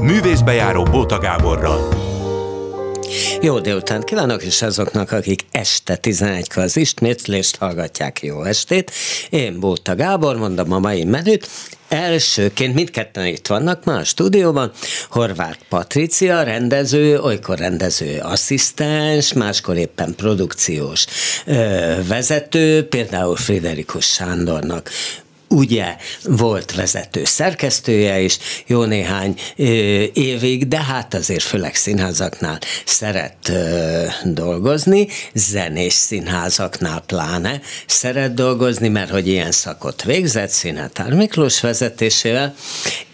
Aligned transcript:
Művészbejáró 0.00 0.82
Bóta 0.82 1.18
Gáborral. 1.18 1.88
Jó 3.40 3.58
délután 3.58 4.00
kívánok, 4.00 4.42
és 4.42 4.62
azoknak, 4.62 5.12
akik 5.12 5.44
este 5.50 5.98
11-kor 6.02 6.62
az 6.62 6.76
ismétlést 6.76 7.56
hallgatják, 7.56 8.22
jó 8.22 8.42
estét. 8.42 8.92
Én 9.30 9.60
Bóta 9.60 9.94
Gábor, 9.94 10.36
mondom 10.36 10.72
a 10.72 10.78
mai 10.78 11.04
menüt. 11.04 11.48
Elsőként 11.88 12.74
mindketten 12.74 13.26
itt 13.26 13.46
vannak 13.46 13.84
már 13.84 14.00
a 14.00 14.04
stúdióban. 14.04 14.72
Horváth 15.10 15.58
Patricia, 15.68 16.42
rendező, 16.42 17.20
olykor 17.20 17.58
rendező 17.58 18.18
asszisztens, 18.22 19.32
máskor 19.32 19.76
éppen 19.76 20.14
produkciós 20.14 21.06
ö, 21.46 21.94
vezető, 22.08 22.88
például 22.88 23.36
Friderikus 23.36 24.06
Sándornak 24.06 24.90
ugye 25.50 25.96
volt 26.24 26.74
vezető 26.74 27.24
szerkesztője 27.24 28.20
is 28.20 28.38
jó 28.66 28.84
néhány 28.84 29.34
évig, 30.12 30.68
de 30.68 30.82
hát 30.82 31.14
azért 31.14 31.42
főleg 31.42 31.74
színházaknál 31.74 32.58
szeret 32.84 33.52
dolgozni, 34.24 35.08
zenés 35.34 35.92
színházaknál 35.92 37.02
pláne 37.06 37.60
szeret 37.86 38.34
dolgozni, 38.34 38.88
mert 38.88 39.10
hogy 39.10 39.28
ilyen 39.28 39.52
szakot 39.52 40.02
végzett 40.02 40.50
Színetár 40.50 41.12
Miklós 41.12 41.60
vezetésével, 41.60 42.54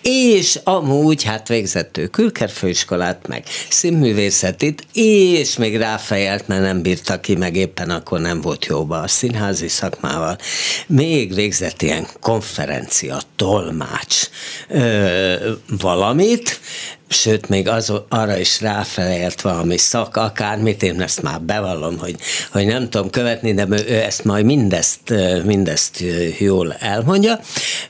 és 0.09 0.61
amúgy 0.65 1.23
hát 1.23 1.49
végzett 1.49 1.97
ő 1.97 2.07
külkerfőiskolát, 2.07 3.27
meg 3.29 3.45
színművészetit, 3.69 4.87
és 4.93 5.57
még 5.57 5.77
ráfejelt, 5.77 6.49
mert 6.49 6.63
nem 6.63 6.83
bírta 6.83 7.21
ki, 7.21 7.35
meg 7.35 7.57
éppen 7.57 7.91
akkor 7.91 8.21
nem 8.21 8.41
volt 8.41 8.67
jóba 8.67 9.01
a 9.01 9.09
színházi 9.09 9.69
szakmával. 9.69 10.39
Még 10.87 11.35
végzett 11.35 11.83
ilyen 11.83 12.07
konferencia, 12.27 13.21
tolmács 13.37 14.29
ö, 14.69 15.53
valamit, 15.81 16.61
sőt, 17.09 17.49
még 17.49 17.69
az, 17.69 17.93
arra 18.09 18.39
is 18.39 18.61
ráfelelt 18.61 19.41
valami 19.41 19.77
szak, 19.77 20.17
akármit, 20.17 20.83
én 20.83 21.01
ezt 21.01 21.23
már 21.23 21.41
bevallom, 21.41 21.99
hogy, 21.99 22.17
hogy 22.53 22.67
nem 22.67 22.91
tudom 22.91 23.11
követni, 23.11 23.55
de 23.55 23.67
ő 23.69 23.95
ezt 23.95 24.25
majd 24.25 24.45
mindezt, 24.45 25.15
mindezt 25.45 26.05
jól 26.39 26.73
elmondja. 26.73 27.41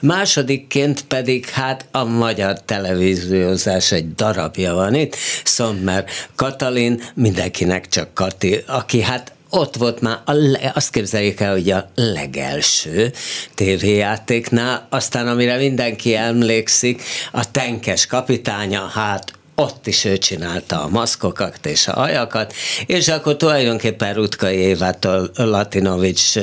Másodikként 0.00 1.04
pedig 1.04 1.48
hát 1.48 1.86
a 1.90 2.04
magyar 2.04 2.60
televíziózás 2.60 3.92
egy 3.92 4.14
darabja 4.14 4.74
van 4.74 4.94
itt, 4.94 5.16
Szommer 5.44 6.04
Katalin, 6.34 7.02
mindenkinek 7.14 7.88
csak 7.88 8.14
Kati, 8.14 8.62
aki 8.66 9.02
hát 9.02 9.35
ott 9.50 9.76
volt 9.76 10.00
már, 10.00 10.18
a 10.24 10.32
le, 10.32 10.72
azt 10.74 10.90
képzeljük 10.90 11.40
el, 11.40 11.52
hogy 11.52 11.70
a 11.70 11.90
legelső 11.94 13.12
tévéjátéknál, 13.54 14.86
aztán 14.90 15.28
amire 15.28 15.56
mindenki 15.56 16.14
emlékszik, 16.14 17.02
a 17.32 17.50
tenkes 17.50 18.06
kapitánya, 18.06 18.86
hát 18.86 19.32
ott 19.58 19.86
is 19.86 20.04
ő 20.04 20.18
csinálta 20.18 20.82
a 20.82 20.88
maszkokat 20.88 21.66
és 21.66 21.88
a 21.88 22.02
ajakat, 22.02 22.54
és 22.86 23.08
akkor 23.08 23.36
tulajdonképpen 23.36 24.14
Rutka 24.14 24.50
Évától 24.50 25.30
Latinovics 25.34 26.38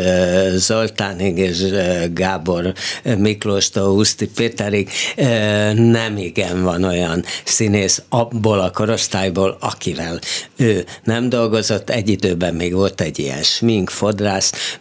Zoltánig 0.55 1.37
és 1.37 1.65
Gábor 2.13 2.73
Miklóstól 3.17 3.95
Uszti 3.97 4.27
Péterig 4.27 4.89
nem 5.75 6.17
igen 6.17 6.63
van 6.63 6.83
olyan 6.83 7.25
színész 7.43 8.01
abból 8.09 8.59
a 8.59 8.71
korosztályból, 8.71 9.57
akivel 9.59 10.19
ő 10.55 10.85
nem 11.03 11.29
dolgozott. 11.29 11.89
Egy 11.89 12.09
időben 12.09 12.55
még 12.55 12.73
volt 12.73 13.01
egy 13.01 13.19
ilyen 13.19 13.43
smink, 13.43 13.89
fodrász 13.89 14.77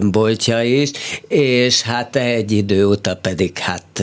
boltja 0.00 0.62
is, 0.62 0.90
és 1.28 1.82
hát 1.82 2.16
egy 2.16 2.52
idő 2.52 2.88
óta 2.88 3.16
pedig 3.16 3.58
hát 3.58 4.02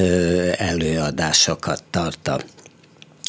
előadásokat 0.57 1.83
tartam 1.89 2.37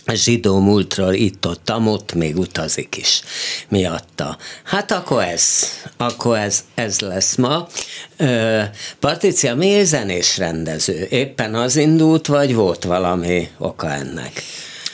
zsidó 0.07 0.59
múltról 0.59 1.13
itt-ott, 1.13 1.71
amott 1.71 2.13
még 2.13 2.39
utazik 2.39 2.97
is 2.97 3.23
miatta. 3.69 4.37
Hát 4.65 4.93
akkor 4.93 5.23
ez, 5.23 5.63
akkor 5.97 6.39
ez, 6.39 6.65
ez 6.75 7.01
lesz 7.01 7.35
ma. 7.35 7.69
Patricia, 8.99 9.55
miért 9.55 9.87
zenés 9.87 10.39
rendező? 10.39 11.07
Éppen 11.11 11.55
az 11.55 11.77
indult, 11.77 12.27
vagy 12.27 12.55
volt 12.55 12.85
valami 12.85 13.49
oka 13.59 13.91
ennek? 13.91 14.43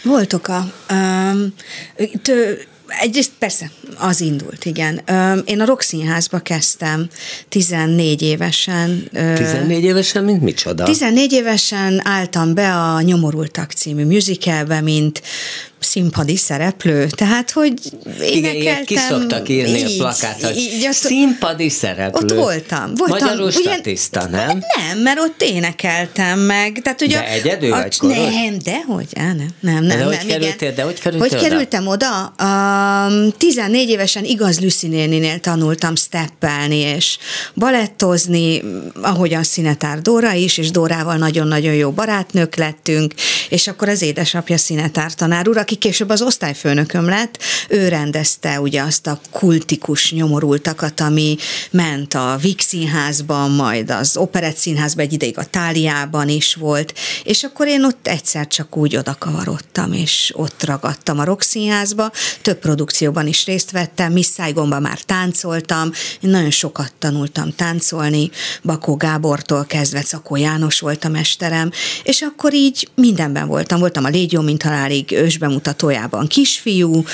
Volt 0.03 0.33
oka. 0.33 0.73
Um, 0.91 1.55
Egyrészt 2.89 3.31
persze, 3.39 3.71
az 3.97 4.21
indult, 4.21 4.65
igen. 4.65 5.01
Én 5.45 5.61
a 5.61 5.65
Rock 5.65 5.81
Színházba 5.81 6.39
kezdtem 6.39 7.09
14 7.49 8.23
évesen. 8.23 9.09
14 9.13 9.85
évesen, 9.85 10.25
mint 10.25 10.43
micsoda? 10.43 10.85
14 10.85 11.33
évesen 11.33 12.01
álltam 12.05 12.55
be 12.55 12.75
a 12.75 13.01
Nyomorultak 13.01 13.71
című 13.73 14.05
musicalbe, 14.05 14.81
mint 14.81 15.23
színpadi 15.89 16.37
szereplő, 16.37 17.07
tehát 17.07 17.51
hogy 17.51 17.73
énekeltem. 18.21 18.61
Igen, 18.61 18.85
ki 18.85 18.97
szoktak 18.97 19.49
írni 19.49 19.79
így, 19.79 20.01
a 20.01 20.03
plakátot. 20.03 20.57
Így, 20.57 20.85
azt, 20.85 20.99
színpadi 20.99 21.69
szereplő. 21.69 22.21
Ott 22.23 22.33
voltam. 22.33 22.95
voltam 22.95 23.19
Magyarul 23.19 23.51
statiszta, 23.51 24.27
nem? 24.27 24.47
Nem, 24.77 24.99
mert 25.03 25.19
ott 25.19 25.43
énekeltem 25.43 26.39
meg. 26.39 26.81
Tehát, 26.83 26.99
hogy 26.99 27.09
de 27.09 27.19
a, 27.19 27.31
egyedül 27.31 27.73
a, 27.73 27.77
vagy 27.77 27.97
Nem, 28.01 28.59
de 28.65 28.81
hogy, 28.87 29.07
á, 29.17 29.23
nem, 29.23 29.49
nem, 29.61 29.85
nem. 29.85 29.99
De 29.99 30.05
hogy 30.05 30.17
nem, 30.17 30.27
kerültél, 30.27 30.73
de 30.73 30.83
hogy 30.83 31.01
kerültél 31.01 31.29
Hogy 31.29 31.39
oda? 31.39 31.49
kerültem 31.49 31.87
oda? 31.87 32.35
Um, 32.43 33.33
14 33.39 33.89
évesen 33.89 34.25
igaz 34.25 34.61
Lucy 34.61 34.87
néninél 34.89 35.39
tanultam 35.41 35.97
steppelni 35.97 36.77
és 36.77 37.19
balettozni, 37.55 38.63
ahogyan 39.03 39.43
Színetár 39.43 40.01
Dóra 40.03 40.33
is, 40.33 40.59
és 40.59 40.71
Dórával 40.71 41.17
nagyon-nagyon 41.17 41.75
jó 41.75 41.91
barátnők 41.91 42.55
lettünk, 42.57 43.15
és 43.49 43.67
akkor 43.67 43.89
az 43.89 44.03
édesapja 44.03 44.57
Színetár 44.59 45.15
tanár 45.15 45.49
úr, 45.49 45.57
aki 45.57 45.78
később 45.79 46.09
az 46.09 46.23
osztályfőnököm 46.23 47.05
lett, 47.09 47.39
ő 47.69 47.89
rendezte 47.89 48.61
ugye 48.61 48.83
azt 48.83 49.07
a 49.07 49.21
kultikus 49.31 50.13
nyomorultakat, 50.13 51.01
ami 51.01 51.37
ment 51.71 52.15
a 52.15 52.39
Vix 52.41 52.67
színházban, 52.67 53.51
majd 53.51 53.91
az 53.91 54.17
Operett 54.17 54.57
színházban, 54.57 55.05
egy 55.05 55.13
ideig 55.13 55.39
a 55.39 55.45
Táliában 55.45 56.29
is 56.29 56.55
volt, 56.55 56.95
és 57.25 57.43
akkor 57.43 57.67
én 57.67 57.85
ott 57.85 58.07
egyszer 58.07 58.47
csak 58.47 58.77
úgy 58.77 58.97
oda 58.97 59.17
kavarodtam, 59.19 59.93
és 59.93 60.33
ott 60.35 60.65
ragadtam 60.65 61.19
a 61.19 61.25
Rock 61.25 61.43
színházba, 61.43 62.11
több 62.43 62.59
produkcióban 62.59 63.27
is 63.27 63.47
részt 63.47 63.71
vettem, 63.71 64.13
Miss 64.13 64.29
Saigonban 64.35 64.83
már 64.83 65.01
táncoltam, 65.01 65.91
én 66.21 66.31
nagyon 66.31 66.51
sokat 66.51 66.93
tanultam 66.99 67.55
táncolni, 67.55 68.31
Bakó 68.63 68.97
Gábortól 68.97 69.65
kezdve 69.65 70.03
Szakó 70.03 70.37
János 70.37 70.81
volt 70.81 71.05
a 71.05 71.09
mesterem, 71.09 71.71
és 72.03 72.23
akkor 72.23 72.55
így 72.55 72.89
mindenben 72.95 73.47
voltam, 73.47 73.79
voltam 73.79 74.05
a 74.05 74.09
Légyó, 74.09 74.41
mint 74.41 74.63
halálig 74.63 75.13
ősbemutató 75.13 75.68
bemutatójában 75.69 76.27
kisfiú, 76.27 77.05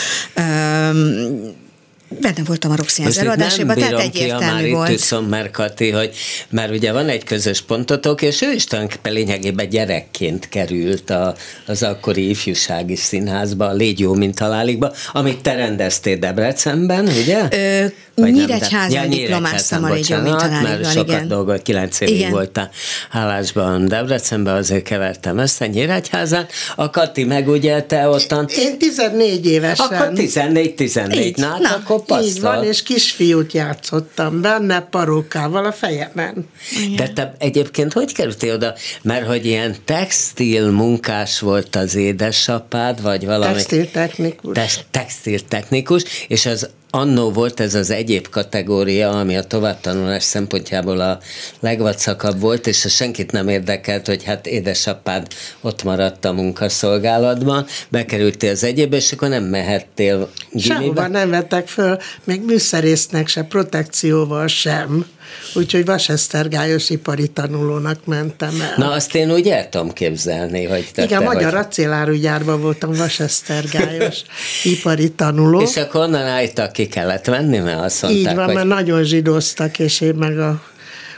benne 2.20 2.42
voltam 2.44 2.70
a 2.70 2.76
Roxy 2.76 3.02
előadásában, 3.02 3.76
tehát 3.76 4.00
egyértelmű 4.00 4.70
volt. 4.70 4.90
Itt 4.90 5.28
mert 5.28 5.50
Kati, 5.50 5.90
hogy 5.90 6.14
már 6.48 6.70
ugye 6.70 6.92
van 6.92 7.08
egy 7.08 7.24
közös 7.24 7.60
pontotok, 7.60 8.22
és 8.22 8.42
ő 8.42 8.52
is 8.52 8.64
tulajdonképpen 8.64 9.12
lényegében 9.12 9.68
gyerekként 9.68 10.48
került 10.48 11.10
a, 11.10 11.34
az 11.66 11.82
akkori 11.82 12.28
ifjúsági 12.28 12.96
színházba, 12.96 13.66
a 13.66 13.72
Légy 13.72 14.00
jó, 14.00 14.14
mint 14.14 14.34
találikba, 14.34 14.92
amit 15.12 15.42
te 15.42 15.54
rendeztél 15.54 16.16
Debrecenben, 16.16 17.08
ugye? 17.22 17.48
Ö, 17.50 17.86
Nyíregyházan 18.14 19.02
ja, 19.02 19.08
diplomáztam 19.08 19.84
a 19.84 19.92
Légy 19.92 20.08
jó, 20.08 20.20
mint 20.20 20.36
találikban, 20.36 20.78
mert 20.78 20.92
sokat 20.92 21.08
igen. 21.08 21.28
dolgot, 21.28 21.62
kilenc 21.62 22.00
évig 22.00 22.14
igen. 22.14 22.30
voltál 22.30 22.70
hálásban 23.10 23.88
Debrecenben, 23.88 24.54
azért 24.54 24.82
kevertem 24.82 25.38
össze 25.38 25.66
Nyíregyházán. 25.66 26.46
A 26.76 26.90
Kati 26.90 27.24
meg 27.24 27.48
ugye 27.48 27.82
te 27.82 28.08
ottan... 28.08 28.48
Én 28.58 28.78
14 28.78 29.46
évesen. 29.46 29.86
Akkor 29.86 30.10
14-14, 30.14 31.36
na, 31.36 31.56
na, 31.60 31.74
akkor 31.74 32.02
tapasztal. 32.06 32.28
Így 32.28 32.40
van, 32.40 32.64
és 32.64 32.82
kisfiút 32.82 33.52
játszottam 33.52 34.40
benne 34.40 34.80
parókával 34.80 35.64
a 35.64 35.72
fejemen. 35.72 36.48
Igen. 36.84 36.96
De 36.96 37.08
te 37.08 37.34
egyébként 37.38 37.92
hogy 37.92 38.12
kerültél 38.12 38.54
oda? 38.54 38.74
Mert 39.02 39.26
hogy 39.26 39.46
ilyen 39.46 39.76
textil 39.84 40.70
munkás 40.70 41.40
volt 41.40 41.76
az 41.76 41.94
édesapád, 41.94 43.02
vagy 43.02 43.24
valami... 43.24 43.52
Textiltechnikus. 43.52 44.54
Te- 44.54 44.84
textiltechnikus, 44.90 46.04
és 46.28 46.46
az 46.46 46.68
annó 46.94 47.30
volt 47.30 47.60
ez 47.60 47.74
az 47.74 47.90
egyéb 47.90 48.28
kategória, 48.28 49.10
ami 49.18 49.36
a 49.36 49.44
továbbtanulás 49.44 50.22
szempontjából 50.22 51.00
a 51.00 51.18
legvacakabb 51.60 52.40
volt, 52.40 52.66
és 52.66 52.84
a 52.84 52.88
senkit 52.88 53.32
nem 53.32 53.48
érdekelt, 53.48 54.06
hogy 54.06 54.24
hát 54.24 54.46
édesapád 54.46 55.26
ott 55.60 55.82
maradt 55.82 56.24
a 56.24 56.32
munkaszolgálatban, 56.32 57.66
bekerültél 57.88 58.50
az 58.50 58.64
egyéb, 58.64 58.92
és 58.92 59.12
akkor 59.12 59.28
nem 59.28 59.44
mehettél 59.44 60.30
gimibe. 60.50 60.74
Sehova 60.74 61.08
nem 61.08 61.30
vettek 61.30 61.68
föl, 61.68 61.98
még 62.24 62.44
műszerésznek 62.44 63.28
se, 63.28 63.42
protekcióval 63.42 64.46
sem. 64.46 65.06
Úgyhogy 65.54 65.84
Vasesztergályos 65.84 66.90
ipari 66.90 67.28
tanulónak 67.28 68.06
mentem 68.06 68.60
el. 68.60 68.74
Na, 68.76 68.90
azt 68.90 69.14
én 69.14 69.32
úgy 69.32 69.48
el 69.48 69.68
tudom 69.68 69.92
képzelni, 69.92 70.64
hogy 70.64 70.90
te 70.94 71.02
Igen, 71.02 71.18
te 71.18 71.24
magyar 71.24 71.52
vagy... 71.52 71.64
acélárugyárban 71.64 72.60
voltam 72.60 72.92
Vasesztergályos 72.92 74.22
ipari 74.74 75.10
tanuló. 75.10 75.60
És 75.60 75.76
akkor 75.76 76.00
onnan 76.00 76.26
álltak, 76.26 76.72
ki 76.72 76.86
kellett 76.86 77.24
venni, 77.24 77.58
mert 77.58 77.80
azt 77.80 78.02
mondták, 78.02 78.30
Így 78.30 78.36
van, 78.36 78.44
hogy... 78.44 78.54
mert 78.54 78.66
nagyon 78.66 79.04
zsidóztak, 79.04 79.78
és 79.78 80.00
én 80.00 80.14
meg 80.14 80.38
a 80.38 80.62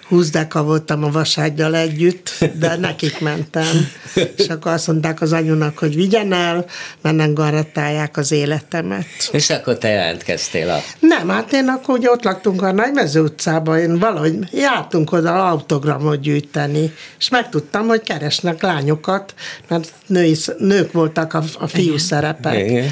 20 0.09 0.31
deka 0.31 0.63
voltam 0.63 1.05
a 1.05 1.11
vasággyal 1.11 1.77
együtt, 1.77 2.45
de 2.61 2.77
nekik 2.77 3.21
mentem. 3.21 3.89
És 4.37 4.47
akkor 4.47 4.73
azt 4.73 4.87
mondták 4.87 5.21
az 5.21 5.33
anyunak, 5.33 5.79
hogy 5.79 5.95
vigyen 5.95 6.33
el, 6.33 6.65
mert 7.03 7.17
nem 7.17 7.35
garantálják 7.35 8.17
az 8.17 8.33
életemet. 8.33 9.07
És 9.33 9.51
akkor 9.51 9.79
te 9.79 9.89
jelentkeztél 9.89 10.71
a... 10.71 10.79
Nem, 11.01 11.29
hát 11.29 11.53
én 11.53 11.69
akkor 11.69 11.99
ugye 11.99 12.11
ott 12.11 12.25
laktunk 12.25 12.63
a 12.63 12.73
Nagymező 12.73 13.21
utcában, 13.21 13.79
én 13.79 13.99
valahogy 13.99 14.39
jártunk 14.53 15.13
oda 15.13 15.49
autogramot 15.49 16.21
gyűjteni, 16.21 16.93
és 17.19 17.29
megtudtam, 17.29 17.87
hogy 17.87 18.03
keresnek 18.03 18.63
lányokat, 18.63 19.35
mert 19.69 19.93
női, 20.07 20.37
nők 20.59 20.93
voltak 20.93 21.35
a, 21.35 21.43
a 21.59 21.67
fiú 21.67 21.85
Igen. 21.85 21.99
szerepek. 21.99 22.59
Igen 22.59 22.91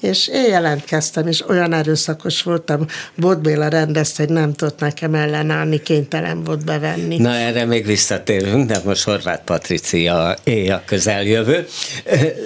és 0.00 0.28
én 0.28 0.44
jelentkeztem, 0.44 1.26
és 1.26 1.48
olyan 1.48 1.72
erőszakos 1.72 2.42
voltam. 2.42 2.86
Bot 3.14 3.40
Béla 3.40 3.68
rendezte, 3.68 4.22
hogy 4.22 4.32
nem 4.32 4.52
tudott 4.52 4.80
nekem 4.80 5.14
ellenállni, 5.14 5.82
kénytelen 5.82 6.44
volt 6.44 6.64
bevenni. 6.64 7.16
Na 7.16 7.34
erre 7.34 7.64
még 7.64 7.86
visszatérünk, 7.86 8.66
de 8.66 8.80
most 8.84 9.04
Horváth 9.04 9.44
Patricia 9.44 10.36
éj 10.44 10.70
a 10.70 10.82
közeljövő. 10.86 11.66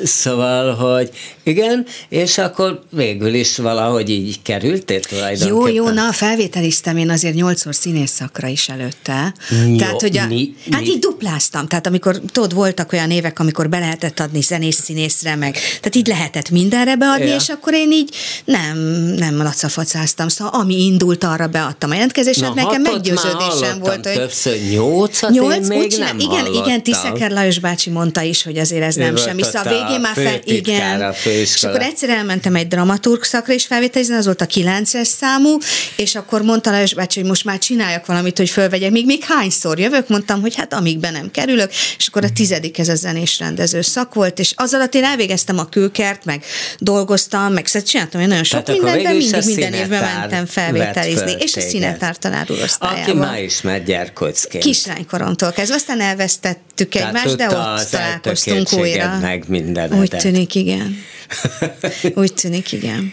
Szóval, 0.05 0.75
hogy 0.75 1.11
igen, 1.43 1.87
és 2.09 2.39
akkor 2.39 2.83
végül 2.91 3.35
is 3.35 3.57
valahogy 3.57 4.11
így 4.11 4.43
kerültél 4.43 5.01
tulajdonképpen. 5.01 5.73
Jó, 5.73 5.85
jó, 5.85 5.91
na 5.91 6.13
felvételiztem 6.13 6.97
én 6.97 7.11
azért 7.11 7.35
nyolcszor 7.35 7.75
színész 7.75 8.11
szakra 8.11 8.47
is 8.47 8.69
előtte. 8.69 9.35
Jó, 9.69 9.77
tehát, 9.77 10.01
hogy 10.01 10.19
a, 10.19 10.27
mi, 10.27 10.55
hát 10.71 10.81
mi? 10.81 10.87
így 10.87 10.99
dupláztam, 10.99 11.67
tehát 11.67 11.87
amikor 11.87 12.21
tudod, 12.33 12.55
voltak 12.55 12.93
olyan 12.93 13.11
évek, 13.11 13.39
amikor 13.39 13.69
be 13.69 13.79
lehetett 13.79 14.21
adni 14.21 14.41
zenész 14.41 14.81
színészre, 14.81 15.37
meg, 15.37 15.53
tehát 15.53 15.95
így 15.95 16.07
lehetett 16.07 16.51
mindenre 16.51 16.97
beadni, 16.97 17.27
ja 17.27 17.35
és 17.35 17.49
akkor 17.49 17.75
én 17.75 17.93
így 17.93 18.15
nem, 18.45 18.79
nem 19.17 19.37
lacafacáztam, 19.37 20.29
szóval 20.29 20.61
ami 20.61 20.85
indult, 20.85 21.25
arra 21.25 21.47
beadtam 21.47 21.91
a 21.91 21.95
jelentkezéset, 21.95 22.55
Na, 22.55 22.63
nekem 22.63 22.83
meggyőződésem 22.83 23.79
volt, 23.79 24.07
hogy... 24.07 24.15
többször 24.15 24.59
nyolcat, 24.71 25.31
nyolc, 25.31 25.55
én 25.55 25.79
még 25.79 25.95
nem 25.99 26.19
Igen, 26.19 26.31
hallottam. 26.31 26.65
igen, 26.65 26.83
Tiszeker 26.83 27.31
Lajos 27.31 27.59
bácsi 27.59 27.91
mondta 27.91 28.23
is, 28.23 28.43
hogy 28.43 28.59
azért 28.59 28.83
ez 28.83 28.97
ő 28.97 29.01
nem 29.01 29.17
semmi, 29.17 29.43
szóval 29.43 29.63
a 29.63 29.69
végén 29.69 30.01
már 30.01 30.15
fel, 30.15 30.41
igen, 30.45 31.15
és 31.41 31.65
akkor 31.65 31.83
egyszer 31.83 32.09
elmentem 32.09 32.55
egy 32.55 32.69
dramaturg 32.69 33.23
szakra 33.23 33.53
is 33.53 33.67
felvételizni, 33.67 34.15
az 34.15 34.25
volt 34.25 34.41
a 34.41 34.47
9-es 34.47 35.05
számú, 35.05 35.59
és 35.97 36.15
akkor 36.15 36.43
mondta 36.43 36.71
Lajos 36.71 36.95
bácsi, 36.95 37.21
hogy 37.21 37.29
most 37.29 37.45
már 37.45 37.59
csináljak 37.59 38.07
valamit, 38.07 38.37
hogy 38.37 38.51
fölvegyek, 38.51 38.91
még, 38.91 39.07
még 39.07 39.25
hányszor 39.25 39.79
jövök, 39.79 40.09
mondtam, 40.09 40.41
hogy 40.41 40.55
hát 40.55 40.75
amíg 40.75 40.99
be 40.99 41.11
nem 41.11 41.31
kerülök, 41.31 41.71
és 41.99 42.07
akkor 42.07 42.25
a 42.25 42.31
tizedik 42.31 42.79
ez 42.79 42.89
a 42.89 42.95
zenés 42.95 43.39
rendező 43.39 43.81
szak 43.81 44.15
volt, 44.15 44.39
és 44.39 44.53
az 44.57 44.75
alatt 44.75 44.95
én 44.95 45.05
elvégeztem 45.05 45.59
a 45.59 45.69
kőkert, 45.69 46.25
meg 46.25 46.45
dolgoztam, 46.79 47.53
meg 47.53 47.67
szóval 47.67 47.89
csináltam 47.89 48.21
én 48.21 48.29
nagyon 48.29 48.45
sok 48.45 48.69
mindent, 48.69 49.03
de 49.03 49.13
mindig 49.13 49.45
minden 49.45 49.73
évben 49.73 50.03
mentem 50.03 50.47
felvételizni. 50.47 51.35
És 51.39 51.57
a 51.57 51.61
színetár 51.61 52.17
tanárul 52.17 52.57
osztályában. 52.63 53.03
Aki 53.03 53.13
már 53.13 53.43
ismert 53.43 53.85
gyerkocként. 53.85 54.65
Kislánykoromtól 54.65 55.53
kezdve, 55.53 55.75
aztán 55.75 56.01
elvesztettük 56.01 56.89
Tehát 56.89 57.09
egymást, 57.09 57.37
de 57.37 57.45
ott 57.47 57.89
találkoztunk 57.91 58.73
újra. 58.73 59.19
meg 59.21 59.45
minden. 59.49 59.93
Úgy 59.93 60.11
tűnik, 60.11 60.55
igen. 60.55 60.97
Úgy 62.15 62.35
tűnik, 62.35 62.73
igen. 62.73 63.13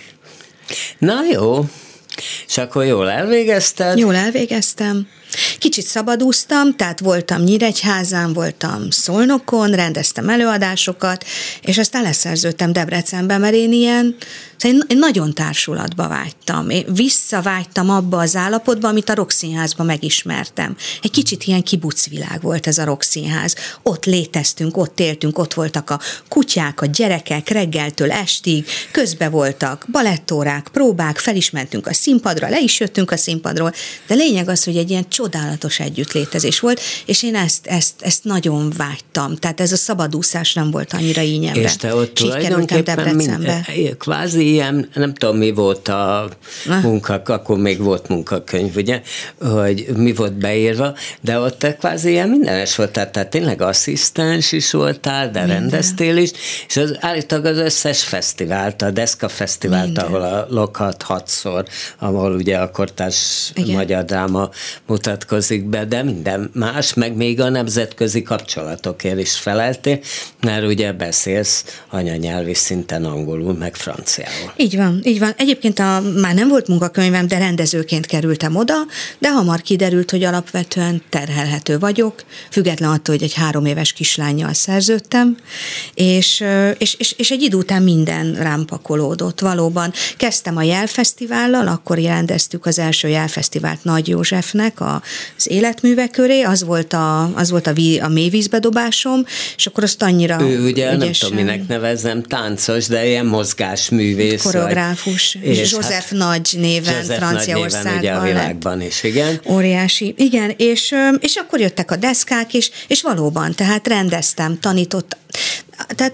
Na 0.98 1.24
jó, 1.32 1.66
és 2.48 2.58
akkor 2.58 2.86
jól 2.86 3.10
elvégezted? 3.10 3.98
Jól 3.98 4.16
elvégeztem. 4.16 5.08
Kicsit 5.60 5.86
szabadúztam, 5.86 6.76
tehát 6.76 7.00
voltam 7.00 7.42
Nyíregyházán, 7.42 8.34
voltam 8.34 8.90
Szolnokon, 8.90 9.72
rendeztem 9.72 10.30
előadásokat, 10.30 11.26
és 11.62 11.78
aztán 11.78 12.04
leszerződtem 12.04 12.74
Debrecenbe, 12.74 13.38
mert 13.38 13.54
én 13.54 13.74
ilyen 13.74 14.16
Szóval 14.60 14.80
én 14.88 14.98
nagyon 14.98 15.34
társulatba 15.34 16.08
vágytam. 16.08 16.70
Én 16.70 16.86
visszavágytam 16.94 17.90
abba 17.90 18.18
az 18.18 18.36
állapotba, 18.36 18.88
amit 18.88 19.10
a 19.10 19.14
Rokszínházban 19.14 19.86
megismertem. 19.86 20.76
Egy 21.02 21.12
kicsit 21.12 21.44
ilyen 21.44 21.64
kibucvilág 21.64 22.42
volt 22.42 22.68
ez 22.68 22.78
a 22.78 22.86
Rokszínház. 22.86 23.56
Ott 23.84 24.06
léteztünk, 24.06 24.78
ott 24.78 25.00
éltünk, 25.00 25.38
ott 25.38 25.54
voltak 25.54 25.90
a 25.90 26.00
kutyák, 26.28 26.82
a 26.82 26.86
gyerekek 26.86 27.50
reggeltől 27.50 28.12
estig, 28.12 28.66
közbe 28.92 29.30
voltak 29.30 29.86
balettórák, 29.92 30.68
próbák, 30.72 31.18
felismentünk 31.18 31.88
a 31.88 31.94
színpadra, 31.94 32.50
le 32.50 32.60
is 32.60 32.80
jöttünk 32.80 33.12
a 33.12 33.18
színpadról, 33.18 33.74
de 34.08 34.16
lényeg 34.16 34.50
az, 34.50 34.64
hogy 34.64 34.78
egy 34.78 34.90
ilyen 34.90 35.10
csodálatos 35.20 35.80
együttlétezés 35.80 36.60
volt, 36.60 36.82
és 37.06 37.24
én 37.24 37.36
ezt, 37.36 37.68
ezt, 37.68 37.94
ezt 38.02 38.24
nagyon 38.24 38.74
vágytam. 38.78 39.36
Tehát 39.36 39.60
ez 39.60 39.72
a 39.72 39.76
szabadúszás 39.76 40.54
nem 40.54 40.72
volt 40.72 40.94
annyira 40.94 41.22
ínyemre. 41.22 41.62
És 41.62 41.76
te 41.76 41.96
ott 41.96 42.20
és 42.20 42.22
tulajdonképpen 42.22 43.16
minden, 43.16 43.66
kvázi 43.98 44.52
ilyen, 44.52 44.90
nem 44.94 45.14
tudom 45.14 45.38
mi 45.38 45.52
volt 45.52 45.88
a 45.88 46.30
munka, 46.82 47.22
akkor 47.26 47.58
még 47.58 47.82
volt 47.82 48.08
munkakönyv, 48.08 48.76
ugye, 48.76 49.02
hogy 49.40 49.86
mi 49.96 50.14
volt 50.14 50.34
beírva, 50.34 50.96
de 51.22 51.40
ott 51.40 51.60
te 51.60 51.76
kvázi 51.76 52.10
ilyen 52.10 52.30
mindenes 52.30 52.76
voltál, 52.76 53.12
tehát 53.12 53.30
tényleg 53.30 53.62
asszisztens 53.62 54.52
is 54.52 54.72
voltál, 54.72 55.32
de 55.32 55.40
Minden. 55.40 55.60
rendeztél 55.60 56.18
is, 56.18 56.32
és 56.68 56.78
az 56.78 56.98
állítólag 57.00 57.46
az 57.46 57.58
összes 57.58 58.04
fesztivált, 58.04 58.82
a 58.82 58.92
Deszka 58.92 59.30
fesztivált, 59.30 59.86
Minden. 59.86 60.06
ahol 60.06 60.22
a 60.22 60.46
Lokhat 60.50 61.02
hatszor, 61.02 61.66
ahol 62.00 62.36
ugye 62.36 62.58
a 62.58 62.72
kortárs 62.72 63.52
Igen. 63.54 63.76
magyar 63.76 64.04
dráma 64.04 64.50
mutatkozik 65.10 65.66
be, 65.66 65.86
de 65.86 66.04
minden 66.04 66.50
más, 66.54 66.94
meg 66.94 67.16
még 67.16 67.42
a 67.42 67.50
nemzetközi 67.50 68.22
kapcsolatokért 68.22 69.20
is 69.20 69.38
feleltél, 69.38 70.00
mert 70.42 70.66
ugye 70.66 70.94
beszélsz 70.94 71.82
anyanyelvi 71.90 72.54
szinten 72.54 73.06
angolul, 73.06 73.54
meg 73.54 73.76
franciául. 73.76 74.54
Így 74.56 74.76
van, 74.76 75.02
így 75.04 75.20
van. 75.20 75.34
Egyébként 75.38 75.80
a, 75.80 76.02
már 76.22 76.34
nem 76.34 76.48
volt 76.48 76.68
munkakönyvem, 76.68 77.28
de 77.28 77.38
rendezőként 77.38 78.06
kerültem 78.06 78.56
oda, 78.56 78.74
de 79.20 79.32
hamar 79.32 79.62
kiderült, 79.62 80.12
hogy 80.12 80.24
alapvetően 80.24 81.02
terhelhető 81.10 81.80
vagyok, 81.80 82.24
független 82.52 82.90
attól, 82.90 83.16
hogy 83.16 83.24
egy 83.24 83.34
három 83.34 83.66
éves 83.66 83.94
kislányjal 83.94 84.54
szerződtem, 84.54 85.38
és, 85.94 86.44
és, 86.78 86.94
és, 86.94 87.14
és 87.18 87.32
egy 87.32 87.42
idő 87.42 87.58
után 87.58 87.84
minden 87.84 88.34
rám 88.34 88.66
pakolódott. 88.66 89.40
Valóban 89.40 89.94
kezdtem 90.18 90.58
a 90.58 90.64
Jelfesztivállal, 90.64 91.68
akkor 91.68 92.00
jelenteztük 92.00 92.66
az 92.66 92.80
első 92.80 93.08
Jelfesztivált 93.08 93.84
Nagy 93.84 94.08
Józsefnek 94.08 94.82
az 95.38 95.50
életművek 95.50 96.12
köré, 96.12 96.42
az 96.42 96.64
volt 96.64 96.94
a, 96.94 97.36
az 97.36 97.50
volt 97.50 97.68
a, 97.68 97.74
ví, 97.74 98.00
a 98.00 98.08
mélyvízbedobásom, 98.08 99.26
és 99.56 99.66
akkor 99.66 99.84
azt 99.84 100.02
annyira 100.02 100.42
Ő 100.42 100.64
ugye, 100.64 100.94
ügyesen... 100.94 100.98
nem 100.98 101.12
tudom, 101.12 101.36
minek 101.36 101.68
nevezem, 101.68 102.24
táncos, 102.24 102.88
de 102.88 103.08
ilyen 103.08 103.26
mozgásművész 103.26 104.18
művész. 104.20 104.42
Koreográfus. 104.42 105.38
És 105.42 105.72
József 105.72 106.10
hát, 106.10 106.12
Nagy 106.12 106.50
néven 106.58 107.04
Franciaországban. 107.04 107.98
Ugye 107.98 108.12
a 108.12 108.22
világban 108.22 108.82
is, 108.82 109.04
igen. 109.04 109.42
Óriási. 109.50 110.14
Igen, 110.18 110.54
és, 110.58 110.96
és 111.20 111.36
akkor 111.36 111.60
jöttek 111.60 111.92
a 111.92 111.96
deszkák 111.96 112.54
is, 112.54 112.72
és 112.88 113.02
valóban, 113.02 113.56
tehát 113.56 113.88
rendeztem, 113.88 114.60
tanítottam. 114.60 115.20
Tehát 115.96 116.14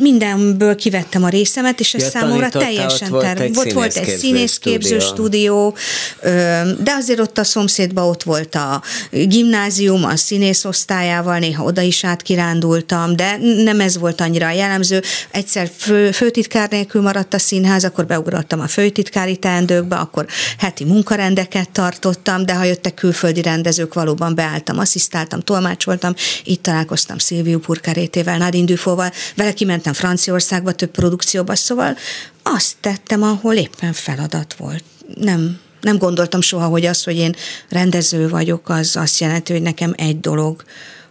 mindenből 0.00 0.74
kivettem 0.74 1.24
a 1.24 1.28
részemet, 1.28 1.80
és 1.80 1.94
ez 1.94 2.02
ja, 2.02 2.08
számomra 2.08 2.48
teljesen 2.48 3.12
ott 3.12 3.22
volt, 3.22 3.40
egy 3.40 3.56
ott 3.56 3.72
volt 3.72 3.96
egy 3.96 4.16
színészképző 4.16 4.98
stúdió, 4.98 5.76
de 6.82 6.92
azért 6.98 7.20
ott 7.20 7.38
a 7.38 7.44
szomszédban 7.44 8.08
ott 8.08 8.22
volt 8.22 8.54
a 8.54 8.82
gimnázium, 9.10 10.04
a 10.04 10.16
színész 10.16 10.64
osztályával, 10.64 11.38
néha 11.38 11.64
oda 11.64 11.80
is 11.80 12.04
átkirándultam, 12.04 13.16
de 13.16 13.36
nem 13.64 13.80
ez 13.80 13.98
volt 13.98 14.20
annyira 14.20 14.50
jellemző. 14.50 15.02
Egyszer 15.30 15.70
fő, 15.76 16.10
főtitkár 16.10 16.70
nélkül 16.70 17.02
maradt 17.02 17.34
a 17.34 17.38
színház, 17.38 17.84
akkor 17.84 18.06
beugrottam 18.06 18.60
a 18.60 18.66
főtitkári 18.66 19.36
teendőkbe, 19.36 19.96
akkor 19.96 20.26
heti 20.58 20.84
munkarendeket 20.84 21.70
tartottam, 21.70 22.46
de 22.46 22.54
ha 22.54 22.64
jöttek 22.64 22.94
külföldi 22.94 23.42
rendezők, 23.42 23.94
valóban 23.94 24.34
beálltam, 24.34 24.78
asszisztáltam, 24.78 25.40
tolmácsoltam, 25.40 26.14
itt 26.44 26.62
találkoztam 26.62 27.18
Szilviu 27.18 27.58
Purkarétével, 27.58 28.38
Nadine 28.38 28.64
Dufóval, 28.64 29.12
vele 29.36 29.52
kimentem 29.64 29.92
Franciaországba 29.92 30.72
több 30.72 30.90
produkcióba, 30.90 31.54
szóval 31.54 31.96
azt 32.42 32.76
tettem, 32.80 33.22
ahol 33.22 33.54
éppen 33.54 33.92
feladat 33.92 34.54
volt. 34.54 34.84
Nem, 35.14 35.60
nem 35.80 35.98
gondoltam 35.98 36.40
soha, 36.40 36.66
hogy 36.66 36.86
az, 36.86 37.04
hogy 37.04 37.16
én 37.16 37.34
rendező 37.68 38.28
vagyok, 38.28 38.68
az 38.68 38.96
azt 38.96 39.20
jelenti, 39.20 39.52
hogy 39.52 39.62
nekem 39.62 39.92
egy 39.96 40.20
dolog 40.20 40.64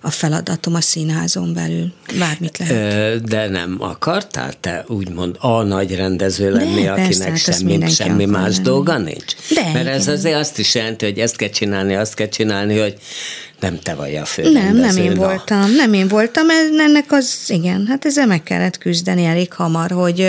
a 0.05 0.09
feladatom 0.09 0.75
a 0.75 0.81
színházon 0.81 1.53
belül. 1.53 1.91
Bármit 2.19 2.57
lehet. 2.57 3.23
De 3.23 3.47
nem 3.49 3.75
akartál 3.79 4.53
te 4.59 4.83
úgymond 4.87 5.35
a 5.39 5.61
nagy 5.61 5.95
rendező 5.95 6.51
lenni, 6.51 6.81
De, 6.81 6.91
akinek 6.91 7.27
persze, 7.29 7.29
hát 7.29 7.37
semmi, 7.59 7.89
semmi 7.89 8.25
más 8.25 8.51
lenni. 8.53 8.63
dolga 8.63 8.97
nincs? 8.97 9.33
De, 9.53 9.61
Mert 9.61 9.75
igen. 9.75 9.87
ez 9.87 10.07
azért 10.07 10.35
azt 10.39 10.59
is 10.59 10.75
jelenti, 10.75 11.05
hogy 11.05 11.19
ezt 11.19 11.35
kell 11.35 11.49
csinálni, 11.49 11.95
azt 11.95 12.13
kell 12.13 12.27
csinálni, 12.27 12.79
hogy 12.79 12.97
nem 13.59 13.79
te 13.79 13.93
vagy 13.93 14.15
a 14.15 14.25
fő 14.25 14.51
Nem, 14.51 14.75
nem 14.75 14.97
én 14.97 15.11
na. 15.11 15.25
voltam, 15.25 15.71
nem 15.71 15.93
én 15.93 16.07
voltam, 16.07 16.49
ennek 16.79 17.11
az, 17.11 17.35
igen, 17.47 17.85
hát 17.89 18.05
ezzel 18.05 18.25
meg 18.25 18.43
kellett 18.43 18.77
küzdeni 18.77 19.25
elég 19.25 19.53
hamar, 19.53 19.91
hogy, 19.91 20.27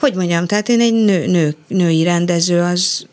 hogy 0.00 0.14
mondjam, 0.14 0.46
tehát 0.46 0.68
én 0.68 0.80
egy 0.80 0.92
nő, 0.92 1.26
nő, 1.26 1.54
női 1.68 2.02
rendező, 2.04 2.60
az 2.60 3.06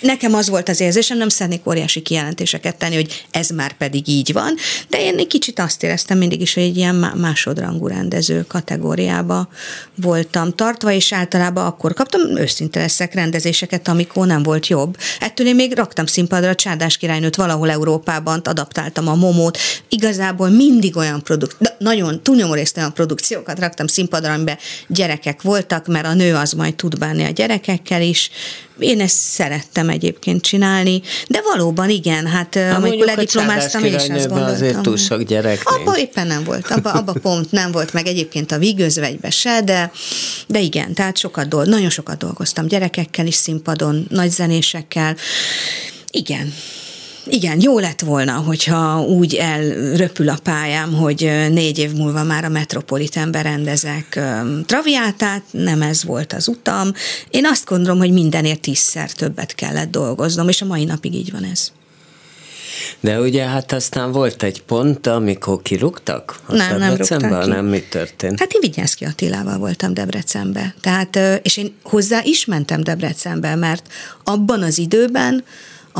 nekem 0.00 0.34
az 0.34 0.48
volt 0.48 0.68
az 0.68 0.80
érzésem, 0.80 1.18
nem 1.18 1.28
szeretnék 1.28 1.66
óriási 1.66 2.00
kijelentéseket 2.00 2.76
tenni, 2.76 2.94
hogy 2.94 3.24
ez 3.30 3.48
már 3.48 3.72
pedig 3.72 4.08
így 4.08 4.32
van, 4.32 4.54
de 4.88 5.00
én 5.00 5.18
egy 5.18 5.26
kicsit 5.26 5.58
azt 5.58 5.82
éreztem 5.82 6.18
mindig 6.18 6.40
is, 6.40 6.54
hogy 6.54 6.62
egy 6.62 6.76
ilyen 6.76 6.94
másodrangú 6.94 7.86
rendező 7.86 8.44
kategóriába 8.48 9.48
voltam 9.94 10.52
tartva, 10.52 10.92
és 10.92 11.12
általában 11.12 11.66
akkor 11.66 11.94
kaptam 11.94 12.36
őszinte 12.36 12.80
leszek 12.80 13.14
rendezéseket, 13.14 13.88
amikor 13.88 14.26
nem 14.26 14.42
volt 14.42 14.66
jobb. 14.66 14.96
Ettől 15.20 15.46
én 15.46 15.54
még 15.54 15.76
raktam 15.76 16.06
színpadra 16.06 16.48
a 16.48 16.54
Csárdás 16.54 16.96
királynőt 16.96 17.36
valahol 17.36 17.70
Európában, 17.70 18.40
adaptáltam 18.44 19.08
a 19.08 19.14
momót. 19.14 19.58
Igazából 19.88 20.48
mindig 20.48 20.96
olyan 20.96 21.22
produkt, 21.22 21.56
nagyon 21.78 22.22
túlnyomó 22.22 22.54
részt 22.54 22.76
olyan 22.76 22.94
produkciókat 22.94 23.58
raktam 23.58 23.86
színpadra, 23.86 24.32
amiben 24.32 24.58
gyerekek 24.88 25.42
voltak, 25.42 25.86
mert 25.86 26.06
a 26.06 26.14
nő 26.14 26.34
az 26.34 26.52
majd 26.52 26.74
tud 26.74 26.98
bánni 26.98 27.24
a 27.24 27.30
gyerekekkel 27.30 28.02
is, 28.02 28.30
én 28.80 29.00
ezt 29.00 29.16
szerettem 29.16 29.79
egyébként 29.88 30.42
csinálni, 30.42 31.02
de 31.28 31.40
valóban 31.52 31.90
igen, 31.90 32.26
hát 32.26 32.54
ha 32.54 32.60
amikor 32.60 33.06
lediplomáztam, 33.06 33.84
én 33.84 33.94
is 33.94 34.08
azt 34.08 34.28
gondoltam. 34.28 34.54
azért 34.54 34.80
túl 34.80 34.96
sok 34.96 35.22
gyerek 35.22 35.60
Abba 35.64 35.98
éppen 35.98 36.26
nem 36.26 36.44
volt, 36.44 36.66
abba, 36.66 36.92
abba 36.92 37.12
pont 37.22 37.50
nem 37.50 37.72
volt, 37.72 37.92
meg 37.92 38.06
egyébként 38.06 38.52
a 38.52 38.58
vigőzvegybe 38.58 39.30
se, 39.30 39.60
de, 39.64 39.92
de 40.46 40.60
igen, 40.60 40.94
tehát 40.94 41.18
sokat 41.18 41.48
dolg, 41.48 41.66
nagyon 41.66 41.90
sokat 41.90 42.18
dolgoztam 42.18 42.66
gyerekekkel 42.66 43.26
is 43.26 43.34
színpadon, 43.34 44.06
nagy 44.08 44.30
zenésekkel, 44.30 45.16
igen, 46.10 46.52
igen, 47.26 47.60
jó 47.60 47.78
lett 47.78 48.00
volna, 48.00 48.32
hogyha 48.32 49.00
úgy 49.00 49.34
elröpül 49.34 50.28
a 50.28 50.38
pályám, 50.42 50.94
hogy 50.94 51.20
négy 51.50 51.78
év 51.78 51.92
múlva 51.92 52.22
már 52.22 52.44
a 52.44 52.48
Metropolitanben 52.48 53.42
rendezek 53.42 54.20
traviátát, 54.66 55.42
nem 55.50 55.82
ez 55.82 56.04
volt 56.04 56.32
az 56.32 56.48
utam. 56.48 56.92
Én 57.30 57.46
azt 57.46 57.64
gondolom, 57.64 57.98
hogy 57.98 58.12
mindenért 58.12 58.60
tízszer 58.60 59.12
többet 59.12 59.54
kellett 59.54 59.90
dolgoznom, 59.90 60.48
és 60.48 60.62
a 60.62 60.66
mai 60.66 60.84
napig 60.84 61.14
így 61.14 61.32
van 61.32 61.44
ez. 61.44 61.72
De 63.00 63.20
ugye 63.20 63.44
hát 63.44 63.72
aztán 63.72 64.12
volt 64.12 64.42
egy 64.42 64.62
pont, 64.62 65.06
amikor 65.06 65.62
kirúgtak? 65.62 66.40
Nem, 66.48 66.78
nem 66.78 66.96
rúgtak 66.96 67.42
ki. 67.42 67.48
Nem, 67.48 67.64
mi 67.64 67.80
történt? 67.80 68.38
Hát 68.38 68.52
én 68.52 68.60
Vigyánszki 68.60 69.04
Attilával 69.04 69.58
voltam 69.58 69.94
Debrecenbe. 69.94 70.74
Tehát, 70.80 71.18
és 71.42 71.56
én 71.56 71.74
hozzá 71.82 72.20
is 72.22 72.44
mentem 72.44 72.82
Debrecenbe, 72.82 73.54
mert 73.54 73.92
abban 74.24 74.62
az 74.62 74.78
időben 74.78 75.44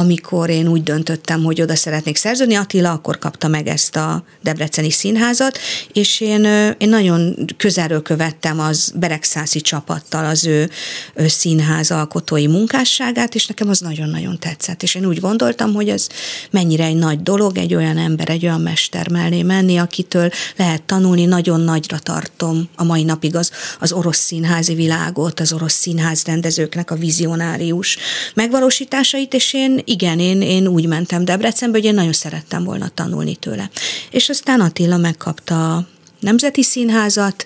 amikor 0.00 0.50
én 0.50 0.68
úgy 0.68 0.82
döntöttem, 0.82 1.44
hogy 1.44 1.62
oda 1.62 1.76
szeretnék 1.76 2.16
szerződni, 2.16 2.54
Attila 2.54 2.92
akkor 2.92 3.18
kapta 3.18 3.48
meg 3.48 3.66
ezt 3.66 3.96
a 3.96 4.24
Debreceni 4.42 4.90
színházat, 4.90 5.58
és 5.92 6.20
én, 6.20 6.44
én 6.78 6.88
nagyon 6.88 7.34
közelről 7.56 8.02
követtem 8.02 8.60
az 8.60 8.92
Beregszászi 8.96 9.60
csapattal 9.60 10.24
az 10.24 10.46
ő, 10.46 10.70
ő 11.14 11.28
színház 11.28 11.90
alkotói 11.90 12.46
munkásságát, 12.46 13.34
és 13.34 13.46
nekem 13.46 13.68
az 13.68 13.80
nagyon-nagyon 13.80 14.38
tetszett, 14.38 14.82
és 14.82 14.94
én 14.94 15.06
úgy 15.06 15.20
gondoltam, 15.20 15.74
hogy 15.74 15.88
ez 15.88 16.06
mennyire 16.50 16.84
egy 16.84 16.96
nagy 16.96 17.22
dolog, 17.22 17.58
egy 17.58 17.74
olyan 17.74 17.98
ember, 17.98 18.30
egy 18.30 18.44
olyan 18.44 18.60
mester 18.60 19.08
mellé 19.08 19.42
menni, 19.42 19.76
akitől 19.76 20.30
lehet 20.56 20.82
tanulni, 20.82 21.24
nagyon 21.24 21.60
nagyra 21.60 21.98
tartom 21.98 22.68
a 22.76 22.84
mai 22.84 23.02
napig 23.02 23.36
az, 23.36 23.50
az 23.80 23.92
orosz 23.92 24.18
színházi 24.18 24.74
világot, 24.74 25.40
az 25.40 25.52
orosz 25.52 25.74
színház 25.74 26.22
rendezőknek 26.24 26.90
a 26.90 26.94
vizionárius 26.94 27.98
megvalósításait, 28.34 29.34
és 29.34 29.54
én 29.54 29.82
igen, 29.90 30.18
én, 30.18 30.42
én 30.42 30.66
úgy 30.66 30.86
mentem 30.86 31.24
Debrecenbe, 31.24 31.76
hogy 31.76 31.86
én 31.86 31.94
nagyon 31.94 32.12
szerettem 32.12 32.64
volna 32.64 32.88
tanulni 32.88 33.36
tőle. 33.36 33.70
És 34.10 34.28
aztán 34.28 34.60
Attila 34.60 34.96
megkapta 34.96 35.76
a 35.76 35.86
Nemzeti 36.20 36.62
Színházat, 36.62 37.44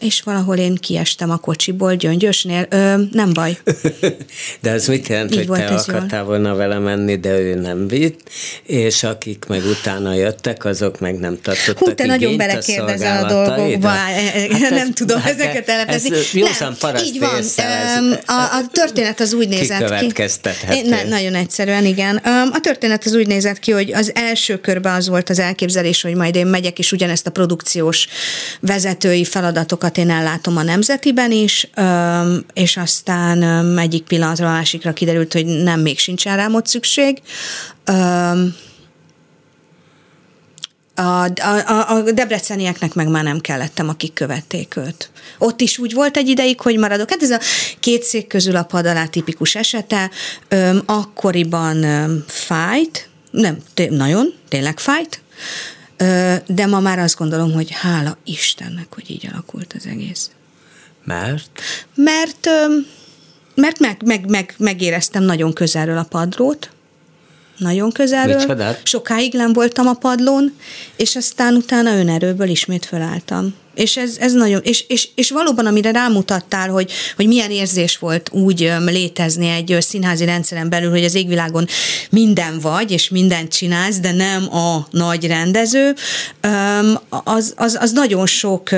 és 0.00 0.22
valahol 0.22 0.56
én 0.56 0.74
kiestem 0.74 1.30
a 1.30 1.36
kocsiból 1.36 1.94
Gyöngyösnél. 1.94 2.66
Ö, 2.70 2.94
nem 3.12 3.32
baj. 3.32 3.58
de 4.62 4.70
ez 4.70 4.86
mit 4.86 5.08
jelent, 5.08 5.34
Így 5.34 5.46
hogy 5.46 5.58
te 5.58 5.74
akartál 5.74 6.24
volna 6.24 6.54
vele 6.54 6.78
menni, 6.78 7.16
de 7.16 7.38
ő 7.38 7.54
nem 7.54 7.88
vitt, 7.88 8.20
és 8.62 9.02
akik 9.02 9.44
meg 9.48 9.64
utána 9.64 10.14
jöttek, 10.14 10.64
azok 10.64 11.00
meg 11.00 11.18
nem 11.18 11.38
tartottak 11.42 11.88
Hú, 11.88 11.94
te 11.94 12.06
nagyon 12.06 12.36
belekérdezel 12.36 13.24
a, 13.24 13.26
a 13.26 13.28
dolgokba. 13.28 13.88
Hát 13.88 14.70
nem 14.70 14.74
ez, 14.74 14.88
tudom 14.94 15.20
hát 15.20 15.32
ezeket 15.32 15.68
elemezni. 15.68 16.16
Ez 16.16 16.32
józan 16.32 16.76
így 17.04 17.18
van. 17.18 17.36
Ez, 17.36 17.54
a, 18.26 18.32
a 18.32 18.66
történet 18.72 19.20
az 19.20 19.32
úgy 19.32 19.48
nézett 19.48 19.98
ki. 19.98 20.12
Én, 20.70 20.86
ne, 20.88 21.04
nagyon 21.04 21.34
egyszerűen, 21.34 21.84
igen. 21.84 22.16
A 22.52 22.60
történet 22.60 23.04
az 23.04 23.14
úgy 23.14 23.26
nézett 23.26 23.58
ki, 23.58 23.70
hogy 23.70 23.92
az 23.92 24.12
első 24.14 24.60
körben 24.60 24.94
az 24.94 25.08
volt 25.08 25.30
az 25.30 25.38
elképzelés, 25.38 26.02
hogy 26.02 26.14
majd 26.14 26.34
én 26.34 26.46
megyek, 26.46 26.78
és 26.78 26.92
ugyanezt 26.92 27.26
a 27.26 27.30
produkciós 27.30 28.08
vezetői 28.60 29.24
feladatokat 29.24 29.89
dolgokat 29.90 29.96
én 29.96 30.10
ellátom 30.10 30.56
a 30.56 30.62
Nemzetiben 30.62 31.32
is, 31.32 31.70
és 32.52 32.76
aztán 32.76 33.78
egyik 33.78 34.02
pillanatra 34.02 34.46
a 34.46 34.52
másikra 34.52 34.92
kiderült, 34.92 35.32
hogy 35.32 35.46
nem, 35.46 35.80
még 35.80 35.98
sincsen 35.98 36.36
rám 36.36 36.54
ott 36.54 36.66
szükség. 36.66 37.22
A, 40.94 41.24
a, 41.66 41.88
a 41.88 42.10
debrecenieknek 42.12 42.94
meg 42.94 43.08
már 43.08 43.24
nem 43.24 43.40
kellettem, 43.40 43.88
akik 43.88 44.12
követték 44.12 44.76
őt. 44.76 45.10
Ott 45.38 45.60
is 45.60 45.78
úgy 45.78 45.92
volt 45.92 46.16
egy 46.16 46.28
ideig, 46.28 46.60
hogy 46.60 46.78
maradok. 46.78 47.10
Hát 47.10 47.22
ez 47.22 47.30
a 47.30 47.40
két 47.80 48.02
szék 48.02 48.26
közül 48.26 48.56
a 48.56 48.62
pad 48.62 48.86
alá 48.86 49.06
tipikus 49.06 49.54
esete. 49.54 50.10
Öm, 50.48 50.82
akkoriban 50.86 51.82
öm, 51.82 52.24
fájt, 52.26 53.08
nem, 53.30 53.58
té- 53.74 53.90
nagyon, 53.90 54.34
tényleg 54.48 54.78
fájt, 54.78 55.22
de 56.46 56.66
ma 56.66 56.80
már 56.80 56.98
azt 56.98 57.16
gondolom, 57.16 57.52
hogy 57.52 57.70
hála 57.70 58.16
Istennek, 58.24 58.86
hogy 58.94 59.10
így 59.10 59.28
alakult 59.32 59.72
az 59.76 59.86
egész. 59.86 60.30
Mert? 61.04 61.60
Mert, 61.94 62.48
mert 63.54 63.78
meg, 63.78 64.02
meg, 64.04 64.28
meg, 64.28 64.54
megéreztem 64.58 65.22
nagyon 65.22 65.52
közelről 65.52 65.98
a 65.98 66.02
padlót, 66.02 66.70
nagyon 67.60 67.92
közelről. 67.92 68.36
Micsodát? 68.36 68.80
Sokáig 68.84 69.32
nem 69.32 69.52
voltam 69.52 69.86
a 69.86 69.92
padlón, 69.92 70.56
és 70.96 71.16
aztán 71.16 71.54
utána 71.54 71.98
önerőből 71.98 72.48
ismét 72.48 72.84
fölálltam. 72.86 73.54
És 73.74 73.96
ez, 73.96 74.16
ez 74.20 74.32
nagyon, 74.32 74.60
és, 74.64 74.84
és, 74.88 75.08
és 75.14 75.30
valóban, 75.30 75.66
amire 75.66 75.90
rámutattál, 75.90 76.68
hogy, 76.68 76.92
hogy 77.16 77.26
milyen 77.26 77.50
érzés 77.50 77.98
volt 77.98 78.30
úgy 78.32 78.72
létezni 78.86 79.48
egy 79.48 79.76
színházi 79.80 80.24
rendszeren 80.24 80.68
belül, 80.68 80.90
hogy 80.90 81.04
az 81.04 81.14
égvilágon 81.14 81.66
minden 82.10 82.58
vagy, 82.58 82.90
és 82.90 83.08
mindent 83.08 83.52
csinálsz, 83.52 83.98
de 83.98 84.12
nem 84.12 84.54
a 84.54 84.86
nagy 84.90 85.26
rendező, 85.26 85.94
az, 87.08 87.52
az, 87.56 87.78
az 87.80 87.92
nagyon 87.92 88.26
sok, 88.26 88.70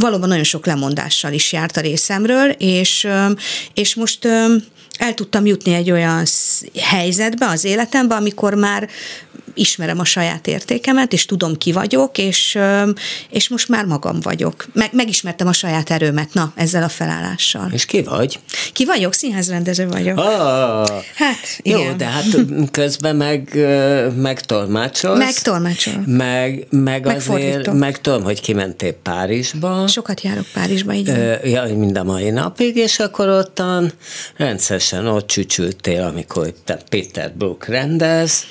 valóban 0.00 0.28
nagyon 0.28 0.44
sok 0.44 0.66
lemondással 0.66 1.32
is 1.32 1.52
járt 1.52 1.76
a 1.76 1.80
részemről, 1.80 2.50
és, 2.50 3.08
és 3.74 3.94
most 3.94 4.28
el 4.98 5.14
tudtam 5.14 5.46
jutni 5.46 5.74
egy 5.74 5.90
olyan 5.90 6.24
helyzetbe 6.78 7.46
az 7.46 7.64
életembe, 7.64 8.14
amikor 8.14 8.54
már 8.54 8.88
ismerem 9.54 9.98
a 9.98 10.04
saját 10.04 10.46
értékemet, 10.46 11.12
és 11.12 11.26
tudom, 11.26 11.56
ki 11.56 11.72
vagyok, 11.72 12.18
és, 12.18 12.58
és 13.30 13.48
most 13.48 13.68
már 13.68 13.84
magam 13.84 14.20
vagyok. 14.20 14.66
Meg, 14.72 14.90
megismertem 14.92 15.46
a 15.46 15.52
saját 15.52 15.90
erőmet, 15.90 16.34
na, 16.34 16.52
ezzel 16.56 16.82
a 16.82 16.88
felállással. 16.88 17.70
És 17.72 17.84
ki 17.84 18.02
vagy? 18.02 18.38
Ki 18.72 18.84
vagyok? 18.84 19.12
Színházrendező 19.12 19.88
vagyok. 19.88 20.18
Oh, 20.18 20.24
hát, 21.14 21.38
igen. 21.62 21.80
Jó, 21.80 21.92
de 21.92 22.04
hát 22.04 22.24
közben 22.70 23.16
meg, 23.16 23.54
meg 24.16 24.40
tolmácsolsz. 24.40 25.18
Meg. 25.18 25.34
Meg, 26.06 26.66
meg, 26.70 27.06
azért, 27.06 27.72
meg 27.72 28.00
tudom, 28.00 28.22
hogy 28.22 28.40
kimentél 28.40 28.92
Párizsba. 28.92 29.86
Sokat 29.86 30.20
járok 30.20 30.46
Párizsba, 30.52 30.92
így 30.92 31.12
ja, 31.44 31.62
mind 31.76 31.96
a 31.96 32.02
mai 32.02 32.30
napig, 32.30 32.76
és 32.76 32.98
akkor 32.98 33.28
ottan 33.28 33.92
rendszeresen 34.36 35.06
ott 35.06 35.26
csücsültél, 35.26 36.02
amikor 36.02 36.52
te 36.64 36.78
Peter 36.88 37.32
Brook 37.32 37.66
rendez, 37.66 38.44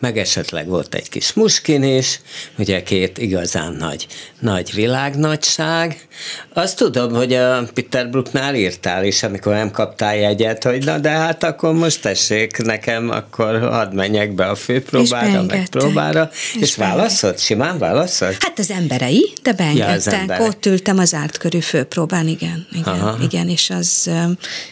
meg 0.00 0.18
esetleg 0.18 0.66
volt 0.66 0.94
egy 0.94 1.08
kis 1.08 1.32
muskin 1.32 1.82
is, 1.82 2.20
ugye 2.58 2.82
két 2.82 3.18
igazán 3.18 3.72
nagy, 3.72 4.06
nagy 4.40 4.74
világnagyság. 4.74 6.08
Azt 6.54 6.76
tudom, 6.76 7.12
hogy 7.14 7.32
a 7.34 7.62
Peter 7.74 8.10
Brooknál 8.10 8.54
írtál 8.54 9.04
is, 9.04 9.22
amikor 9.22 9.52
nem 9.52 9.70
kaptál 9.70 10.16
jegyet, 10.16 10.64
hogy 10.64 10.84
na 10.84 10.98
de 10.98 11.10
hát 11.10 11.44
akkor 11.44 11.72
most 11.72 12.00
tessék 12.00 12.56
nekem, 12.56 13.10
akkor 13.10 13.60
hadd 13.60 13.94
menjek 13.94 14.34
be 14.34 14.46
a 14.46 14.54
főpróbára, 14.54 15.42
meg 15.42 15.68
próbára, 15.68 16.30
és, 16.32 16.60
és 16.60 16.76
válaszolt? 16.76 17.38
Simán 17.38 17.78
válaszolt? 17.78 18.36
Hát 18.40 18.58
az 18.58 18.70
emberei, 18.70 19.32
de 19.42 19.52
beengedtek. 19.52 20.24
Ja, 20.26 20.42
Ott 20.42 20.66
ültem 20.66 20.98
az 20.98 21.14
ártkörű 21.14 21.60
főpróbán, 21.60 22.26
igen. 22.28 22.66
Igen, 22.72 23.00
Aha. 23.00 23.18
igen 23.22 23.48
és 23.48 23.70
az, 23.70 24.10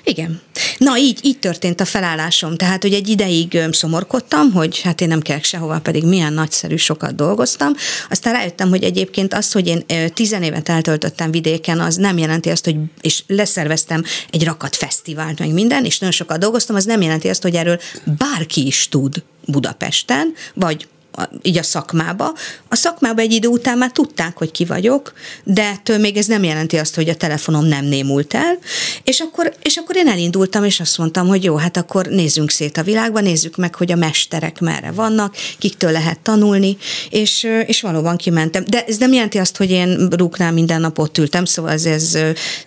igen. 0.05 0.40
Na, 0.78 0.99
így, 0.99 1.19
így 1.23 1.38
történt 1.38 1.81
a 1.81 1.85
felállásom. 1.85 2.57
Tehát, 2.57 2.83
hogy 2.83 2.93
egy 2.93 3.09
ideig 3.09 3.59
szomorkodtam, 3.71 4.52
hogy 4.52 4.81
hát 4.88 5.00
én 5.00 5.09
nem 5.09 5.21
kellek 5.21 5.45
sehova, 5.45 5.80
pedig 5.80 6.04
milyen 6.04 6.33
nagyszerű 6.33 6.76
sokat 6.76 7.14
dolgoztam. 7.14 7.73
Aztán 8.11 8.33
rájöttem, 8.33 8.68
hogy 8.68 8.83
egyébként 8.83 9.35
az, 9.35 9.52
hogy 9.52 9.66
én 9.66 9.85
tizenévet 10.14 10.68
eltöltöttem 10.68 11.30
vidéken, 11.30 11.80
az 11.80 11.97
nem 11.97 12.18
jelenti 12.18 12.50
azt, 12.50 12.64
hogy 12.64 12.76
és 13.00 13.23
leszerveztem 13.26 14.04
egy 14.30 14.45
rakat 14.45 14.76
fesztivált, 14.76 15.38
meg 15.38 15.52
minden, 15.52 15.85
és 15.85 15.99
nagyon 15.99 16.14
sokat 16.14 16.38
dolgoztam, 16.38 16.76
az 16.76 16.85
nem 16.85 17.02
jelenti 17.02 17.28
azt, 17.28 17.42
hogy 17.42 17.54
erről 17.54 17.80
bárki 18.18 18.66
is 18.66 18.88
tud 18.88 19.23
Budapesten, 19.47 20.33
vagy 20.54 20.88
a, 21.19 21.31
így 21.43 21.59
a 21.59 21.63
szakmába. 21.63 22.33
A 22.69 22.77
szakmába 22.77 23.21
egy 23.21 23.33
idő 23.33 23.49
után 23.49 23.79
már 23.79 23.91
tudták, 23.91 24.37
hogy 24.37 24.51
ki 24.51 24.65
vagyok, 24.65 25.13
de 25.45 25.63
ettől 25.63 25.99
még 25.99 26.17
ez 26.17 26.27
nem 26.27 26.43
jelenti 26.45 26.77
azt, 26.77 26.95
hogy 26.95 27.09
a 27.09 27.15
telefonom 27.15 27.65
nem 27.65 27.85
némult 27.85 28.35
el, 28.35 28.59
és 29.05 29.21
akkor, 29.21 29.55
és 29.63 29.77
akkor 29.77 29.97
én 29.97 30.09
elindultam, 30.09 30.65
és 30.65 30.81
azt 30.81 30.99
mondtam, 30.99 31.27
hogy 31.27 31.45
jó, 31.45 31.57
hát 31.57 31.77
akkor 31.77 32.07
nézzünk 32.07 32.51
szét 32.51 32.77
a 32.77 32.83
világba, 32.83 33.21
nézzük 33.21 33.57
meg, 33.57 33.75
hogy 33.75 33.93
a 33.93 33.97
mesterek 33.97 34.61
merre 34.61 34.91
vannak, 34.91 35.35
kiktől 35.59 35.91
lehet 35.91 36.21
tanulni, 36.21 36.77
és, 37.11 37.47
és 37.67 37.81
valóban 37.81 38.17
kimentem. 38.17 38.65
De 38.69 38.85
ez 38.85 38.97
nem 38.97 39.13
jelenti 39.13 39.39
azt, 39.39 39.57
hogy 39.57 39.71
én 39.71 40.09
rúgnál 40.11 40.53
minden 40.53 40.81
nap 40.81 40.99
ott 40.99 41.19
ültem, 41.19 41.45
szóval 41.45 41.71
ez... 41.71 41.85
ez 41.85 42.13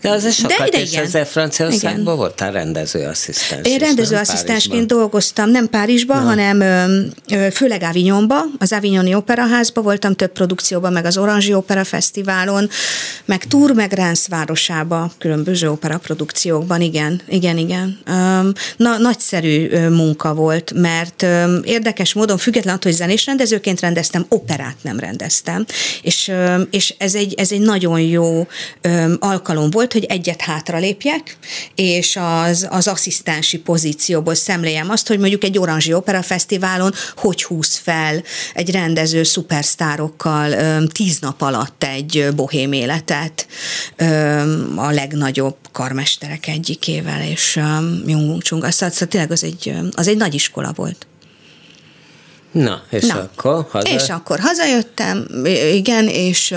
de 0.01 0.09
az 0.09 0.33
sokat, 0.33 0.57
de, 0.57 0.69
de 0.69 0.81
és 0.81 0.93
ezzel 0.93 1.25
Franciaországban 1.25 2.17
voltál 2.17 2.51
rendezőasszisztens. 2.51 3.67
Én 3.67 3.77
rendezőasszisztensként 3.77 4.87
dolgoztam, 4.87 5.49
nem 5.49 5.69
Párizsban, 5.69 6.23
Na. 6.23 6.29
hanem 6.29 6.63
főleg 7.51 7.81
Avignonba, 7.83 8.40
az 8.57 8.71
Avignoni 8.71 9.13
Operaházba 9.13 9.81
voltam 9.81 10.13
több 10.13 10.31
produkcióban, 10.31 10.93
meg 10.93 11.05
az 11.05 11.17
Orange 11.17 11.57
Opera 11.57 11.83
Fesztiválon, 11.83 12.69
meg 13.25 13.45
Tour, 13.45 13.71
meg 13.71 13.91
Ránsz 13.91 14.27
városába, 14.27 15.11
különböző 15.17 15.69
operaprodukciókban, 15.69 16.81
igen, 16.81 17.21
igen, 17.27 17.57
igen. 17.57 17.99
Na, 18.77 18.97
nagyszerű 18.97 19.87
munka 19.87 20.33
volt, 20.33 20.73
mert 20.75 21.25
érdekes 21.63 22.13
módon, 22.13 22.37
független 22.37 22.75
attól, 22.75 22.91
hogy 22.91 22.99
zenés 22.99 23.25
rendezőként 23.25 23.79
rendeztem, 23.79 24.25
operát 24.29 24.75
nem 24.81 24.99
rendeztem, 24.99 25.65
és, 26.01 26.31
és 26.69 26.95
ez, 26.97 27.15
egy, 27.15 27.33
ez 27.33 27.51
egy 27.51 27.61
nagyon 27.61 27.99
jó 27.99 28.47
alkalom 29.19 29.69
volt, 29.69 29.93
hogy 29.93 30.03
egyet 30.03 30.41
hátralépjek, 30.41 31.37
és 31.75 32.19
az, 32.21 32.67
az 32.69 32.87
asszisztensi 32.87 33.59
pozícióból 33.59 34.35
szemléljem 34.35 34.89
azt, 34.89 35.07
hogy 35.07 35.19
mondjuk 35.19 35.43
egy 35.43 35.57
Orange 35.57 35.95
Opera 35.95 36.21
Fesztiválon 36.21 36.93
hogy 37.15 37.43
húz 37.43 37.75
fel 37.75 38.23
egy 38.53 38.71
rendező 38.71 39.23
szupersztárokkal 39.23 40.53
tíz 40.87 41.19
nap 41.19 41.41
alatt 41.41 41.83
egy 41.83 42.27
bohém 42.35 42.71
életet 42.71 43.47
a 44.75 44.91
legnagyobb 44.91 45.55
karmesterek 45.71 46.47
egyikével, 46.47 47.21
és 47.21 47.59
Jung 48.05 48.41
Chung. 48.41 48.63
Azt, 48.63 48.81
azt 48.81 49.07
tényleg 49.07 49.31
az 49.31 49.43
egy, 49.43 49.73
az 49.91 50.07
egy 50.07 50.17
nagy 50.17 50.33
iskola 50.33 50.71
volt. 50.75 51.05
Na, 52.51 52.81
és 52.89 53.05
Na. 53.05 53.19
akkor 53.19 53.67
haza... 53.69 53.89
És 53.89 54.09
akkor 54.09 54.39
hazajöttem, 54.39 55.27
igen, 55.73 56.07
és... 56.07 56.49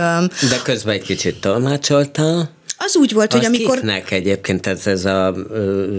De 0.49 0.61
közben 0.63 0.95
egy 0.95 1.03
kicsit 1.03 1.41
tolmácsoltál. 1.41 2.51
Az 2.87 2.97
úgy 2.97 3.13
volt, 3.13 3.33
az 3.33 3.39
hogy 3.39 3.47
amikor... 3.47 3.75
kiknek 3.75 4.11
egyébként 4.11 4.67
ez, 4.67 4.87
ez 4.87 5.05
a 5.05 5.35
ö, 5.51 5.99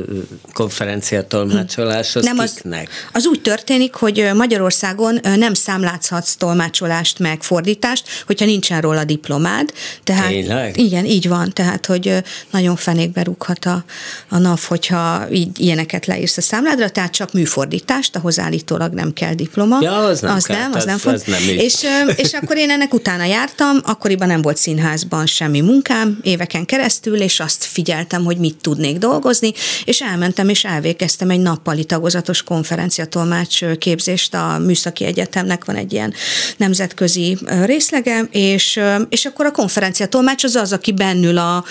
konferencia 0.54 1.28
tolmácsolás, 1.28 2.16
az 2.16 2.24
nem, 2.24 2.38
kiknek? 2.38 2.90
Az, 2.90 3.10
az 3.14 3.26
úgy 3.26 3.42
történik, 3.42 3.94
hogy 3.94 4.30
Magyarországon 4.34 5.20
nem 5.36 5.54
számlátszhatsz 5.54 6.36
tolmácsolást 6.36 7.20
meg 7.20 7.44
fordítást, 7.44 8.08
hogyha 8.26 8.46
nincsen 8.46 8.82
róla 8.82 9.04
diplomád. 9.04 9.74
Tehát, 10.04 10.28
Tényleg? 10.28 10.78
Igen, 10.78 11.06
így 11.06 11.28
van. 11.28 11.54
Tehát, 11.54 11.86
hogy 11.86 12.24
nagyon 12.52 12.76
fenékbe 12.76 13.24
rúghat 13.24 13.66
a, 13.66 13.84
a 14.30 14.38
NAV, 14.38 14.60
hogyha 14.68 15.26
így, 15.32 15.60
ilyeneket 15.60 16.06
leírsz 16.06 16.38
a 16.38 16.42
számládra, 16.42 16.90
tehát 16.90 17.12
csak 17.12 17.34
műfordítást, 17.34 18.16
ahhoz 18.16 18.40
állítólag 18.40 18.94
nem 18.94 19.14
kell 19.14 19.34
diploma. 19.34 19.78
Ja, 19.82 19.98
az 19.98 20.20
nem 20.20 20.36
az 20.36 20.46
kell, 20.46 20.58
nem, 20.58 20.74
az, 20.74 20.86
nem, 20.86 21.00
az 21.04 21.24
nem 21.24 21.42
és, 21.58 21.76
és 22.16 22.34
akkor 22.34 22.58
én 22.58 22.70
ennek 22.70 22.94
utána 22.94 23.24
jártam, 23.24 23.78
akkoriban 23.84 24.28
nem 24.28 24.42
volt 24.42 24.58
színházban 24.58 25.26
semmi 25.26 25.62
munkám, 25.62 26.20
éveken 26.22 26.66
keresztül, 26.76 27.22
és 27.22 27.40
azt 27.40 27.64
figyeltem, 27.64 28.24
hogy 28.24 28.38
mit 28.38 28.58
tudnék 28.62 28.98
dolgozni, 28.98 29.54
és 29.86 30.02
elmentem 30.02 30.50
és 30.50 30.64
elvégeztem 30.64 31.30
egy 31.30 31.40
nappali 31.40 31.84
tagozatos 31.84 32.44
konferenciatolmács 32.44 33.66
képzést 33.66 34.34
a 34.34 34.58
Műszaki 34.58 35.06
Egyetemnek 35.06 35.66
van 35.66 35.76
egy 35.76 35.94
ilyen 35.94 36.14
nemzetközi 36.58 37.38
részlege, 37.66 38.22
és, 38.32 38.80
és 39.10 39.26
akkor 39.26 39.46
a 39.46 39.52
konferenciatolmács 39.52 40.44
az 40.44 40.56
az, 40.56 40.74
aki 40.74 40.92
bennül 40.92 41.38
a 41.38 41.64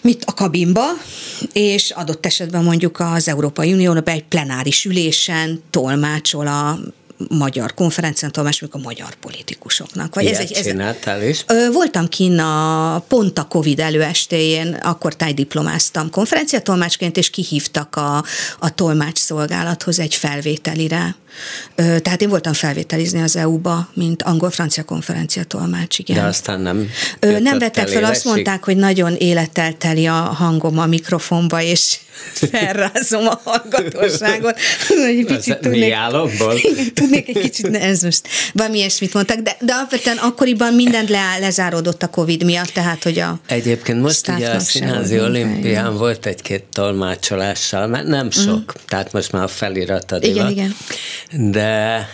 mit 0.00 0.24
a 0.26 0.34
kabinba, 0.34 0.84
és 1.52 1.90
adott 1.90 2.26
esetben 2.26 2.64
mondjuk 2.64 3.00
az 3.00 3.28
Európai 3.28 3.72
Uniónak 3.72 4.08
egy 4.08 4.24
plenáris 4.24 4.84
ülésen 4.84 5.62
tolmácsol 5.70 6.46
a 6.46 6.78
magyar 7.28 7.74
konferencián, 7.74 8.30
más 8.42 8.62
a 8.70 8.78
magyar 8.78 9.14
politikusoknak. 9.14 10.14
Vagy 10.14 10.26
ez 10.26 10.38
egy, 10.38 10.60
csináltál 10.62 11.22
is? 11.22 11.44
Voltam 11.72 12.08
kinn 12.08 12.38
a, 12.38 12.98
pont 13.08 13.38
a 13.38 13.44
Covid 13.44 13.80
előestéjén, 13.80 14.74
akkor 14.74 15.16
tájdiplomáztam 15.16 16.10
konferenciatolmácsként, 16.10 17.16
és 17.16 17.30
kihívtak 17.30 17.96
a, 17.96 18.24
a 18.58 18.74
tolmács 18.74 19.18
szolgálathoz 19.18 19.98
egy 19.98 20.14
felvételire. 20.14 21.16
Tehát 21.74 22.22
én 22.22 22.28
voltam 22.28 22.52
felvételizni 22.52 23.22
az 23.22 23.36
EU-ba, 23.36 23.88
mint 23.94 24.22
angol-francia 24.22 24.84
konferencia 24.84 25.44
tolmács, 25.44 25.98
igen. 25.98 26.16
De 26.16 26.22
aztán 26.22 26.60
nem 26.60 26.90
Nem 27.20 27.58
vettek 27.58 27.88
fel, 27.88 28.04
azt 28.04 28.24
mondták, 28.24 28.64
hogy 28.64 28.76
nagyon 28.76 29.14
élettel 29.14 29.72
teli 29.72 30.06
a 30.06 30.12
hangom 30.12 30.78
a 30.78 30.86
mikrofonba, 30.86 31.62
és 31.62 31.98
felrázom 32.52 33.26
a 33.26 33.40
hallgatóságot. 33.44 34.58
Egy 35.06 35.24
picit 35.26 35.58
tudnék, 35.58 35.80
mi 35.80 35.92
álomból? 35.92 36.54
tudnék 36.94 37.28
egy 37.28 37.38
kicsit, 37.38 37.70
ne, 37.70 37.80
ez 37.80 38.02
most 38.02 38.28
valami 38.52 38.78
ilyesmit 38.78 39.14
mondtak, 39.14 39.38
de, 39.38 39.56
de 39.60 39.72
alapvetően 39.72 40.16
akkoriban 40.16 40.74
mindent 40.74 41.08
le, 41.08 41.36
lezáródott 41.40 42.02
a 42.02 42.08
Covid 42.08 42.44
miatt, 42.44 42.68
tehát 42.68 43.02
hogy 43.02 43.18
a 43.18 43.40
Egyébként 43.46 44.00
most 44.00 44.28
ugye 44.28 44.50
a 44.50 44.58
Színházi 44.58 45.20
Olimpián 45.20 45.96
volt 45.96 46.26
egy-két 46.26 46.64
tolmácsolással, 46.72 47.86
mert 47.86 48.06
nem 48.06 48.30
sok, 48.30 48.58
mm. 48.58 48.82
tehát 48.88 49.12
most 49.12 49.32
már 49.32 49.42
a 49.42 49.48
feliratad 49.48 50.24
Igen, 50.24 50.50
igen 50.50 50.76
de 51.30 52.06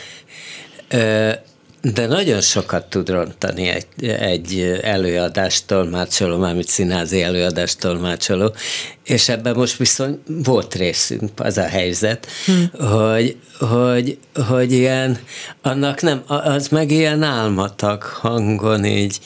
de 1.81 2.07
nagyon 2.07 2.41
sokat 2.41 2.87
tud 2.87 3.09
rontani 3.09 3.69
egy, 3.69 4.09
egy 4.09 4.79
előadást 4.83 5.67
tolmácsoló, 5.67 6.37
mármint 6.37 6.69
színházi 6.69 7.23
előadást 7.23 7.81
tolmácsoló, 7.81 8.55
és 9.09 9.29
ebben 9.29 9.57
most 9.57 9.77
viszont 9.77 10.19
volt 10.27 10.75
részünk, 10.75 11.31
az 11.37 11.59
a 11.59 11.67
helyzet, 11.67 12.27
hm. 12.45 12.85
hogy, 12.85 13.37
hogy, 13.59 14.19
hogy 14.49 14.73
ilyen, 14.73 15.19
annak 15.63 16.03
nem, 16.03 16.23
az 16.27 16.69
meg 16.69 16.91
ilyen 16.91 17.23
álmatag 17.23 18.03
hangon 18.03 18.85
így 18.85 19.19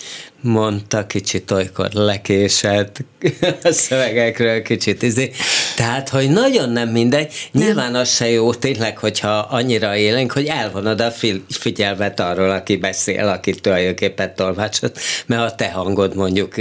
mondta, 0.42 1.07
kicsit 1.07 1.51
olykor 1.51 1.88
lekésett 1.92 3.05
a 3.62 3.71
szövegekről, 3.71 4.62
kicsit 4.62 5.03
izé. 5.03 5.31
Tehát, 5.77 6.09
hogy 6.09 6.31
nagyon 6.31 6.71
nem 6.71 6.88
mindegy. 6.88 7.33
Nyilván 7.53 7.92
nem. 7.92 8.01
az 8.01 8.14
se 8.14 8.31
jó 8.31 8.55
tényleg, 8.55 8.99
hogyha 8.99 9.38
annyira 9.38 9.97
élénk, 9.97 10.33
hogy 10.33 10.47
elvonod 10.47 11.01
a 11.01 11.12
figyelmet 11.49 12.21
arról, 12.21 12.51
aki 12.51 12.77
beszél, 12.77 13.29
aki 13.29 13.55
tulajdonképpen 13.55 14.35
tolmácsot, 14.35 14.99
mert 15.27 15.53
a 15.53 15.55
te 15.55 15.71
hangod 15.71 16.14
mondjuk 16.14 16.55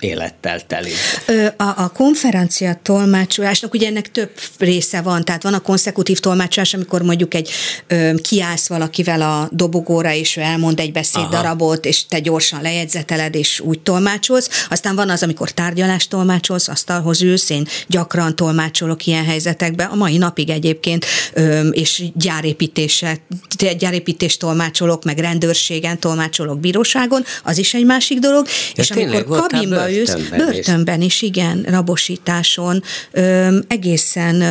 élettel 0.00 0.66
teli. 0.66 0.90
A, 1.56 1.64
a 1.76 1.88
konferencia 1.94 2.29
tolmácsolásnak 2.82 3.74
ugye 3.74 3.86
ennek 3.86 4.10
több 4.10 4.30
része 4.58 5.00
van, 5.00 5.24
tehát 5.24 5.42
van 5.42 5.54
a 5.54 5.60
konszekutív 5.60 6.18
tolmácsolás, 6.18 6.74
amikor 6.74 7.02
mondjuk 7.02 7.34
egy 7.34 7.50
ö, 7.86 8.14
kiállsz 8.22 8.68
valakivel 8.68 9.22
a 9.22 9.48
dobogóra, 9.52 10.12
és 10.12 10.36
ő 10.36 10.40
elmond 10.40 10.80
egy 10.80 10.92
beszéddarabot, 10.92 11.84
és 11.84 12.06
te 12.06 12.18
gyorsan 12.18 12.62
lejegyzeteled, 12.62 13.34
és 13.34 13.60
úgy 13.60 13.80
tolmácsolsz. 13.80 14.66
Aztán 14.70 14.94
van 14.94 15.10
az, 15.10 15.22
amikor 15.22 15.50
tárgyalást 15.50 16.10
tolmácsolsz, 16.10 16.68
asztalhoz 16.68 17.22
ülsz, 17.22 17.50
én 17.50 17.66
gyakran 17.86 18.36
tolmácsolok 18.36 19.06
ilyen 19.06 19.24
helyzetekben, 19.24 19.86
a 19.86 19.94
mai 19.94 20.16
napig 20.16 20.50
egyébként, 20.50 21.06
ö, 21.32 21.68
és 21.68 22.04
gyárépítése, 22.14 23.18
gyárépítést 23.78 24.38
tolmácsolok, 24.38 25.04
meg 25.04 25.18
rendőrségen 25.18 25.98
tolmácsolok 25.98 26.60
bíróságon, 26.60 27.24
az 27.44 27.58
is 27.58 27.74
egy 27.74 27.84
másik 27.84 28.18
dolog. 28.18 28.46
Ja, 28.74 28.82
és 28.82 28.90
amikor 28.90 29.24
kabinba 29.24 29.92
ülsz, 29.92 30.14
börtönben 30.36 31.00
is, 31.02 31.22
igen, 31.22 31.66
rabosításon, 31.68 32.19
ö, 33.10 33.58
egészen 33.68 34.42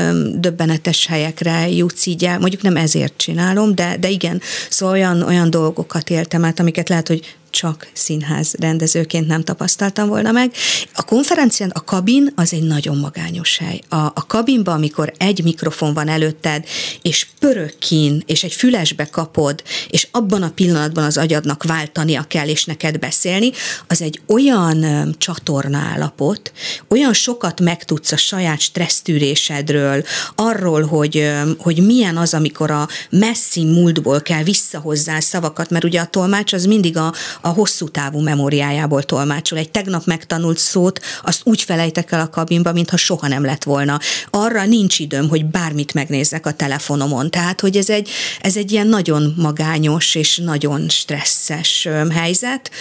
döbbenetes 0.41 1.05
helyekre 1.05 1.69
jutsz 1.69 2.05
így 2.05 2.25
el. 2.25 2.39
Mondjuk 2.39 2.61
nem 2.61 2.75
ezért 2.75 3.13
csinálom, 3.17 3.75
de, 3.75 3.97
de 3.99 4.09
igen, 4.09 4.41
szóval 4.69 4.95
olyan, 4.95 5.21
olyan 5.21 5.49
dolgokat 5.49 6.09
éltem 6.09 6.45
át, 6.45 6.59
amiket 6.59 6.89
lehet, 6.89 7.07
hogy 7.07 7.35
csak 7.49 7.87
színház 7.93 8.53
rendezőként 8.59 9.27
nem 9.27 9.43
tapasztaltam 9.43 10.07
volna 10.07 10.31
meg. 10.31 10.51
A 10.93 11.03
konferencián 11.03 11.69
a 11.69 11.83
kabin 11.83 12.31
az 12.35 12.53
egy 12.53 12.63
nagyon 12.63 12.97
magányos 12.97 13.57
hely. 13.57 13.81
A, 13.89 13.95
a 13.95 14.25
kabinban, 14.27 14.75
amikor 14.75 15.13
egy 15.17 15.43
mikrofon 15.43 15.93
van 15.93 16.07
előtted, 16.07 16.65
és 17.01 17.27
pörög 17.39 17.77
és 18.25 18.43
egy 18.43 18.53
fülesbe 18.53 19.05
kapod, 19.05 19.63
és 19.89 20.07
abban 20.11 20.43
a 20.43 20.51
pillanatban 20.51 21.03
az 21.03 21.17
agyadnak 21.17 21.63
váltania 21.63 22.23
kell, 22.27 22.47
és 22.47 22.65
neked 22.65 22.99
beszélni, 22.99 23.51
az 23.87 24.01
egy 24.01 24.21
olyan 24.27 24.85
csatornállapot, 25.17 26.51
olyan 26.87 27.13
sokat 27.13 27.61
megtudsz 27.61 28.11
a 28.11 28.17
saját 28.17 28.59
stressztűrésedről, 28.59 30.03
arról, 30.35 30.85
hogy, 30.85 31.31
hogy 31.57 31.85
milyen 31.85 32.17
az, 32.17 32.33
amikor 32.33 32.71
a 32.71 32.87
messzi 33.09 33.63
múltból 33.63 34.21
kell 34.21 34.43
visszahozzá 34.43 35.19
szavakat, 35.19 35.69
mert 35.69 35.83
ugye 35.83 35.99
a 35.99 36.05
tolmács 36.07 36.53
az 36.53 36.65
mindig 36.65 36.97
a, 36.97 37.13
a 37.41 37.47
hosszú 37.47 37.87
távú 37.87 38.19
memóriájából 38.19 39.03
tolmácsol. 39.03 39.57
Egy 39.57 39.71
tegnap 39.71 40.05
megtanult 40.05 40.57
szót, 40.57 41.01
azt 41.23 41.41
úgy 41.43 41.61
felejtek 41.61 42.11
el 42.11 42.19
a 42.19 42.29
kabinba, 42.29 42.71
mintha 42.71 42.97
soha 42.97 43.27
nem 43.27 43.45
lett 43.45 43.63
volna. 43.63 43.99
Arra 44.29 44.65
nincs 44.65 44.99
időm, 44.99 45.29
hogy 45.29 45.45
bármit 45.45 45.93
megnézzek 45.93 46.45
a 46.45 46.53
telefonomon. 46.53 47.29
Tehát, 47.29 47.61
hogy 47.61 47.77
ez 47.77 47.89
egy, 47.89 48.09
ez 48.41 48.57
egy 48.57 48.71
ilyen 48.71 48.87
nagyon 48.87 49.33
magányos 49.37 50.15
és 50.15 50.37
nagyon 50.37 50.89
stresszes 50.89 51.87
helyzet. 52.11 52.71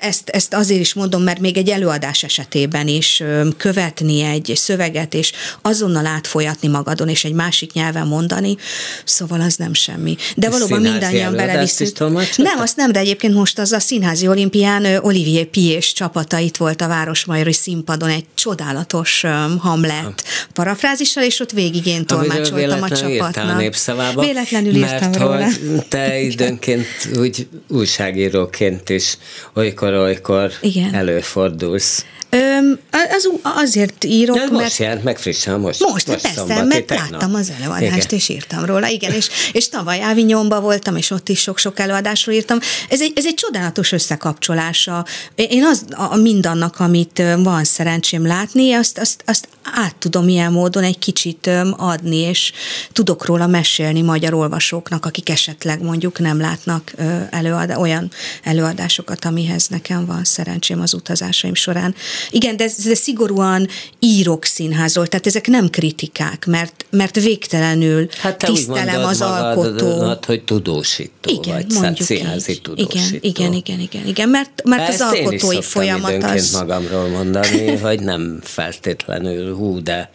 Ezt, 0.00 0.28
ezt 0.28 0.54
azért 0.54 0.80
is 0.80 0.94
mondom, 0.94 1.22
mert 1.22 1.38
még 1.40 1.56
egy 1.56 1.68
előadás 1.68 2.22
esetében 2.22 2.88
is 2.88 3.22
követni 3.56 4.22
egy 4.22 4.52
szöveget, 4.54 5.14
és 5.14 5.32
azonnal 5.62 6.06
átfolyatni 6.06 6.68
magadon, 6.68 7.08
és 7.08 7.24
egy 7.24 7.32
másik 7.32 7.72
nyelven 7.72 8.06
mondani, 8.06 8.56
szóval 9.04 9.40
az 9.40 9.56
nem 9.56 9.74
semmi. 9.74 10.16
De 10.36 10.50
valóban 10.50 10.80
mindannyian 10.80 11.36
beleviszünk. 11.36 11.88
Nem, 12.36 12.58
azt 12.58 12.76
nem, 12.76 12.92
de 12.92 12.98
egyébként 12.98 13.34
most 13.34 13.58
az 13.58 13.72
a 13.72 13.80
színházi 13.80 14.28
olimpián 14.28 14.84
Olivier 15.02 15.44
Piés 15.44 15.92
csapata 15.92 16.38
itt 16.38 16.56
volt 16.56 16.80
a 16.80 16.88
Városmajori 16.88 17.52
színpadon 17.52 18.08
egy 18.08 18.24
csodálatos 18.34 19.24
Hamlet 19.58 20.24
parafrázissal, 20.52 21.24
és 21.24 21.40
ott 21.40 21.50
végig 21.52 21.86
én 21.86 22.06
tolmácsoltam 22.06 22.82
a 22.82 22.88
csapatnak. 22.88 23.58
népszavába, 23.58 24.22
Véletlenül 24.22 24.74
írtam 24.74 24.98
mert 24.98 25.16
róla. 25.16 25.44
hogy 25.44 25.86
te 25.88 26.20
időnként 26.30 26.86
úgy 27.18 27.48
újságíróként 27.68 28.85
is 28.90 29.18
olykor-olykor 29.54 30.52
előfordulsz. 30.92 32.04
Öm, 32.30 32.78
az, 32.90 33.28
azért 33.42 34.04
írok, 34.04 34.36
De 34.36 34.42
mert... 34.42 34.52
most 34.52 34.78
jelent 34.78 35.04
meg 35.04 35.18
frissen, 35.18 35.60
most, 35.60 35.80
Most, 35.80 36.06
most 36.06 36.22
persze, 36.22 36.36
szombati, 36.36 36.66
mert 36.66 36.86
tegnap. 36.86 37.10
láttam 37.10 37.34
az 37.34 37.52
előadást, 37.60 38.04
Igen. 38.04 38.18
és 38.18 38.28
írtam 38.28 38.64
róla, 38.64 38.88
igen, 38.88 39.12
és, 39.12 39.28
és 39.52 39.68
tavaly 39.68 40.02
Ávinyomba 40.02 40.60
voltam, 40.60 40.96
és 40.96 41.10
ott 41.10 41.28
is 41.28 41.40
sok-sok 41.40 41.78
előadásról 41.78 42.34
írtam. 42.34 42.58
Ez 42.88 43.00
egy, 43.00 43.12
ez 43.14 43.26
egy 43.26 43.34
csodálatos 43.34 43.92
összekapcsolása. 43.92 45.04
Én 45.34 45.64
az, 45.64 45.84
a, 45.90 46.16
mindannak, 46.16 46.80
amit 46.80 47.22
van 47.36 47.64
szerencsém 47.64 48.26
látni, 48.26 48.72
azt, 48.72 48.98
azt, 48.98 49.22
azt 49.26 49.48
át 49.74 49.96
tudom 49.96 50.28
ilyen 50.28 50.52
módon 50.52 50.82
egy 50.82 50.98
kicsit 50.98 51.50
adni, 51.76 52.16
és 52.16 52.52
tudok 52.92 53.24
róla 53.24 53.46
mesélni 53.46 54.02
magyar 54.02 54.34
olvasóknak, 54.34 55.06
akik 55.06 55.28
esetleg 55.28 55.82
mondjuk 55.82 56.18
nem 56.18 56.40
látnak 56.40 56.92
előad, 57.30 57.74
olyan 57.76 58.10
előadásokat, 58.42 59.24
amihez 59.24 59.68
nekem 59.68 60.06
van 60.06 60.24
szerencsém 60.24 60.80
az 60.80 60.94
utazásaim 60.94 61.54
során. 61.54 61.94
Igen, 62.30 62.56
de, 62.56 62.70
de 62.84 62.94
szigorúan 62.94 63.68
írok 63.98 64.44
színházról, 64.44 65.06
tehát 65.06 65.26
ezek 65.26 65.46
nem 65.46 65.70
kritikák, 65.70 66.46
mert, 66.46 66.86
mert 66.90 67.20
végtelenül 67.20 68.08
Hát 68.18 68.38
te 68.38 68.50
úgy 68.50 68.54
tisztelem 68.54 68.86
mondod 68.86 69.10
az 69.10 69.20
alkotó. 69.20 69.86
magadat, 69.88 70.24
hogy 70.24 70.44
tudósító 70.44 71.30
Igen, 71.30 71.54
vagy, 71.54 71.66
mondjuk 71.72 72.06
színházi 72.06 72.50
így. 72.52 72.62
tudósító. 72.62 72.98
Igen, 72.98 73.18
igen, 73.20 73.52
igen, 73.52 73.80
igen, 73.80 74.06
igen, 74.06 74.28
mert, 74.28 74.62
mert 74.64 74.88
az 74.88 75.00
alkotói 75.00 75.62
folyamat 75.62 76.22
az... 76.24 76.52
magamról 76.52 77.08
mondani, 77.08 77.76
hogy 77.86 78.00
nem 78.00 78.38
feltétlenül 78.42 79.54
hú, 79.54 79.82
de 79.82 80.10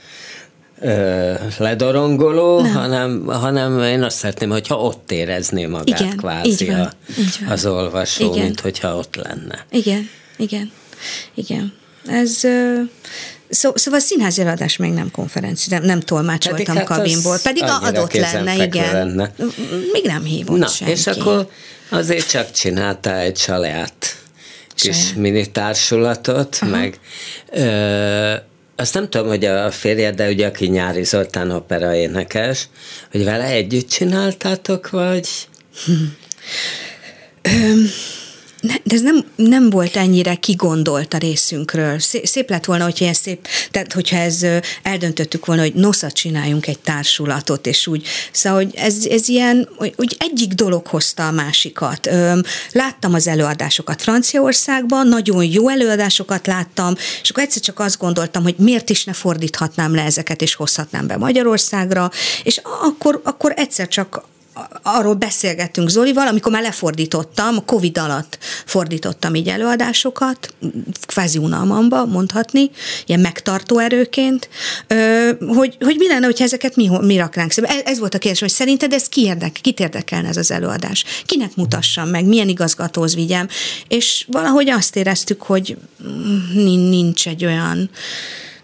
ö, 0.81 1.33
ledorongoló, 1.57 2.59
hanem, 2.59 3.25
hanem 3.25 3.83
én 3.83 4.03
azt 4.03 4.17
szeretném, 4.17 4.49
hogyha 4.49 4.75
ott 4.75 5.11
érezné 5.11 5.65
magát 5.65 5.99
Igen, 5.99 6.17
kvázi 6.17 6.49
így 6.49 6.67
van, 6.67 6.79
a, 6.79 6.91
így 7.19 7.37
van. 7.39 7.49
az 7.49 7.65
olvasó, 7.65 8.33
Igen. 8.33 8.45
mint 8.45 8.59
hogyha 8.59 8.95
ott 8.95 9.15
lenne. 9.15 9.65
Igen, 9.71 10.09
igen, 10.37 10.71
igen. 11.33 11.73
Ez... 12.05 12.39
Szó, 13.49 13.71
szóval 13.75 13.99
színházi 13.99 14.41
előadás 14.41 14.77
még 14.77 14.91
nem 14.91 15.11
konferencia, 15.11 15.77
nem, 15.77 15.85
nem 15.85 15.99
tolmácsoltam 15.99 16.65
Pedig 16.65 16.77
hát 16.77 16.97
kabinból, 16.97 17.39
pedig 17.43 17.63
annyira 17.63 17.87
adott 17.87 18.13
lenne, 18.13 18.63
igen. 18.63 18.91
lenne. 18.93 19.31
Még 19.91 20.05
nem 20.05 20.23
hívott 20.23 20.57
Na, 20.57 20.67
senki. 20.67 20.93
és 20.93 21.07
akkor 21.07 21.49
azért 21.89 22.29
csak 22.29 22.51
csináltál 22.51 23.19
egy 23.19 23.37
saját 23.37 24.15
kis 24.75 24.95
Saját. 24.95 25.15
mini 25.15 25.51
társulatot, 25.51 26.57
Aha. 26.61 26.71
meg 26.71 26.99
ö, 27.51 28.33
azt 28.75 28.93
nem 28.93 29.09
tudom, 29.09 29.27
hogy 29.27 29.45
a 29.45 29.71
férjed, 29.71 30.15
de 30.15 30.29
ugye 30.29 30.47
aki 30.47 30.67
Nyári 30.67 31.03
Zoltán 31.03 31.51
opera 31.51 31.95
énekes, 31.95 32.69
hogy 33.11 33.23
vele 33.23 33.43
együtt 33.45 33.89
csináltátok, 33.89 34.89
vagy? 34.89 35.27
Ne, 38.61 38.73
de 38.83 38.95
ez 38.95 39.01
nem, 39.01 39.25
nem 39.35 39.69
volt 39.69 39.95
ennyire 39.95 40.35
kigondolt 40.35 41.13
a 41.13 41.17
részünkről. 41.17 41.99
Szép, 41.99 42.25
szép 42.25 42.49
lett 42.49 42.65
volna, 42.65 42.83
hogyha 42.83 43.03
ilyen 43.03 43.13
szép, 43.13 43.47
tehát 43.71 43.93
hogyha 43.93 44.17
ez 44.17 44.45
eldöntöttük 44.83 45.45
volna, 45.45 45.61
hogy 45.61 45.73
nosza 45.73 46.11
csináljunk 46.11 46.67
egy 46.67 46.79
társulatot, 46.79 47.67
és 47.67 47.87
úgy, 47.87 48.07
szóval, 48.31 48.63
hogy 48.63 48.75
ez, 48.75 49.05
ez 49.05 49.27
ilyen, 49.27 49.69
hogy, 49.77 50.15
egyik 50.19 50.53
dolog 50.53 50.87
hozta 50.87 51.27
a 51.27 51.31
másikat. 51.31 52.09
Láttam 52.71 53.13
az 53.13 53.27
előadásokat 53.27 54.01
Franciaországban, 54.01 55.07
nagyon 55.07 55.43
jó 55.43 55.69
előadásokat 55.69 56.47
láttam, 56.47 56.95
és 57.21 57.29
akkor 57.29 57.43
egyszer 57.43 57.61
csak 57.61 57.79
azt 57.79 57.97
gondoltam, 57.97 58.43
hogy 58.43 58.55
miért 58.57 58.89
is 58.89 59.03
ne 59.03 59.13
fordíthatnám 59.13 59.95
le 59.95 60.03
ezeket, 60.03 60.41
és 60.41 60.55
hozhatnám 60.55 61.07
be 61.07 61.17
Magyarországra, 61.17 62.11
és 62.43 62.61
akkor, 62.81 63.21
akkor 63.23 63.53
egyszer 63.55 63.87
csak 63.87 64.29
arról 64.81 65.13
beszélgettünk 65.13 65.89
Zolival, 65.89 66.27
amikor 66.27 66.51
már 66.51 66.61
lefordítottam, 66.61 67.57
a 67.57 67.65
Covid 67.65 67.97
alatt 67.97 68.37
fordítottam 68.65 69.35
így 69.35 69.47
előadásokat, 69.47 70.53
kvázi 71.05 71.37
unalmamba 71.37 72.05
mondhatni, 72.05 72.69
ilyen 73.05 73.19
megtartó 73.19 73.77
erőként, 73.77 74.49
hogy, 75.47 75.77
hogy 75.79 75.95
mi 75.97 76.07
lenne, 76.07 76.25
hogyha 76.25 76.43
ezeket 76.43 76.75
mi, 76.75 76.89
mi 77.01 77.17
raknánk 77.17 77.51
szembe. 77.51 77.69
Ez, 77.69 77.81
ez 77.85 77.99
volt 77.99 78.13
a 78.13 78.17
kérdés, 78.17 78.39
hogy 78.39 78.49
szerinted 78.49 78.93
ez 78.93 79.09
ki 79.09 79.21
érdek, 79.21 79.57
kit 79.61 79.79
érdekelne 79.79 80.27
ez 80.27 80.37
az 80.37 80.51
előadás? 80.51 81.03
Kinek 81.25 81.55
mutassam 81.55 82.09
meg, 82.09 82.25
milyen 82.25 82.49
igazgatóhoz 82.49 83.15
vigyem? 83.15 83.47
És 83.87 84.25
valahogy 84.27 84.69
azt 84.69 84.95
éreztük, 84.95 85.41
hogy 85.41 85.77
nincs 86.73 87.27
egy 87.27 87.45
olyan 87.45 87.89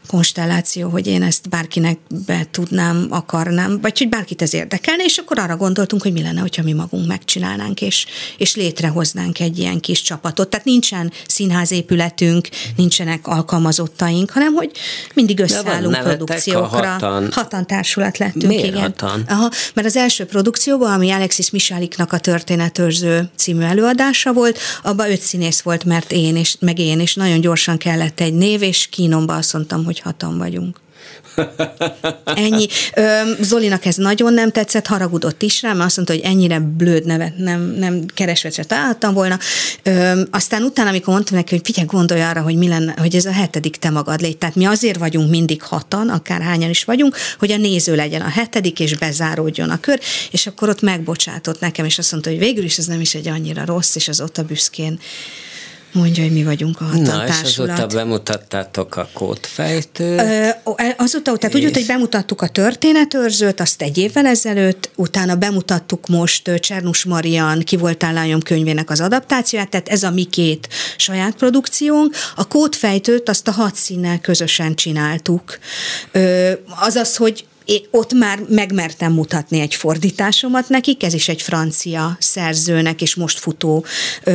konstelláció, 0.08 0.90
hogy 0.90 1.08
én 1.08 1.24
ezt 1.24 1.50
bárkinek 1.50 1.98
be 2.26 2.48
tudnám, 2.52 3.08
akarnám, 3.10 3.82
vagy 3.82 3.98
hogy 3.98 4.10
bárkit 4.10 4.42
ez 4.42 4.54
érdekelne, 4.54 5.04
és 5.04 5.18
akkor 5.18 5.40
arra 5.40 5.58
gondoltunk, 5.58 6.02
hogy 6.02 6.14
mi 6.14 6.22
lenne, 6.22 6.40
hogyha 6.40 6.64
mi 6.64 6.74
magunk 6.74 7.08
megcsinálnánk, 7.08 7.82
és, 7.82 8.06
és 8.38 8.56
létrehoznánk 8.56 9.40
egy 9.40 9.58
ilyen 9.58 9.80
kis 9.80 10.02
csapatot. 10.02 10.50
Tehát 10.50 10.66
nincsen 10.66 11.12
színházépületünk, 11.28 12.48
nincsenek 12.76 13.28
alkalmazottaink, 13.28 14.32
hanem 14.32 14.54
hogy 14.54 14.72
mindig 15.14 15.40
összeállunk 15.40 15.98
produkciókra. 15.98 16.88
hatan. 16.88 17.30
hatan 17.32 17.68
társulat 17.68 18.18
lettünk, 18.18 18.48
Miért 18.48 18.66
igen. 18.66 18.82
hatan? 18.82 19.24
Aha, 19.28 19.50
mert 19.74 19.88
az 19.88 19.96
első 19.96 20.26
produkcióban, 20.26 20.92
ami 20.92 21.12
Alexis 21.12 21.50
Misáliknak 21.50 22.14
a 22.14 22.18
Történetőrző 22.18 23.30
című 23.36 23.64
előadása 23.64 24.34
volt, 24.34 24.60
abban 24.84 25.12
öt 25.12 25.22
színész 25.22 25.62
volt, 25.62 25.84
mert 25.84 26.12
én 26.12 26.36
és 26.36 26.56
meg 26.60 26.80
én, 26.80 27.00
és 27.00 27.16
nagyon 27.16 27.42
gyorsan 27.42 27.78
kellett 27.78 28.20
egy 28.20 28.34
név, 28.34 28.62
és 28.62 28.88
kínomba 28.88 29.36
azt 29.36 29.54
mondtam, 29.54 29.86
hogy 29.86 29.97
hatan 30.00 30.38
vagyunk. 30.38 30.80
Ennyi. 32.24 32.68
Zolinak 33.40 33.86
ez 33.86 33.96
nagyon 33.96 34.34
nem 34.34 34.52
tetszett, 34.52 34.88
haragudott 34.88 35.42
is 35.42 35.62
rám, 35.62 35.76
mert 35.76 35.88
azt 35.88 35.96
mondta, 35.96 36.14
hogy 36.14 36.24
ennyire 36.24 36.60
blöd 36.60 37.06
nevet 37.06 37.38
nem, 37.38 37.62
nem 37.62 38.06
keresve 38.06 38.50
se 38.50 38.64
találtam 38.64 39.14
volna. 39.14 39.40
Aztán 40.32 40.64
utána, 40.64 40.90
amikor 40.90 41.14
mondtam 41.14 41.38
neki, 41.38 41.56
hogy 41.56 41.66
figyelj, 41.66 41.88
gondolj 41.88 42.22
arra, 42.22 42.42
hogy 42.42 42.56
mi 42.56 42.68
lenne, 42.68 42.94
hogy 42.98 43.16
ez 43.16 43.26
a 43.26 43.32
hetedik 43.32 43.76
te 43.76 43.90
magad 43.90 44.22
légy. 44.22 44.38
Tehát 44.38 44.56
mi 44.56 44.66
azért 44.66 45.00
vagyunk 45.00 45.30
mindig 45.30 45.62
hatan, 45.62 46.10
akár 46.10 46.42
hányan 46.42 46.70
is 46.70 46.84
vagyunk, 46.84 47.16
hogy 47.40 47.52
a 47.52 47.58
néző 47.58 47.96
legyen 47.96 48.22
a 48.22 48.30
hetedik, 48.30 48.80
és 48.80 48.98
bezáródjon 48.98 49.70
a 49.70 49.80
kör, 49.80 50.00
és 50.32 50.48
akkor 50.48 50.70
ott 50.70 50.82
megbocsátott 50.82 51.60
nekem, 51.60 51.86
és 51.86 51.98
azt 51.98 52.12
mondta, 52.12 52.30
hogy 52.30 52.40
végül 52.40 52.64
is 52.64 52.78
ez 52.78 52.86
nem 52.86 53.02
is 53.02 53.16
egy 53.16 53.28
annyira 53.28 53.66
rossz, 53.66 53.96
és 53.96 54.08
az 54.08 54.22
ott 54.22 54.38
a 54.38 54.44
büszkén 54.44 55.00
mondja, 55.98 56.24
hogy 56.24 56.32
mi 56.32 56.44
vagyunk 56.44 56.82
a 56.82 56.84
hatan 56.84 57.02
Na, 57.02 57.28
és 57.28 57.42
azóta 57.44 57.88
bemutattátok 57.88 58.96
a 58.96 59.10
kódfejtőt. 59.14 60.20
Ö, 60.20 60.48
o- 60.64 60.80
azóta, 60.98 61.38
tehát 61.38 61.56
úgy 61.56 61.62
volt, 61.62 61.76
hogy 61.76 61.86
bemutattuk 61.86 62.42
a 62.42 62.48
történetőrzőt, 62.48 63.60
azt 63.60 63.82
egy 63.82 63.98
évvel 63.98 64.26
ezelőtt, 64.26 64.90
utána 64.96 65.36
bemutattuk 65.36 66.08
most 66.08 66.52
Csernus 66.60 67.06
Marian, 67.06 67.60
Ki 67.60 67.78
voltál 67.78 68.14
lányom 68.14 68.42
könyvének 68.42 68.90
az 68.90 69.00
adaptációját, 69.02 69.70
tehát 69.70 69.88
ez 69.88 70.04
a 70.04 70.12
mi 70.12 70.24
két 70.24 70.68
saját 70.98 71.36
produkciónk. 71.36 72.16
A 72.36 72.48
kódfejtőt 72.48 73.30
azt 73.30 73.48
a 73.48 73.52
hat 73.52 73.76
színnel 73.76 74.20
közösen 74.20 74.76
csináltuk. 74.76 75.60
Ö, 76.12 76.52
azaz, 76.80 77.16
hogy 77.16 77.46
ott 77.92 78.14
már 78.14 78.40
megmertem 78.50 79.14
mutatni 79.14 79.60
egy 79.60 79.76
fordításomat 79.76 80.70
nekik, 80.70 81.04
ez 81.04 81.14
is 81.14 81.30
egy 81.30 81.42
francia 81.42 82.18
szerzőnek 82.20 83.02
és 83.02 83.16
most 83.16 83.40
futó 83.40 83.86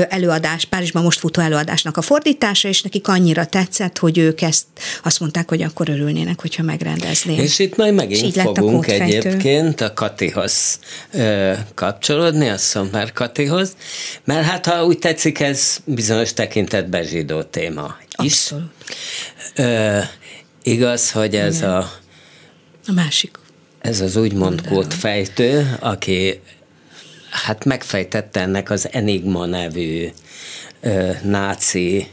előadás, 0.09 0.65
Párizsban 0.65 1.03
most 1.03 1.19
futó 1.19 1.41
előadásnak 1.41 1.97
a 1.97 2.03
fordítása, 2.03 2.69
és 2.69 2.83
nekik 2.83 3.09
annyira 3.09 3.47
tetszett, 3.47 3.99
hogy 3.99 4.19
ők 4.19 4.41
ezt 4.41 4.65
azt 5.03 5.21
mondták, 5.21 5.49
hogy 5.49 5.63
akkor 5.63 5.89
örülnének, 5.89 6.41
hogyha 6.41 6.63
megrendeznék. 6.63 7.39
És 7.39 7.59
itt 7.59 7.77
majd 7.77 7.93
És 7.93 7.99
megint 7.99 8.37
a 8.37 8.43
fogunk 8.43 8.75
kódfejtő. 8.75 9.05
egyébként 9.05 9.81
a 9.81 9.95
Katihoz 9.95 10.79
ö, 11.13 11.53
kapcsolódni, 11.75 12.49
a 12.49 12.59
Szomár 12.59 13.13
Katihoz, 13.13 13.77
mert 14.25 14.47
hát 14.47 14.67
ha 14.67 14.85
úgy 14.85 14.99
tetszik, 14.99 15.41
ez 15.41 15.77
bizonyos 15.85 16.33
tekintetben 16.33 17.03
zsidó 17.03 17.43
téma 17.43 17.97
is. 18.23 18.33
Abszolút. 18.33 18.71
Ö, 19.55 19.99
igaz, 20.63 21.11
hogy 21.11 21.35
ez 21.35 21.63
a 21.63 22.01
A 22.87 22.93
másik. 22.93 23.39
ez 23.79 24.01
az 24.01 24.17
úgymond 24.17 24.67
kódfejtő, 24.67 25.77
aki 25.81 26.41
hát 27.31 27.65
megfejtette 27.65 28.41
ennek 28.41 28.71
az 28.71 28.89
Enigma 28.93 29.47
nevű 29.47 30.09
ö, 30.81 31.11
náci 31.23 32.07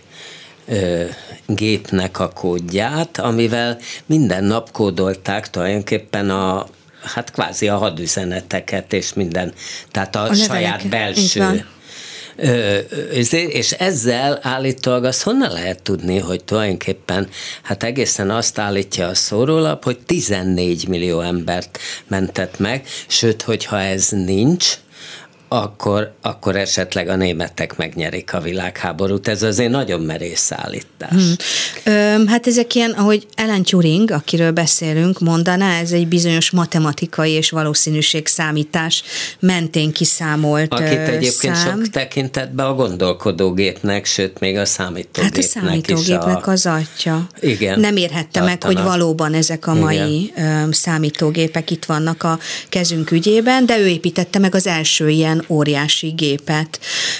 ö, 0.66 1.06
gépnek 1.46 2.20
a 2.20 2.30
kódját, 2.30 3.18
amivel 3.18 3.78
minden 4.06 4.44
nap 4.44 4.72
kódolták 4.72 5.50
tulajdonképpen 5.50 6.30
a 6.30 6.68
hát 7.04 7.32
kvázi 7.32 7.68
a 7.68 7.78
hadüzeneteket 7.78 8.94
és 8.94 9.14
minden, 9.14 9.54
tehát 9.92 10.16
a, 10.16 10.24
a 10.24 10.34
saját 10.34 10.88
belső 10.88 11.66
és 13.30 13.72
ezzel 13.72 14.40
állítólag 14.42 15.04
azt 15.04 15.22
honnan 15.24 15.52
lehet 15.52 15.82
tudni, 15.82 16.18
hogy 16.18 16.44
tulajdonképpen 16.44 17.28
hát 17.62 17.84
egészen 17.84 18.30
azt 18.30 18.60
állítja 18.60 19.08
a 19.08 19.16
szórólap, 19.16 19.84
hogy 19.84 19.98
14 20.06 20.88
millió 20.88 21.22
embert 21.22 21.80
mentett 22.08 22.60
meg, 22.60 22.86
sőt, 23.08 23.42
hogyha 23.42 23.80
ez 23.80 24.08
nincs, 24.10 24.74
akkor, 25.52 26.14
akkor 26.22 26.56
esetleg 26.56 27.08
a 27.08 27.16
németek 27.16 27.78
megnyerik 27.78 28.34
a 28.34 28.40
világháborút. 28.40 29.28
Ez 29.28 29.44
azért 29.44 29.72
nagyon 29.72 30.02
merész 30.02 30.52
állítás. 30.52 31.10
Hmm. 31.10 31.34
Ö, 31.84 32.26
hát 32.26 32.48
ezek 32.48 32.76
ilyen, 32.76 32.92
ahogy 32.92 33.28
Ellen 33.36 33.64
Turing, 33.64 34.12
akiről 34.12 34.52
beszélünk, 34.52 35.20
mondaná, 35.20 35.80
ez 35.80 35.92
egy 35.92 36.08
bizonyos 36.08 36.52
matematikai 36.52 37.32
és 37.32 37.50
valószínűség 37.50 38.28
számítás 38.28 39.04
mentén 39.40 39.92
kiszámolt 39.92 40.74
Akit 40.74 40.98
egyébként 40.98 41.56
szám. 41.56 41.84
sok 41.84 41.90
tekintetben 41.90 42.66
a 42.66 42.74
gondolkodógépnek, 42.74 44.06
sőt 44.06 44.40
még 44.40 44.58
a 44.58 44.66
számítógépnek 44.66 45.24
Hát 45.24 45.38
a 45.38 45.42
számítógépnek 45.42 46.48
a... 46.48 46.52
az 46.52 46.66
atya. 46.66 47.28
Igen. 47.40 47.80
Nem 47.80 47.96
érhette 47.96 48.42
meg, 48.42 48.64
hogy 48.64 48.82
valóban 48.82 49.34
ezek 49.34 49.68
a 49.68 49.74
mai 49.74 50.24
Igen. 50.24 50.72
számítógépek 50.72 51.72
itt 51.72 51.86
vannak 51.86 52.24
a 52.24 52.40
kezünk 52.70 53.12
ügyében, 53.12 53.66
de 53.66 53.80
ő 53.80 53.88
építette 53.88 54.40
meg 54.40 54.56
az 54.56 54.68
első 54.68 55.10
ilyen 55.10 55.39
ilyen 55.40 55.58
óriási 55.60 56.08
gépet. 56.08 56.80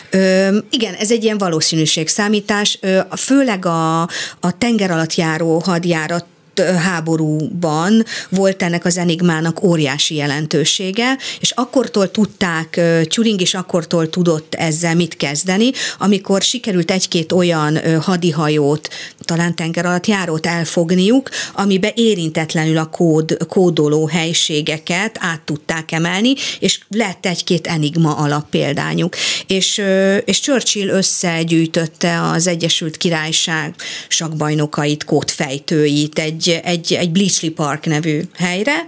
Ö, 0.10 0.58
igen, 0.70 0.94
ez 0.94 1.12
egy 1.12 1.24
ilyen 1.24 1.38
valószínűségszámítás, 1.38 2.78
ö, 2.82 3.00
főleg 3.18 3.66
a, 3.66 4.02
a 4.40 4.58
tenger 4.58 4.92
alatt 4.92 5.16
járó 5.16 5.60
hadjárat 5.60 6.26
háborúban 6.60 8.04
volt 8.30 8.64
ennek 8.64 8.86
az 8.86 8.98
enigmának 8.98 9.64
óriási 9.64 10.16
jelentősége, 10.16 11.18
és 11.40 11.52
akkortól 11.52 12.12
tudták, 12.12 12.80
Turing 13.08 13.42
is 13.42 13.54
akkortól 13.54 14.10
tudott 14.10 14.56
ezzel 14.56 14.96
mit 14.96 15.18
kezdeni, 15.18 15.72
amikor 15.98 16.42
sikerült 16.42 16.92
egy-két 16.92 17.32
olyan 17.32 18.02
hadihajót, 18.02 18.90
talán 19.20 19.56
tenger 19.56 19.86
alatt 19.86 20.08
járót 20.08 20.46
elfogniuk, 20.46 21.30
amibe 21.54 21.92
érintetlenül 21.96 22.78
a 22.78 22.86
kód, 22.86 23.38
kódoló 23.48 24.08
helységeket 24.08 25.18
át 25.20 25.42
tudták 25.42 25.92
emelni, 25.92 26.34
és 26.60 26.80
lett 26.90 27.26
egy-két 27.26 27.68
enigma 27.68 28.16
alappéldányuk. 28.16 29.16
És, 29.48 29.82
és 30.26 30.40
Churchill 30.40 30.88
összegyűjtötte 30.88 32.22
az 32.22 32.48
Egyesült 32.48 32.98
Királyság 32.98 33.74
sakbajnokait, 34.08 35.04
kódfejtőit 35.04 36.20
egy 36.50 36.94
egy, 36.94 37.12
Bleachley 37.12 37.52
Park 37.52 37.86
nevű 37.86 38.22
helyre, 38.38 38.86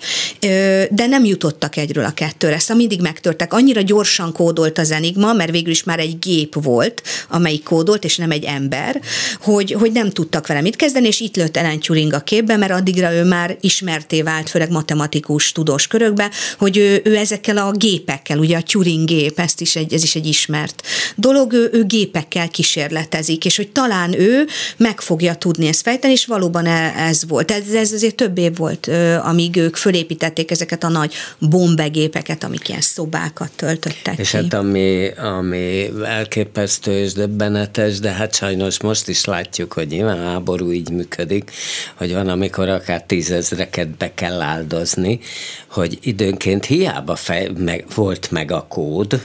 de 0.90 1.06
nem 1.06 1.26
jutottak 1.26 1.78
egyről 1.78 2.06
a 2.06 2.14
kettőre. 2.14 2.60
Szóval 2.60 2.76
mindig 2.78 3.02
megtörtek. 3.02 3.54
Annyira 3.54 3.82
gyorsan 3.82 4.34
kódolt 4.34 4.78
az 4.78 4.92
Enigma, 4.92 5.34
mert 5.34 5.52
végül 5.52 5.72
is 5.72 5.84
már 5.84 6.00
egy 6.00 6.20
gép 6.20 6.64
volt, 6.64 7.02
amelyik 7.30 7.64
kódolt, 7.64 8.04
és 8.04 8.18
nem 8.18 8.32
egy 8.32 8.44
ember, 8.44 9.02
hogy, 9.42 9.72
hogy 9.72 9.92
nem 9.92 10.10
tudtak 10.10 10.48
vele 10.48 10.62
mit 10.62 10.76
kezdeni, 10.76 11.08
és 11.08 11.20
itt 11.20 11.36
lőtt 11.36 11.58
Ellen 11.58 11.80
Turing 11.80 12.14
a 12.14 12.20
képbe, 12.20 12.56
mert 12.58 12.72
addigra 12.72 13.14
ő 13.14 13.24
már 13.24 13.58
ismerté 13.62 14.22
vált, 14.22 14.50
főleg 14.50 14.72
matematikus 14.72 15.52
tudós 15.52 15.88
körökbe, 15.88 16.32
hogy 16.58 16.78
ő, 16.78 17.02
ő 17.04 17.16
ezekkel 17.16 17.58
a 17.58 17.72
gépekkel, 17.72 18.38
ugye 18.38 18.58
a 18.58 18.62
Turing 18.62 19.08
gép, 19.08 19.40
ezt 19.40 19.62
is 19.62 19.76
egy, 19.76 19.94
ez 19.94 20.04
is 20.04 20.16
egy 20.16 20.26
ismert 20.26 20.82
dolog, 21.16 21.54
ő, 21.54 21.70
ő 21.74 21.86
gépekkel 21.86 22.50
kísérletezik, 22.50 23.46
és 23.46 23.56
hogy 23.56 23.70
talán 23.70 24.20
ő 24.20 24.48
meg 24.78 25.02
fogja 25.02 25.36
tudni 25.36 25.68
ezt 25.68 25.82
fejteni, 25.82 26.14
és 26.14 26.26
valóban 26.26 26.66
e, 26.66 26.94
ez 26.98 27.28
volt 27.28 27.51
ez, 27.52 27.74
ez 27.74 27.92
azért 27.92 28.16
több 28.16 28.38
év 28.38 28.56
volt, 28.56 28.90
amíg 29.22 29.56
ők 29.56 29.76
fölépítették 29.76 30.52
ezeket 30.52 30.84
a 30.84 30.90
nagy 30.90 31.14
bombegépeket, 31.40 32.44
amik 32.44 32.70
ilyen 32.70 32.82
szobákat 32.82 33.52
töltöttek 33.56 34.18
És 34.18 34.30
ki. 34.30 34.38
hát 34.38 34.54
ami, 34.54 35.10
ami 35.10 35.90
elképesztő 36.04 36.92
és 36.92 37.14
döbbenetes, 37.14 38.00
de 38.00 38.12
hát 38.12 38.36
sajnos 38.36 38.82
most 38.82 39.08
is 39.08 39.26
látjuk, 39.26 39.74
hogy 39.74 39.88
nyilván 39.88 40.20
a 40.20 40.30
háború 40.30 40.72
így 40.72 40.90
működik, 40.90 41.52
hogy 41.96 42.14
van, 42.14 42.28
amikor 42.28 42.70
akár 42.70 43.04
tízezreket 43.04 43.88
be 43.88 44.14
kell 44.14 44.42
áldozni, 44.42 45.20
hogy 45.68 45.98
időnként 46.02 46.66
hiába 46.66 47.16
fej, 47.16 47.50
meg, 47.58 47.86
volt 47.96 48.32
meg 48.32 48.52
a 48.52 48.66
kód, 48.70 49.22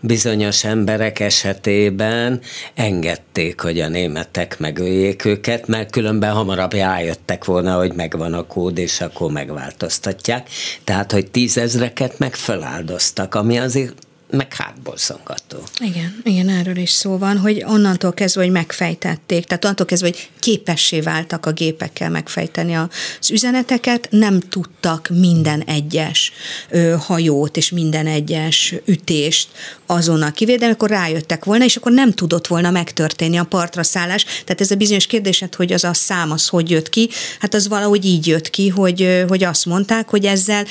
bizonyos 0.00 0.64
emberek 0.64 1.20
esetében 1.20 2.40
engedték, 2.74 3.60
hogy 3.60 3.80
a 3.80 3.88
németek 3.88 4.58
megöljék 4.58 5.24
őket, 5.24 5.66
mert 5.66 5.90
különben 5.90 6.32
hamarabb 6.32 6.72
rájöttek 6.72 7.44
volna, 7.44 7.76
hogy 7.76 7.92
megvan 7.92 8.34
a 8.34 8.46
kód, 8.46 8.78
és 8.78 9.00
akkor 9.00 9.30
megváltoztatják. 9.30 10.48
Tehát, 10.84 11.12
hogy 11.12 11.30
tízezreket 11.30 12.18
meg 12.18 12.34
feláldoztak, 12.34 13.34
ami 13.34 13.58
azért 13.58 13.94
meg 14.34 14.54
hátborzongató. 14.54 15.58
Igen, 15.78 16.20
igen, 16.24 16.48
erről 16.48 16.76
is 16.76 16.90
szó 16.90 17.18
van, 17.18 17.38
hogy 17.38 17.64
onnantól 17.66 18.12
kezdve, 18.12 18.42
hogy 18.42 18.50
megfejtették, 18.50 19.44
tehát 19.44 19.64
onnantól 19.64 19.86
kezdve, 19.86 20.08
hogy 20.08 20.30
képessé 20.38 21.00
váltak 21.00 21.46
a 21.46 21.52
gépekkel 21.52 22.10
megfejteni 22.10 22.74
az 22.76 23.30
üzeneteket, 23.30 24.06
nem 24.10 24.40
tudtak 24.40 25.08
minden 25.08 25.60
egyes 25.60 26.32
ö, 26.68 26.94
hajót 26.98 27.56
és 27.56 27.70
minden 27.70 28.06
egyes 28.06 28.74
ütést 28.84 29.48
azonnal 29.86 30.32
kivédeni, 30.32 30.72
akkor 30.72 30.90
rájöttek 30.90 31.44
volna, 31.44 31.64
és 31.64 31.76
akkor 31.76 31.92
nem 31.92 32.12
tudott 32.12 32.46
volna 32.46 32.70
megtörténni 32.70 33.36
a 33.36 33.44
partra 33.44 33.82
szállás. 33.82 34.24
Tehát 34.24 34.60
ez 34.60 34.70
a 34.70 34.76
bizonyos 34.76 35.06
kérdésed, 35.06 35.54
hogy 35.54 35.72
az 35.72 35.84
a 35.84 35.94
szám 35.94 36.30
az 36.30 36.48
hogy 36.48 36.70
jött 36.70 36.88
ki, 36.88 37.08
hát 37.40 37.54
az 37.54 37.68
valahogy 37.68 38.04
így 38.04 38.26
jött 38.26 38.50
ki, 38.50 38.68
hogy, 38.68 39.24
hogy 39.28 39.44
azt 39.44 39.66
mondták, 39.66 40.08
hogy 40.08 40.24
ezzel 40.24 40.64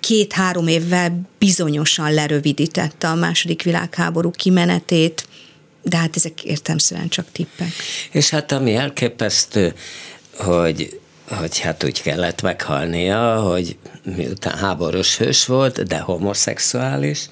két-három 0.00 0.66
évvel 0.66 1.20
bizonyosan 1.38 2.12
lerövidítette 2.12 3.08
a 3.08 3.14
második 3.14 3.62
világháború 3.62 4.30
kimenetét, 4.30 5.26
de 5.82 5.96
hát 5.96 6.16
ezek 6.16 6.44
értelmszerűen 6.44 7.08
csak 7.08 7.26
tippek. 7.32 7.72
És 8.10 8.30
hát 8.30 8.52
ami 8.52 8.74
elképesztő, 8.74 9.74
hogy 10.36 11.00
hogy 11.36 11.58
hát 11.58 11.84
úgy 11.84 12.02
kellett 12.02 12.42
meghalnia, 12.42 13.40
hogy 13.40 13.76
miután 14.16 14.58
háborús 14.58 15.16
hős 15.16 15.46
volt, 15.46 15.82
de 15.82 15.98
homoszexuális, 15.98 17.28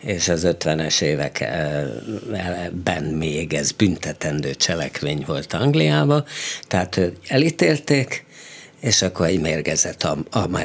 és 0.00 0.28
az 0.28 0.46
50-es 0.46 1.00
években 1.00 3.04
még 3.04 3.52
ez 3.52 3.72
büntetendő 3.72 4.54
cselekmény 4.54 5.24
volt 5.26 5.52
Angliában, 5.52 6.24
tehát 6.66 7.00
elítélték, 7.26 8.24
és 8.82 9.02
akkor 9.02 9.26
egy 9.26 9.40
mérgezett, 9.40 10.02
a, 10.02 10.16
a, 10.30 10.38
a, 10.38 10.58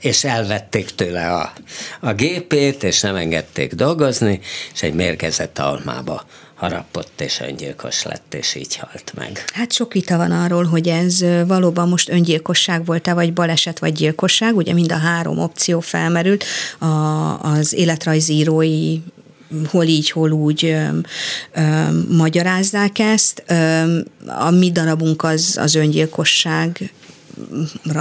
és 0.00 0.24
elvették 0.24 0.90
tőle 0.90 1.32
a, 1.32 1.52
a 2.00 2.12
gépét, 2.12 2.82
és 2.82 3.00
nem 3.00 3.16
engedték 3.16 3.74
dolgozni, 3.74 4.40
és 4.74 4.82
egy 4.82 4.94
mérgezett 4.94 5.58
almába 5.58 6.24
harapott, 6.54 7.20
és 7.20 7.40
öngyilkos 7.40 8.02
lett, 8.02 8.34
és 8.34 8.54
így 8.54 8.76
halt 8.76 9.12
meg. 9.14 9.44
Hát 9.52 9.72
sok 9.72 9.92
vita 9.92 10.16
van 10.16 10.30
arról, 10.30 10.64
hogy 10.64 10.88
ez 10.88 11.24
valóban 11.46 11.88
most 11.88 12.08
öngyilkosság 12.08 12.84
volt-e, 12.84 13.12
vagy 13.12 13.32
baleset, 13.32 13.78
vagy 13.78 13.92
gyilkosság. 13.92 14.56
Ugye 14.56 14.72
mind 14.72 14.92
a 14.92 14.98
három 14.98 15.38
opció 15.38 15.80
felmerült 15.80 16.44
a, 16.78 16.86
az 17.40 17.72
életrajzírói 17.72 18.98
hol 19.70 19.84
így, 19.84 20.10
hol 20.10 20.30
úgy 20.30 20.64
ö, 20.64 20.86
ö, 21.52 21.62
magyarázzák 22.16 22.98
ezt. 22.98 23.42
Ö, 23.46 23.98
a 24.26 24.50
mi 24.50 24.70
darabunk 24.70 25.22
az, 25.22 25.56
az 25.60 25.74
öngyilkosság 25.74 26.92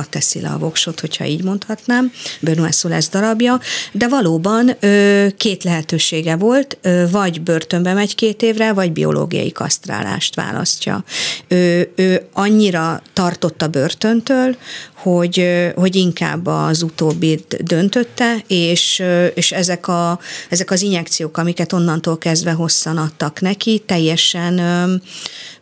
teszi 0.09 0.41
le 0.41 0.49
a 0.49 0.57
voksot, 0.57 0.99
hogyha 0.99 1.25
így 1.25 1.43
mondhatnám, 1.43 2.11
Benoît 2.39 2.73
Szolesz 2.73 3.09
darabja, 3.09 3.59
de 3.91 4.07
valóban 4.07 4.75
ö, 4.79 5.27
két 5.37 5.63
lehetősége 5.63 6.35
volt, 6.35 6.77
ö, 6.81 7.03
vagy 7.11 7.41
börtönbe 7.41 7.93
megy 7.93 8.15
két 8.15 8.41
évre, 8.41 8.73
vagy 8.73 8.91
biológiai 8.91 9.51
kasztrálást 9.51 10.35
választja. 10.35 11.03
Ő, 11.47 11.91
ő 11.95 12.27
annyira 12.33 13.01
tartott 13.13 13.61
a 13.61 13.67
börtöntől, 13.67 14.55
hogy, 14.93 15.47
hogy 15.75 15.95
inkább 15.95 16.45
az 16.45 16.81
utóbbit 16.81 17.63
döntötte, 17.63 18.35
és, 18.47 19.03
és 19.33 19.51
ezek, 19.51 19.87
a, 19.87 20.19
ezek 20.49 20.71
az 20.71 20.81
injekciók, 20.81 21.37
amiket 21.37 21.73
onnantól 21.73 22.17
kezdve 22.17 22.51
hosszan 22.51 22.97
adtak 22.97 23.41
neki, 23.41 23.83
teljesen 23.85 24.59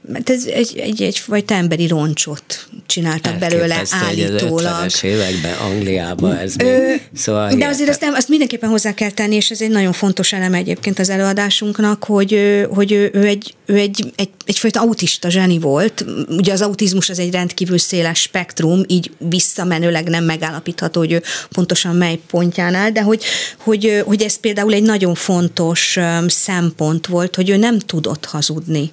mert 0.07 0.29
ez 0.29 0.45
egy, 0.45 0.77
egy, 0.77 1.01
egyfajta 1.01 1.53
emberi 1.53 1.87
roncsot 1.87 2.67
csináltak 2.85 3.37
belőle, 3.37 3.67
belőle 3.67 3.85
állítólag. 3.89 4.85
50-es 4.85 5.03
években 5.03 5.53
Angliában 5.53 6.35
ez 6.35 6.55
még, 6.55 6.67
Ö, 6.67 6.93
szóval 7.13 7.55
De 7.55 7.67
azért 7.67 7.89
azt, 7.89 8.01
nem, 8.01 8.13
azt 8.13 8.29
mindenképpen 8.29 8.69
hozzá 8.69 8.93
kell 8.93 9.11
tenni, 9.11 9.35
és 9.35 9.51
ez 9.51 9.61
egy 9.61 9.69
nagyon 9.69 9.93
fontos 9.93 10.33
eleme 10.33 10.57
egyébként 10.57 10.99
az 10.99 11.09
előadásunknak, 11.09 12.03
hogy, 12.03 12.65
hogy 12.69 12.91
ő, 12.91 13.09
ő, 13.13 13.25
egy, 13.25 13.55
ő 13.65 13.77
egy, 13.77 14.11
egy, 14.15 14.29
egyfajta 14.45 14.81
autista 14.81 15.29
zseni 15.29 15.59
volt. 15.59 16.05
Ugye 16.29 16.53
az 16.53 16.61
autizmus 16.61 17.09
az 17.09 17.19
egy 17.19 17.31
rendkívül 17.31 17.77
széles 17.77 18.19
spektrum, 18.19 18.83
így 18.87 19.11
visszamenőleg 19.17 20.07
nem 20.07 20.23
megállapítható, 20.23 20.99
hogy 20.99 21.11
ő 21.11 21.23
pontosan 21.49 21.95
mely 21.95 22.19
pontján 22.29 22.73
áll, 22.73 22.89
de 22.89 23.01
hogy, 23.01 23.23
hogy, 23.57 24.03
hogy 24.05 24.21
ez 24.21 24.39
például 24.39 24.73
egy 24.73 24.83
nagyon 24.83 25.15
fontos 25.15 25.97
szempont 26.27 27.07
volt, 27.07 27.35
hogy 27.35 27.49
ő 27.49 27.57
nem 27.57 27.79
tudott 27.79 28.25
hazudni. 28.25 28.91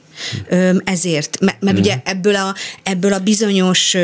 Öm, 0.49 0.81
Ezért, 1.05 1.41
mert, 1.41 1.61
mert 1.61 1.79
ugye 1.79 2.01
ebből 2.05 2.35
a, 2.35 2.55
ebből 2.83 3.13
a 3.13 3.19
bizonyos 3.19 3.97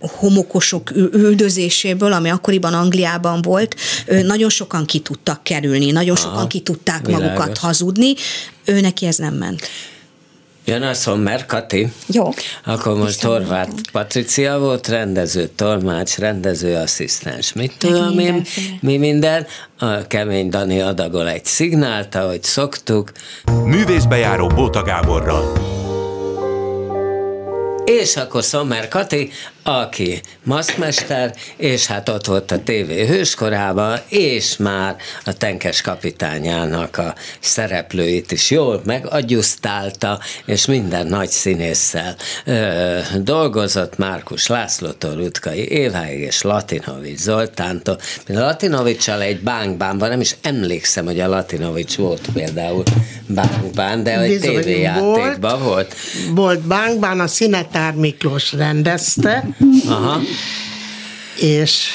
homokosok 0.00 0.90
üldözéséből, 1.12 2.12
ami 2.12 2.28
akkoriban 2.30 2.74
Angliában 2.74 3.42
volt, 3.42 3.76
nagyon 4.22 4.48
sokan 4.48 4.84
ki 4.84 4.98
tudtak 4.98 5.42
kerülni, 5.42 5.90
nagyon 5.90 6.16
sokan 6.16 6.48
ki 6.48 6.60
tudták 6.60 7.06
világos. 7.06 7.28
magukat 7.28 7.58
hazudni, 7.58 8.14
ő 8.64 8.80
neki 8.80 9.06
ez 9.06 9.16
nem 9.16 9.34
ment. 9.34 9.68
Jön 10.64 10.82
a 10.82 10.94
Sommer 10.94 11.46
Kati. 11.46 11.92
Jó. 12.06 12.28
Akkor 12.64 12.96
most 12.96 13.10
Isten 13.10 13.30
Horváth 13.30 13.90
Patricia 13.92 14.58
volt, 14.58 14.88
rendező, 14.88 15.50
tolmács, 15.56 16.16
rendező, 16.16 16.74
asszisztens. 16.74 17.52
Mit 17.52 17.72
tudom 17.78 18.18
én, 18.18 18.44
mi 18.80 18.96
minden. 18.96 19.46
A 19.78 20.06
kemény 20.06 20.48
Dani 20.48 20.80
adagol 20.80 21.28
egy 21.28 21.44
szignált, 21.44 22.14
ahogy 22.14 22.42
szoktuk. 22.42 23.12
Művészbejáró 23.64 24.46
Bóta 24.46 24.82
Gáborral. 24.82 25.84
És 27.86 28.16
akkor 28.16 28.42
Sommer 28.42 28.88
Kati, 28.88 29.30
aki 29.66 30.20
maszkmester, 30.44 31.34
és 31.56 31.86
hát 31.86 32.08
ott 32.08 32.26
volt 32.26 32.50
a 32.50 32.60
TV 32.64 32.90
hőskorában, 32.90 33.98
és 34.08 34.56
már 34.56 34.96
a 35.24 35.32
tenkes 35.32 35.80
kapitányának 35.80 36.98
a 36.98 37.14
szereplőit 37.40 38.32
is 38.32 38.50
jól 38.50 38.80
megagyusztálta, 38.84 40.18
és 40.44 40.66
minden 40.66 41.06
nagy 41.06 41.28
színésszel 41.28 42.16
ö, 42.44 42.98
dolgozott, 43.20 43.98
Márkus 43.98 44.46
Lászlótól, 44.46 45.14
Rutkai 45.14 45.70
Éváig 45.70 46.20
és 46.20 46.42
Latinovics 46.42 47.18
Zoltántól. 47.18 47.98
Például 48.24 48.46
Latinovicsal 48.46 49.22
egy 49.22 49.40
bánkbánban, 49.40 50.08
nem 50.08 50.20
is 50.20 50.36
emlékszem, 50.42 51.04
hogy 51.04 51.20
a 51.20 51.28
Latinovics 51.28 51.96
volt 51.96 52.28
például 52.32 52.82
bánkbán, 53.26 54.02
de 54.02 54.20
egy 54.20 54.40
tévéjátékban 54.40 55.62
volt. 55.62 55.94
Volt 56.34 56.60
Bánkban, 56.60 57.20
a 57.20 57.26
Szinetár 57.26 57.94
Miklós 57.94 58.52
rendezte, 58.52 59.55
Aha. 59.88 60.20
és 61.40 61.88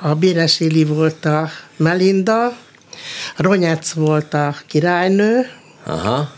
a 0.00 0.14
Bíres 0.14 0.60
Ili 0.60 0.84
volt 0.84 1.24
a 1.24 1.50
Melinda, 1.76 2.56
Ronyec 3.36 3.92
volt 3.92 4.34
a 4.34 4.54
királynő, 4.66 5.46
Aha. 5.84 6.32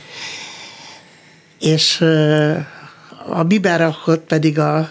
és 1.59 2.01
a 3.29 3.43
biberakot 3.43 4.21
pedig 4.21 4.59
a 4.59 4.91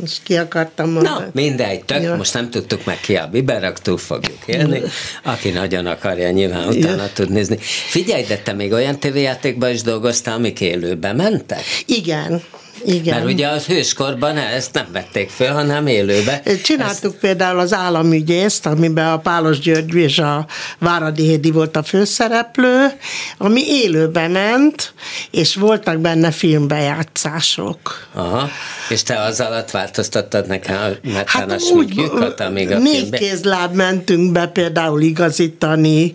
most 0.00 0.22
ki 0.22 0.36
akartam 0.36 0.90
mondani. 0.90 1.24
Na, 1.24 1.30
mindegy, 1.32 1.84
tök, 1.84 2.02
Jó. 2.02 2.14
most 2.14 2.34
nem 2.34 2.50
tudtuk 2.50 2.84
meg 2.84 3.00
ki 3.00 3.16
a 3.16 3.26
biberak, 3.26 3.78
túl 3.78 3.98
fogjuk 3.98 4.38
élni. 4.46 4.80
Aki 5.22 5.50
nagyon 5.50 5.86
akarja, 5.86 6.30
nyilván 6.30 6.68
utána 6.68 7.08
tud 7.12 7.30
nézni. 7.30 7.56
Figyelj, 7.88 8.24
de 8.24 8.38
te 8.38 8.52
még 8.52 8.72
olyan 8.72 8.98
tévéjátékban 8.98 9.70
is 9.70 9.82
dolgoztál, 9.82 10.34
amik 10.34 10.60
élőbe 10.60 11.12
mentek? 11.12 11.62
Igen, 11.86 12.42
igen. 12.84 13.14
Mert 13.14 13.32
ugye 13.32 13.48
az 13.48 13.66
hőskorban 13.66 14.36
ezt 14.36 14.72
nem 14.72 14.86
vették 14.92 15.30
föl, 15.30 15.48
hanem 15.48 15.86
élőbe. 15.86 16.42
Csináltuk 16.62 17.18
például 17.18 17.58
az 17.58 17.72
államügyészt, 17.72 18.66
amiben 18.66 19.06
a 19.06 19.18
Pálos 19.18 19.58
György 19.58 19.94
és 19.94 20.18
a 20.18 20.46
Váradi 20.78 21.22
Hédi 21.22 21.50
volt 21.50 21.76
a 21.76 21.82
főszereplő, 21.82 22.86
ami 23.38 23.60
élőben 23.66 24.30
ment, 24.30 24.92
és 25.30 25.54
voltak 25.54 25.98
benne 25.98 26.30
filmbejátszások. 26.30 28.06
Aha, 28.12 28.50
és 28.88 29.02
te 29.02 29.20
az 29.20 29.40
alatt 29.40 29.70
változtattad 29.70 30.46
nekem 30.46 30.76
a 30.76 31.10
Hát 31.26 31.52
úgy, 31.52 31.60
sminkjükat, 31.60 32.40
amíg 32.40 32.70
a 32.70 32.78
négy 32.78 32.96
filmbe... 32.96 33.18
kézláb 33.18 33.74
mentünk 33.74 34.32
be 34.32 34.46
például 34.46 35.00
igazítani, 35.00 36.12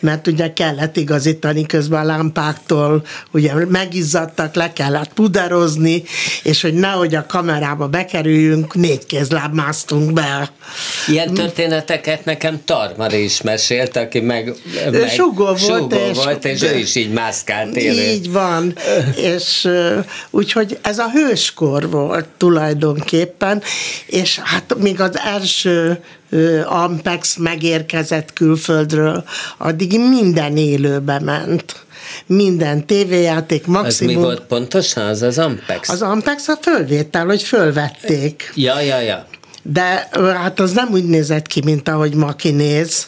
mert 0.00 0.26
ugye 0.26 0.52
kellett 0.52 0.96
igazítani 0.96 1.66
közben 1.66 2.00
a 2.00 2.04
lámpáktól, 2.04 3.04
ugye 3.30 3.52
megizzadtak, 3.68 4.54
le 4.54 4.72
kellett 4.72 5.12
puderozni, 5.12 6.03
és 6.42 6.62
hogy 6.62 6.74
nehogy 6.74 7.14
a 7.14 7.26
kamerába 7.26 7.88
bekerüljünk, 7.88 8.74
négy 8.74 9.06
kézláb 9.06 9.54
másztunk 9.54 10.12
be. 10.12 10.50
Ilyen 11.08 11.34
történeteket 11.34 12.24
nekem 12.24 12.60
Tarmari 12.64 13.24
is 13.24 13.42
mesélt, 13.42 13.96
aki 13.96 14.20
meg, 14.20 14.52
meg 14.90 15.10
sugó 15.10 15.44
volt, 15.44 15.58
sugó 15.58 15.96
és- 15.96 16.16
volt, 16.16 16.44
és 16.44 16.62
ő 16.62 16.76
is 16.76 16.94
így 16.94 17.12
mászkált 17.12 17.76
élő. 17.76 18.02
Így 18.02 18.32
van, 18.32 18.76
és 19.34 19.68
úgyhogy 20.30 20.78
ez 20.82 20.98
a 20.98 21.10
hőskor 21.10 21.90
volt 21.90 22.26
tulajdonképpen, 22.36 23.62
és 24.06 24.38
hát 24.38 24.74
még 24.78 25.00
az 25.00 25.18
első 25.18 25.98
Ampex 26.64 27.36
megérkezett 27.36 28.32
külföldről, 28.32 29.24
addig 29.58 30.00
minden 30.00 30.56
élőbe 30.56 31.20
ment. 31.20 31.84
Minden 32.26 32.86
tévéjáték, 32.86 33.60
Az 33.60 33.66
mi 33.66 33.72
maximum. 33.72 34.22
volt 34.22 34.40
pontosan? 34.40 35.06
Az 35.06 35.22
az 35.22 35.38
Ampex? 35.38 35.88
Az 35.88 36.02
Ampex 36.02 36.48
a 36.48 36.56
fölvétel, 36.60 37.24
hogy 37.24 37.42
fölvették. 37.42 38.52
Ja, 38.54 38.80
ja, 38.80 39.00
ja. 39.00 39.26
De 39.62 40.08
hát 40.34 40.60
az 40.60 40.72
nem 40.72 40.88
úgy 40.92 41.04
nézett 41.04 41.46
ki, 41.46 41.60
mint 41.64 41.88
ahogy 41.88 42.14
ma 42.14 42.32
kinéz, 42.32 43.06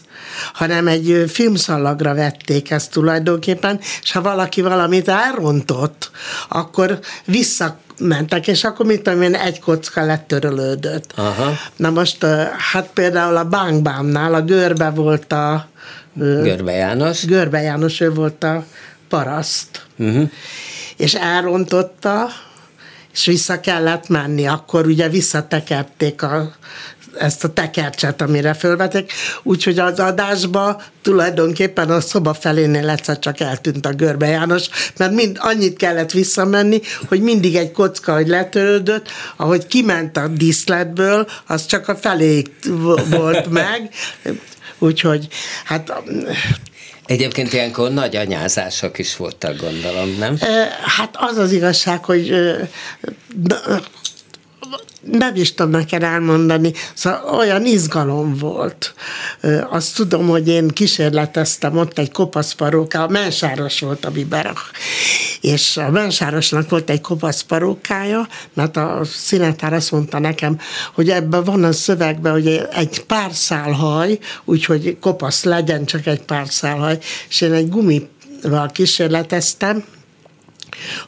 hanem 0.52 0.88
egy 0.88 1.24
filmszalagra 1.28 2.14
vették 2.14 2.70
ezt 2.70 2.90
tulajdonképpen, 2.90 3.80
és 4.02 4.12
ha 4.12 4.22
valaki 4.22 4.60
valamit 4.60 5.08
elrontott, 5.08 6.10
akkor 6.48 6.98
visszamentek, 7.24 8.46
és 8.48 8.64
akkor 8.64 8.86
mit 8.86 9.02
tudom 9.02 9.22
én, 9.22 9.34
egy 9.34 9.60
kocka 9.60 10.04
letörölődött. 10.04 11.12
Aha. 11.14 11.52
Na 11.76 11.90
most, 11.90 12.26
hát 12.72 12.90
például 12.94 13.36
a 13.36 13.44
Bánkbámnál 13.44 14.34
a 14.34 14.42
görbe 14.42 14.90
volt 14.90 15.32
a 15.32 15.68
Görbe 16.18 16.72
János. 16.72 17.24
Görbe 17.24 17.60
János, 17.60 18.00
ő 18.00 18.12
volt 18.12 18.44
a 18.44 18.64
paraszt. 19.08 19.86
Uh-huh. 19.96 20.30
És 20.96 21.14
elrontotta, 21.14 22.28
és 23.12 23.26
vissza 23.26 23.60
kellett 23.60 24.08
menni. 24.08 24.46
Akkor 24.46 24.86
ugye 24.86 25.08
visszatekerték 25.08 26.22
a, 26.22 26.54
ezt 27.18 27.44
a 27.44 27.52
tekercset, 27.52 28.22
amire 28.22 28.54
fölvették, 28.54 29.12
úgyhogy 29.42 29.78
az 29.78 30.00
adásba 30.00 30.82
tulajdonképpen 31.02 31.90
a 31.90 32.00
szoba 32.00 32.34
felénél 32.34 32.88
egyszer 32.88 33.18
csak 33.18 33.40
eltűnt 33.40 33.86
a 33.86 33.92
Görbe 33.92 34.26
János, 34.26 34.68
mert 34.96 35.12
mind 35.12 35.36
annyit 35.40 35.76
kellett 35.76 36.10
visszamenni, 36.10 36.80
hogy 37.08 37.20
mindig 37.20 37.56
egy 37.56 37.72
kocka, 37.72 38.14
hogy 38.14 38.28
letörődött, 38.28 39.08
ahogy 39.36 39.66
kiment 39.66 40.16
a 40.16 40.28
díszletből, 40.28 41.26
az 41.46 41.66
csak 41.66 41.88
a 41.88 41.96
feléig 41.96 42.50
volt 43.10 43.50
meg, 43.62 43.90
úgyhogy 44.78 45.28
hát 45.64 45.92
Egyébként 47.06 47.52
ilyenkor 47.52 47.90
nagy 47.90 48.16
anyázások 48.16 48.98
is 48.98 49.16
voltak, 49.16 49.56
gondolom, 49.56 50.16
nem? 50.18 50.38
Hát 50.96 51.16
az 51.18 51.36
az 51.36 51.52
igazság, 51.52 52.04
hogy 52.04 52.34
nem 55.10 55.34
is 55.34 55.54
tudom 55.54 55.70
neked 55.72 56.02
elmondani, 56.02 56.72
szóval 56.94 57.24
olyan 57.24 57.66
izgalom 57.66 58.34
volt. 58.34 58.94
Azt 59.70 59.96
tudom, 59.96 60.28
hogy 60.28 60.48
én 60.48 60.68
kísérleteztem 60.68 61.76
ott 61.76 61.98
egy 61.98 62.12
kopaszparóká, 62.12 63.04
a 63.04 63.08
mensáros 63.08 63.80
volt 63.80 64.04
a 64.04 64.10
biberach, 64.10 64.62
és 65.40 65.76
a 65.76 65.90
mensárosnak 65.90 66.70
volt 66.70 66.90
egy 66.90 67.00
kopaszparókája, 67.00 68.28
mert 68.54 68.76
a 68.76 69.00
színetár 69.04 69.72
azt 69.72 69.92
mondta 69.92 70.18
nekem, 70.18 70.58
hogy 70.94 71.10
ebben 71.10 71.44
van 71.44 71.64
a 71.64 71.72
szövegben, 71.72 72.32
hogy 72.32 72.66
egy 72.72 73.04
pár 73.04 73.30
szál 73.32 73.72
haj, 73.72 74.18
úgyhogy 74.44 74.96
kopasz 75.00 75.44
legyen 75.44 75.84
csak 75.84 76.06
egy 76.06 76.22
pár 76.22 76.46
szál 76.48 76.76
haj, 76.76 76.98
és 77.28 77.40
én 77.40 77.52
egy 77.52 77.68
gumival 77.68 78.70
kísérleteztem, 78.72 79.84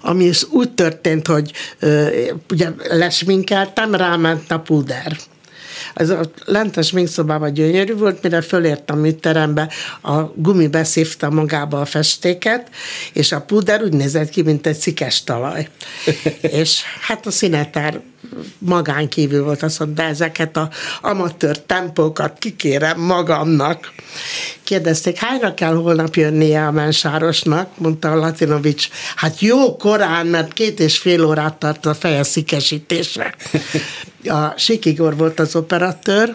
ami 0.00 0.30
úgy 0.50 0.70
történt, 0.70 1.26
hogy 1.26 1.52
ugye 2.50 2.68
lesminkeltem, 2.88 3.94
ráment 3.94 4.50
a 4.50 4.60
puder. 4.60 5.16
Az 5.98 6.10
a 6.10 6.20
lentes 6.44 6.90
minkszobában 6.90 7.52
gyönyörű 7.52 7.94
volt, 7.94 8.22
mire 8.22 8.40
fölértem 8.40 9.02
a 9.02 9.20
terembe, 9.20 9.68
a 10.02 10.22
gumi 10.34 10.66
beszívta 10.66 11.30
magába 11.30 11.80
a 11.80 11.84
festéket, 11.84 12.70
és 13.12 13.32
a 13.32 13.40
puder 13.40 13.82
úgy 13.82 13.92
nézett 13.92 14.28
ki, 14.28 14.42
mint 14.42 14.66
egy 14.66 14.76
szikes 14.76 15.24
talaj. 15.24 15.68
és 16.60 16.82
hát 17.00 17.26
a 17.26 17.30
színetár 17.30 18.00
magán 18.58 19.08
kívül 19.08 19.44
volt, 19.44 19.62
azt 19.62 19.78
mondta, 19.78 20.02
de 20.02 20.08
ezeket 20.08 20.56
a 20.56 20.70
amatőr 21.00 21.58
tempókat 21.58 22.38
kikérem 22.38 23.00
magamnak. 23.00 23.92
Kérdezték, 24.62 25.18
hányra 25.18 25.54
kell 25.54 25.74
holnap 25.74 26.14
jönnie 26.14 26.66
a 26.66 26.70
mensárosnak, 26.70 27.78
mondta 27.78 28.12
a 28.12 28.16
Latinovics. 28.16 28.88
Hát 29.16 29.40
jó 29.40 29.76
korán, 29.76 30.26
mert 30.26 30.52
két 30.52 30.80
és 30.80 30.98
fél 30.98 31.24
órát 31.24 31.54
tart 31.54 31.86
a 31.86 31.94
feje 31.94 32.22
szikesítésre. 32.22 33.34
A 34.28 34.54
Sikigor 34.56 35.16
volt 35.16 35.40
az 35.40 35.56
operatőr, 35.56 36.32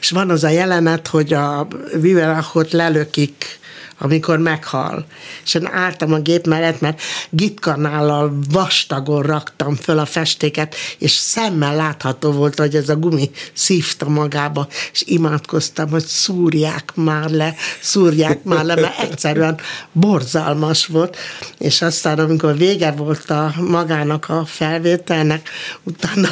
és 0.00 0.10
van 0.10 0.30
az 0.30 0.44
a 0.44 0.48
jelenet, 0.48 1.06
hogy 1.06 1.32
a 1.32 1.68
Viverachot 2.00 2.72
lelökik 2.72 3.58
amikor 3.98 4.38
meghal. 4.38 5.06
És 5.44 5.54
én 5.54 5.68
álltam 5.72 6.12
a 6.12 6.18
gép 6.18 6.46
mellett, 6.46 6.80
mert 6.80 7.00
gitkanállal 7.30 8.38
vastagon 8.50 9.22
raktam 9.22 9.74
föl 9.74 9.98
a 9.98 10.06
festéket, 10.06 10.74
és 10.98 11.12
szemmel 11.12 11.76
látható 11.76 12.30
volt, 12.30 12.58
hogy 12.58 12.74
ez 12.74 12.88
a 12.88 12.96
gumi 12.96 13.30
szívta 13.52 14.08
magába, 14.08 14.68
és 14.92 15.02
imádkoztam, 15.06 15.90
hogy 15.90 16.04
szúrják 16.04 16.92
már 16.94 17.30
le, 17.30 17.54
szúrják 17.80 18.44
már 18.44 18.64
le, 18.64 18.74
mert 18.74 18.98
egyszerűen 18.98 19.58
borzalmas 19.92 20.86
volt, 20.86 21.16
és 21.58 21.82
aztán, 21.82 22.18
amikor 22.18 22.56
vége 22.56 22.90
volt 22.90 23.30
a 23.30 23.54
magának 23.60 24.28
a 24.28 24.44
felvételnek, 24.46 25.48
utána 25.82 26.28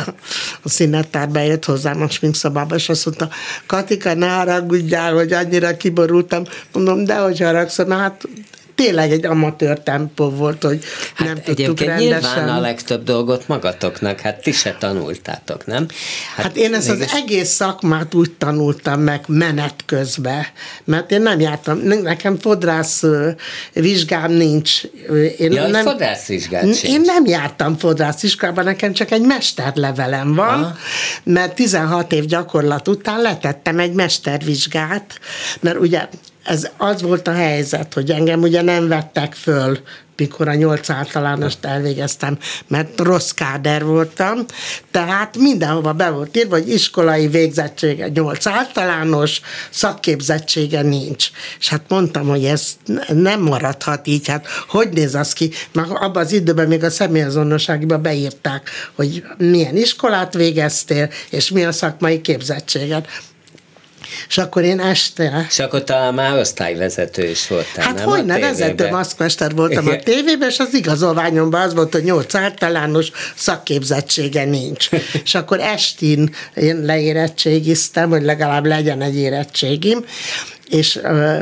a 0.62 0.68
színetár 0.68 1.28
bejött 1.28 1.64
hozzám 1.64 2.03
a 2.03 2.09
sminkszobába, 2.09 2.74
és 2.74 2.89
azt 2.89 3.05
mondta, 3.05 3.28
Katika, 3.66 4.14
ne 4.14 4.28
haragudjál, 4.28 5.14
hogy 5.14 5.32
annyira 5.32 5.76
kiborultam. 5.76 6.45
Mondom, 6.72 7.05
de 7.05 7.16
hogy 7.16 7.41
haragszom, 7.55 7.90
hát 7.90 8.26
tényleg 8.74 9.11
egy 9.11 9.26
amatőr 9.26 9.80
tempó 9.80 10.30
volt, 10.30 10.62
hogy 10.62 10.84
hát 11.14 11.26
nem 11.26 11.42
tudtuk 11.42 11.80
rendesen. 11.80 12.20
nyilván 12.20 12.48
a 12.48 12.61
legtöbb 12.61 13.05
dolgot 13.05 13.48
magatoknak, 13.48 14.20
hát 14.20 14.40
ti 14.42 14.52
se 14.52 14.76
tanultátok, 14.78 15.66
nem? 15.66 15.86
Hát, 16.36 16.46
hát 16.46 16.57
én 16.57 16.74
ezt 16.74 16.88
mégis... 16.88 17.05
az 17.05 17.12
egész 17.14 17.48
szakmát 17.48 18.14
úgy 18.14 18.30
tanultam 18.30 19.00
meg 19.00 19.24
menet 19.26 19.74
közben, 19.86 20.46
mert 20.84 21.11
én 21.11 21.22
nem 21.22 21.40
jártam, 21.40 21.78
nekem 21.78 22.38
fodrász 22.38 23.02
vizsgám 23.72 24.32
nincs. 24.32 24.82
Én 25.38 25.52
ja, 25.52 25.66
nem, 25.66 25.84
fodrász 25.84 26.26
vizsgám 26.26 26.70
Én 26.82 27.00
nem 27.00 27.26
jártam 27.26 27.78
fodrász 27.78 28.22
iskolában, 28.22 28.64
nekem 28.64 28.92
csak 28.92 29.11
egy 29.11 29.22
mesterlevelem 29.22 30.34
van, 30.34 30.62
Aha. 30.62 30.76
mert 31.22 31.55
16 31.55 32.12
év 32.12 32.24
gyakorlat 32.24 32.88
után 32.88 33.20
letettem 33.20 33.78
egy 33.78 33.92
mestervizsgát, 33.92 35.20
mert 35.61 35.78
ugye 35.78 36.09
ez 36.45 36.70
az 36.76 37.03
volt 37.03 37.28
a 37.28 37.32
helyzet, 37.32 37.95
hogy 37.95 38.11
engem 38.11 38.40
ugye 38.40 38.62
nem 38.62 38.88
vettek 38.88 39.34
föl, 39.34 39.78
mikor 40.16 40.49
a 40.49 40.55
nyolc 40.55 40.90
általánost 40.90 41.64
elvégeztem, 41.64 42.38
mert 42.66 43.01
rossz 43.01 43.30
káder 43.30 43.84
voltam, 43.84 44.45
tehát 44.90 45.36
mindenhova 45.38 45.92
be 45.92 46.11
volt 46.11 46.36
írva, 46.36 46.57
hogy 46.57 46.68
iskolai 46.68 47.28
végzettsége 47.28 48.09
nyolc 48.09 48.47
általános, 48.47 49.40
szakképzettsége 49.70 50.82
nincs. 50.82 51.30
És 51.59 51.68
hát 51.68 51.82
mondtam, 51.88 52.28
hogy 52.28 52.45
ez 52.45 52.76
nem 53.09 53.40
maradhat 53.40 54.07
így, 54.07 54.28
hát 54.28 54.47
hogy 54.68 54.88
néz 54.88 55.14
az 55.14 55.32
ki? 55.32 55.51
Mert 55.72 55.90
abban 55.90 56.24
az 56.24 56.32
időben 56.32 56.68
még 56.68 56.84
a 56.84 56.90
személyazonosságban 56.90 58.03
beírták, 58.03 58.70
hogy 58.95 59.24
milyen 59.36 59.76
iskolát 59.76 60.34
végeztél, 60.34 61.11
és 61.30 61.51
mi 61.51 61.64
a 61.64 61.72
szakmai 61.72 62.20
képzettséged. 62.20 63.07
És 64.28 64.38
akkor 64.38 64.62
én 64.62 64.80
este... 64.80 65.46
És 65.48 65.59
akkor 65.59 65.84
talán 65.84 66.14
már 66.14 66.38
osztályvezető 66.38 67.28
is 67.28 67.48
voltál, 67.48 67.84
Hát 67.84 68.00
hogy 68.00 68.24
ne, 68.24 68.38
vezető 68.38 68.88
maszkmester 68.88 69.55
voltam 69.55 69.88
a 69.88 69.96
tévében, 69.96 70.48
és 70.48 70.59
az 70.59 70.74
igazolványomban 70.74 71.61
az 71.61 71.74
volt, 71.74 71.92
hogy 71.92 72.05
nyolc 72.05 72.34
általános 72.34 73.11
szakképzettsége 73.34 74.44
nincs. 74.44 74.88
és 75.24 75.34
akkor 75.34 75.61
estin 75.61 76.34
én 76.55 76.82
leérettségiztem, 76.82 78.09
hogy 78.09 78.22
legalább 78.22 78.66
legyen 78.66 79.02
egy 79.02 79.16
érettségim, 79.16 80.05
és 80.69 81.01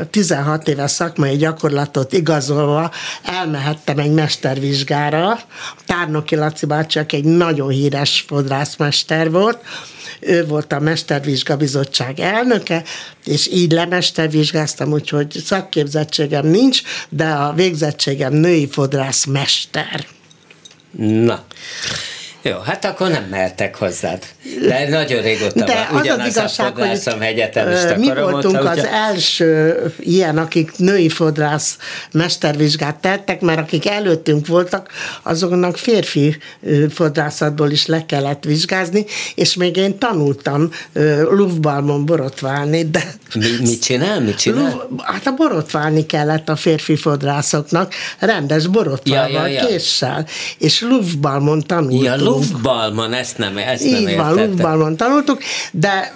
16 0.09 0.67
éves 0.67 0.91
szakmai 0.91 1.35
gyakorlatot 1.35 2.13
igazolva 2.13 2.91
elmehettem 3.23 3.99
egy 3.99 4.11
mestervizsgára. 4.11 5.39
Tárnoki 5.85 6.35
Laci 6.35 6.65
bácsi, 6.65 6.99
egy 7.07 7.23
nagyon 7.23 7.69
híres 7.69 8.23
fodrászmester 8.27 9.31
volt, 9.31 9.57
ő 10.19 10.45
volt 10.45 10.73
a 10.73 10.79
Mestervizsga 10.79 11.57
Bizottság 11.57 12.19
elnöke, 12.19 12.83
és 13.25 13.47
így 13.47 13.71
lemestervizsgáztam, 13.71 14.91
úgyhogy 14.91 15.41
szakképzettségem 15.45 16.47
nincs, 16.47 16.81
de 17.09 17.25
a 17.25 17.53
végzettségem 17.53 18.33
női 18.33 18.67
fodrász 18.67 19.25
mester. 19.25 20.05
Na, 20.97 21.43
jó, 22.45 22.57
hát 22.57 22.85
akkor 22.85 23.09
nem 23.09 23.23
mehettek 23.23 23.75
hozzád. 23.75 24.23
De 24.67 24.89
nagyon 24.89 25.21
régóta 25.21 25.63
De 25.65 25.87
van. 25.91 25.99
az 26.01 26.07
az 26.19 26.27
igazság, 26.27 26.75
hogy 26.75 27.97
mi 27.97 28.13
voltunk 28.13 28.65
az 28.65 28.77
ugye... 28.77 28.91
első 28.91 29.75
ilyen, 29.99 30.37
akik 30.37 30.71
női 30.77 31.09
fodrász 31.09 31.77
mestervizsgát 32.11 32.95
tettek, 32.95 33.41
mert 33.41 33.59
akik 33.59 33.87
előttünk 33.87 34.47
voltak, 34.47 34.89
azoknak 35.21 35.77
férfi 35.77 36.37
fodrászatból 36.89 37.71
is 37.71 37.85
le 37.85 38.05
kellett 38.05 38.43
vizsgázni, 38.43 39.05
és 39.35 39.55
még 39.55 39.75
én 39.75 39.97
tanultam 39.97 40.69
lufbalmon 41.29 42.05
borotválni, 42.05 42.89
de... 42.89 43.13
Mi, 43.33 43.47
mit 43.59 43.81
csinál? 43.81 44.19
Mit 44.19 44.37
csinál? 44.37 44.87
Luf, 44.89 45.01
hát 45.01 45.27
a 45.27 45.31
borotválni 45.31 46.05
kellett 46.05 46.49
a 46.49 46.55
férfi 46.55 46.95
fodrászoknak, 46.95 47.93
rendes 48.19 48.67
borotválval, 48.67 49.31
ja, 49.31 49.47
ja, 49.47 49.61
ja. 49.61 49.67
késsel, 49.67 50.27
és 50.57 50.81
lufbalmon 50.81 51.61
tanultunk. 51.61 52.03
Ja, 52.03 52.15
Luftballman, 52.35 53.13
ezt 53.13 53.37
nem, 53.37 53.57
ezt 53.57 53.83
Így 53.83 54.03
nem 54.03 54.15
van, 54.15 54.33
Luftballman 54.33 54.97
tanultuk, 54.97 55.41
de 55.71 56.13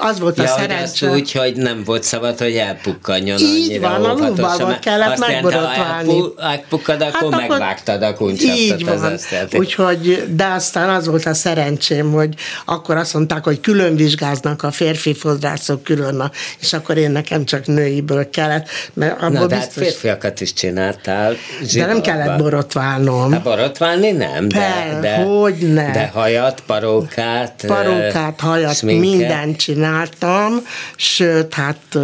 az 0.00 0.20
volt 0.20 0.38
a 0.38 0.42
ja, 0.42 0.48
szerencsé. 0.48 1.06
úgy, 1.06 1.32
hogy 1.32 1.56
nem 1.56 1.82
volt 1.84 2.02
szabad, 2.02 2.38
hogy 2.38 2.56
elpukkanjon 2.56 3.38
Így 3.38 3.80
van, 3.80 4.04
a 4.04 4.12
Luftballman 4.12 4.78
kellett 4.80 5.18
megborotválni. 5.18 6.18
Ha 6.18 6.42
elpukkad, 6.42 7.02
akkor 7.02 7.32
hát 7.32 7.48
megvágtad 7.48 8.02
a 8.02 8.14
kuncsaftot. 8.14 8.58
Így 8.58 8.84
van, 8.84 9.18
úgyhogy, 9.52 10.24
de 10.34 10.46
aztán 10.46 10.88
az 10.88 11.06
volt 11.06 11.26
a 11.26 11.34
szerencsém, 11.34 12.12
hogy 12.12 12.34
akkor 12.64 12.96
azt 12.96 13.14
mondták, 13.14 13.44
hogy 13.44 13.60
külön 13.60 13.96
vizsgáznak 13.96 14.62
a 14.62 14.70
férfi 14.70 15.14
fodrászok 15.14 15.82
külön, 15.82 16.30
és 16.60 16.72
akkor 16.72 16.96
én 16.96 17.10
nekem 17.10 17.44
csak 17.44 17.66
nőiből 17.66 18.30
kellett. 18.30 18.68
Mert 18.94 19.22
abból 19.22 19.38
Na, 19.38 19.46
de 19.46 19.54
hát 19.54 19.64
biztos... 19.64 19.84
hát 19.84 19.92
férfiakat 19.92 20.40
is 20.40 20.52
csináltál. 20.52 21.36
Zsidalba. 21.62 21.92
De 21.92 21.92
nem 21.92 22.02
kellett 22.02 22.38
borotválnom. 22.38 23.32
Hát 23.32 23.42
borotválni 23.42 24.10
nem, 24.10 24.48
de, 24.48 24.88
de, 24.90 24.98
de, 25.00 25.16
hogy 25.16 25.57
ne. 25.60 25.90
De 25.92 26.06
hajat, 26.06 26.60
parókát, 26.66 27.64
Parókát, 27.66 28.40
hajat, 28.40 28.76
sminket. 28.76 29.10
mindent 29.10 29.56
csináltam, 29.56 30.54
sőt, 30.96 31.54
hát 31.54 31.98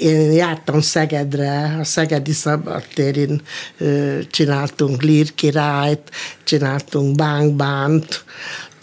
én 0.00 0.32
jártam 0.32 0.80
Szegedre, 0.80 1.76
a 1.80 1.84
Szegedi 1.84 2.32
Szabadtérin 2.32 3.42
csináltunk 4.30 5.02
Lír 5.02 5.34
királyt, 5.34 6.10
csináltunk 6.44 7.16
Bánkbánt, 7.16 8.24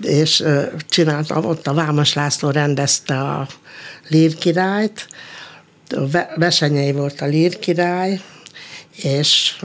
és 0.01 0.43
csináltam, 0.89 1.45
ott 1.45 1.68
a 1.68 1.74
Vámos 1.74 2.14
László 2.14 2.49
rendezte 2.49 3.20
a 3.20 3.47
Lír 4.07 4.36
királyt, 4.36 5.07
Vesenyei 6.36 6.91
volt 6.91 7.22
a 7.22 7.26
Lír 7.26 7.59
király, 7.59 8.22
és 8.95 9.61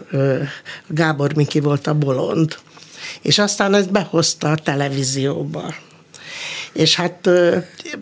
Gábor 0.87 1.35
Miki 1.35 1.61
volt 1.61 1.87
a 1.87 1.95
bolond 1.95 2.57
és 3.23 3.39
aztán 3.39 3.75
ezt 3.75 3.93
behozta 3.93 4.51
a 4.51 4.57
televízióba. 4.57 5.75
És 6.73 6.95
hát 6.95 7.31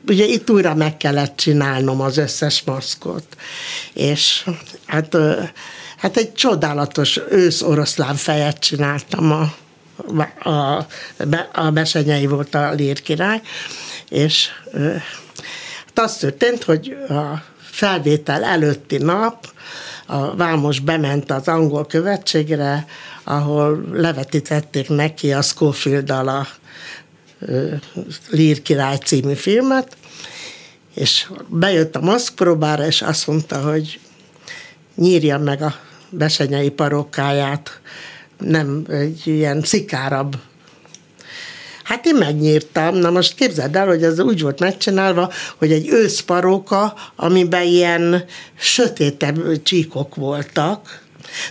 ugye 0.07 0.25
itt 0.25 0.51
újra 0.51 0.75
meg 0.75 0.97
kellett 0.97 1.37
csinálnom 1.37 2.01
az 2.01 2.17
összes 2.17 2.63
maszkot. 2.63 3.37
És 3.93 4.49
hát, 4.87 5.17
hát 5.97 6.17
egy 6.17 6.33
csodálatos 6.33 7.21
ősz 7.31 7.63
oroszlán 7.63 8.15
fejet 8.15 8.59
csináltam 8.59 9.33
a, 9.33 9.53
a, 10.51 10.87
a 11.53 11.71
Besenyei 11.71 12.27
volt 12.27 12.55
a 12.55 12.73
lírkirály, 12.73 13.41
és 14.09 14.49
hát 15.87 15.99
az 16.05 16.17
történt, 16.17 16.65
hogy 16.65 16.97
a 17.09 17.43
felvétel 17.71 18.45
előtti 18.45 18.97
nap 18.97 19.47
a 20.07 20.37
Vámos 20.37 20.81
bement 20.81 21.31
az 21.31 21.49
angol 21.49 21.87
követségre, 21.87 22.87
ahol 23.25 23.85
levetítették 23.93 24.89
neki 24.89 25.33
a 25.33 25.43
schofield 25.43 26.11
a 26.11 26.47
Lír 28.31 28.63
király 28.63 28.97
című 28.97 29.35
filmet, 29.35 29.97
és 30.95 31.31
bejött 31.47 31.97
a 31.97 32.01
maszkpróbára, 32.01 32.87
és 32.87 33.03
azt 33.03 33.27
mondta, 33.27 33.61
hogy 33.61 34.01
nyírja 34.95 35.39
meg 35.39 35.63
a 35.63 35.75
besenyei 36.11 36.71
parokkáját, 36.71 37.81
nem 38.39 38.85
egy 38.89 39.27
ilyen 39.27 39.63
szikárabb. 39.63 40.37
Hát 41.87 42.07
én 42.07 42.15
megnyírtam. 42.15 42.97
Na 42.97 43.11
most 43.11 43.35
képzeld 43.35 43.77
el, 43.77 43.87
hogy 43.87 44.03
ez 44.03 44.21
úgy 44.21 44.43
volt 44.43 44.61
megcsinálva, 44.61 45.33
hogy 45.57 45.73
egy 45.73 45.89
őszparóka, 45.89 46.95
amiben 47.17 47.63
ilyen 47.63 48.25
sötétebb 48.59 49.63
csíkok 49.63 50.15
voltak, 50.15 51.03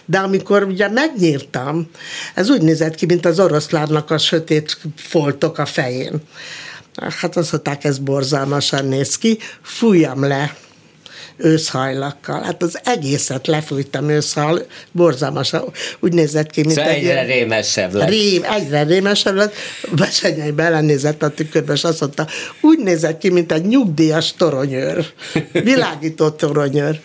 de 0.05 0.17
amikor 0.17 0.63
ugye 0.63 0.89
megnyírtam, 0.89 1.89
ez 2.33 2.49
úgy 2.49 2.61
nézett 2.61 2.95
ki, 2.95 3.05
mint 3.05 3.25
az 3.25 3.39
oroszlánnak 3.39 4.11
a 4.11 4.17
sötét 4.17 4.77
foltok 4.95 5.57
a 5.57 5.65
fején. 5.65 6.21
Hát 7.19 7.37
azt 7.37 7.51
mondták, 7.51 7.83
ez 7.83 7.97
borzalmasan 7.97 8.85
néz 8.85 9.17
ki, 9.17 9.39
fújjam 9.61 10.23
le 10.23 10.55
őszhajlakkal. 11.37 12.41
Hát 12.41 12.63
az 12.63 12.79
egészet 12.83 13.47
lefújtam 13.47 14.09
őszhal, 14.09 14.65
borzalmasan. 14.91 15.63
Úgy 15.99 16.13
nézett 16.13 16.49
ki, 16.49 16.61
mint 16.61 16.73
szóval 16.73 16.91
egy... 16.91 16.97
egyre 16.97 17.23
rémesebb 17.23 17.93
lett. 17.93 18.09
Rém, 18.09 18.43
egyre 18.43 18.83
rémesebb 18.83 19.35
lett. 19.35 19.53
Besenyei 19.95 20.51
belenézett 20.51 21.23
a 21.23 21.29
tükörbe, 21.29 21.73
és 21.73 21.83
azt 21.83 21.99
mondta, 22.01 22.27
úgy 22.61 22.79
nézett 22.79 23.17
ki, 23.17 23.29
mint 23.29 23.51
egy 23.51 23.65
nyugdíjas 23.65 24.33
toronyőr. 24.33 25.05
Világító 25.51 26.29
toronyőr. 26.29 26.99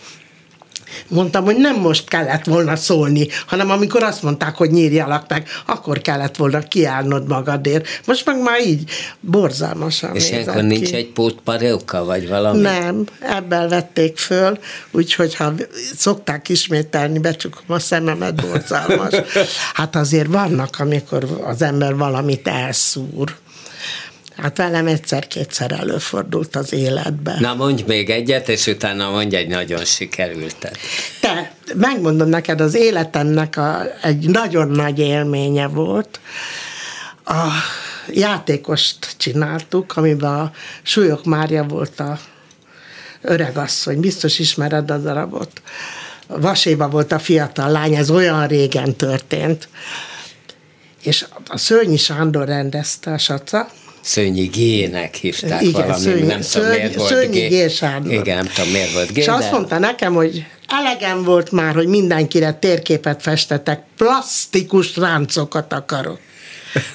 Mondtam, 1.07 1.43
hogy 1.43 1.57
nem 1.57 1.75
most 1.79 2.07
kellett 2.07 2.45
volna 2.45 2.75
szólni, 2.75 3.27
hanem 3.47 3.69
amikor 3.69 4.03
azt 4.03 4.23
mondták, 4.23 4.55
hogy 4.55 4.71
nyírjalak 4.71 5.25
meg, 5.27 5.47
akkor 5.65 6.01
kellett 6.01 6.35
volna 6.35 6.59
kiállnod 6.59 7.27
magadért. 7.27 7.87
Most 8.05 8.25
meg 8.25 8.41
már 8.41 8.61
így 8.65 8.89
borzalmasan 9.19 10.15
És 10.15 10.29
ilyenkor 10.29 10.55
ki. 10.55 10.61
nincs 10.61 10.93
egy 10.93 11.11
pótparóka, 11.11 12.03
vagy 12.05 12.27
valami? 12.27 12.61
Nem, 12.61 13.05
ebből 13.19 13.67
vették 13.67 14.17
föl, 14.17 14.57
úgyhogy 14.91 15.35
ha 15.35 15.53
szokták 15.97 16.49
ismételni, 16.49 17.19
becsukom 17.19 17.63
a 17.67 17.79
szememet, 17.79 18.47
borzalmas. 18.47 19.13
Hát 19.73 19.95
azért 19.95 20.27
vannak, 20.27 20.79
amikor 20.79 21.39
az 21.43 21.61
ember 21.61 21.95
valamit 21.95 22.47
elszúr. 22.47 23.35
Hát 24.41 24.57
velem 24.57 24.87
egyszer-kétszer 24.87 25.71
előfordult 25.71 26.55
az 26.55 26.73
életben. 26.73 27.37
Na 27.39 27.53
mondj 27.53 27.83
még 27.87 28.09
egyet, 28.09 28.49
és 28.49 28.67
utána 28.67 29.09
mondj 29.09 29.35
egy 29.35 29.47
nagyon 29.47 29.85
sikerültet. 29.85 30.77
Te, 31.19 31.51
megmondom 31.75 32.29
neked, 32.29 32.61
az 32.61 32.75
életemnek 32.75 33.57
a, 33.57 33.83
egy 34.01 34.29
nagyon 34.29 34.67
nagy 34.67 34.99
élménye 34.99 35.67
volt. 35.67 36.19
A 37.25 37.47
játékost 38.09 39.13
csináltuk, 39.17 39.97
amiben 39.97 40.33
a 40.33 40.51
Súlyok 40.83 41.25
Mária 41.25 41.63
volt 41.63 41.99
a 41.99 42.19
öregasszony, 43.21 43.99
biztos 43.99 44.39
ismered 44.39 44.91
a 44.91 44.97
darabot. 44.97 45.61
Vaséba 46.27 46.89
volt 46.89 47.11
a 47.11 47.19
fiatal 47.19 47.71
lány, 47.71 47.95
ez 47.95 48.09
olyan 48.09 48.47
régen 48.47 48.95
történt. 48.95 49.67
És 51.03 51.25
a 51.47 51.57
Szőnyi 51.57 51.97
Sándor 51.97 52.47
rendezte 52.47 53.11
a 53.11 53.17
saca, 53.17 53.67
Szőnyi 54.01 54.45
G-nek 54.45 55.15
hívták 55.15 55.61
Igen, 55.61 55.81
valami, 55.81 56.01
Szőnyi- 56.03 56.25
nem 56.27 56.41
tudom 56.41 56.69
miért 56.69 56.95
volt 56.95 57.09
Szőnyi 57.09 57.47
G. 57.47 57.65
G. 57.65 57.69
Sándor. 57.71 58.11
Igen, 58.13 58.35
nem 58.35 58.47
tudom 58.55 58.71
miért 58.71 58.93
volt 58.93 59.11
G, 59.11 59.17
És 59.17 59.25
de... 59.25 59.31
azt 59.31 59.51
mondta 59.51 59.79
nekem, 59.79 60.13
hogy 60.13 60.45
elegem 60.67 61.23
volt 61.23 61.51
már, 61.51 61.73
hogy 61.73 61.87
mindenkire 61.87 62.53
térképet 62.53 63.21
festetek, 63.21 63.81
plastikus 63.97 64.97
ráncokat 64.97 65.73
akarok. 65.73 66.19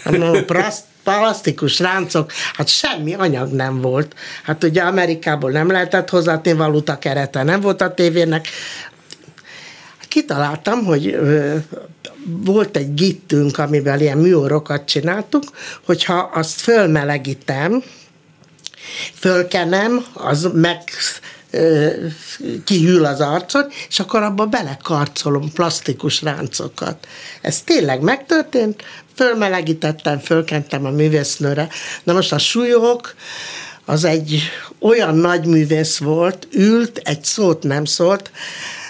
Mondom, 0.05 0.45
plaszt, 0.47 0.85
plastikus 1.05 1.79
ráncok, 1.79 2.33
hát 2.55 2.69
semmi 2.69 3.15
anyag 3.15 3.53
nem 3.53 3.81
volt. 3.81 4.15
Hát 4.43 4.65
ugye 4.65 4.83
Amerikából 4.83 5.51
nem 5.51 5.71
lehetett 5.71 6.11
hozatni 6.11 6.53
valuta 6.53 6.99
kerete, 6.99 7.43
nem 7.43 7.61
volt 7.61 7.81
a 7.81 7.95
tévének. 7.95 8.49
Kitaláltam, 10.17 10.85
hogy 10.85 11.19
volt 12.25 12.77
egy 12.77 12.95
gittünk, 12.95 13.59
amivel 13.59 14.01
ilyen 14.01 14.19
műorokat 14.19 14.85
csináltuk, 14.85 15.43
hogyha 15.85 16.31
azt 16.35 16.61
fölmelegítem, 16.61 17.83
fölkenem, 19.15 20.05
az 20.13 20.49
meg 20.53 20.79
kihűl 22.65 23.05
az 23.05 23.21
arcon, 23.21 23.67
és 23.89 23.99
akkor 24.01 24.23
abba 24.23 24.47
belekarcolom 24.47 25.53
plastikus 25.53 26.23
ráncokat. 26.23 27.07
Ez 27.41 27.61
tényleg 27.61 28.01
megtörtént, 28.01 28.83
fölmelegítettem, 29.15 30.19
fölkentem 30.19 30.85
a 30.85 30.91
művésznőre. 30.91 31.69
Na 32.03 32.13
most 32.13 32.33
a 32.33 32.39
súlyok, 32.39 33.15
az 33.85 34.05
egy 34.05 34.43
olyan 34.79 35.17
nagy 35.17 35.47
művész 35.47 35.97
volt, 35.97 36.49
ült, 36.53 37.01
egy 37.05 37.25
szót 37.25 37.63
nem 37.63 37.85
szólt, 37.85 38.31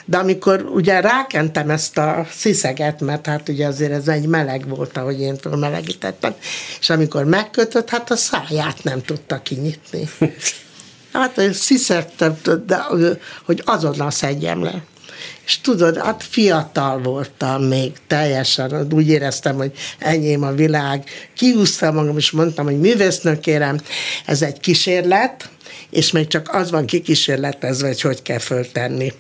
de 0.09 0.17
amikor 0.17 0.61
ugye 0.75 1.01
rákentem 1.01 1.71
ezt 1.71 1.99
a 1.99 2.27
sziszeget, 2.31 3.01
mert 3.01 3.27
hát 3.27 3.49
ugye 3.49 3.67
azért 3.67 3.93
ez 3.93 4.09
egy 4.09 4.27
meleg 4.27 4.69
volt, 4.69 4.97
ahogy 4.97 5.21
én 5.21 5.37
fölmelegítettem, 5.37 6.35
és 6.81 6.91
amikor 6.91 7.25
megkötött, 7.25 7.89
hát 7.89 8.11
a 8.11 8.17
száját 8.17 8.83
nem 8.83 9.03
tudta 9.03 9.43
kinyitni. 9.43 10.09
Hát 11.13 11.41
sziszegtem, 11.53 12.37
de, 12.67 12.77
hogy 13.45 13.63
azonnal 13.65 14.11
szedjem 14.11 14.63
le. 14.63 14.83
És 15.47 15.61
tudod, 15.61 15.97
hát 15.97 16.23
fiatal 16.23 16.99
voltam 17.03 17.63
még 17.63 17.93
teljesen, 18.07 18.87
úgy 18.93 19.09
éreztem, 19.09 19.57
hogy 19.57 19.73
enyém 19.99 20.43
a 20.43 20.53
világ. 20.53 21.05
Kiúztam 21.35 21.95
magam, 21.95 22.17
és 22.17 22.31
mondtam, 22.31 22.65
hogy 22.65 22.81
művésznök 22.81 23.41
kérem, 23.41 23.81
ez 24.27 24.43
egy 24.43 24.61
kísérlet, 24.61 25.49
és 25.91 26.11
még 26.11 26.27
csak 26.27 26.49
az 26.53 26.71
van 26.71 26.87
kikísérletezve, 26.87 27.87
hogy 27.87 28.01
hogy 28.01 28.23
kell 28.23 28.39
föltenni. 28.39 29.13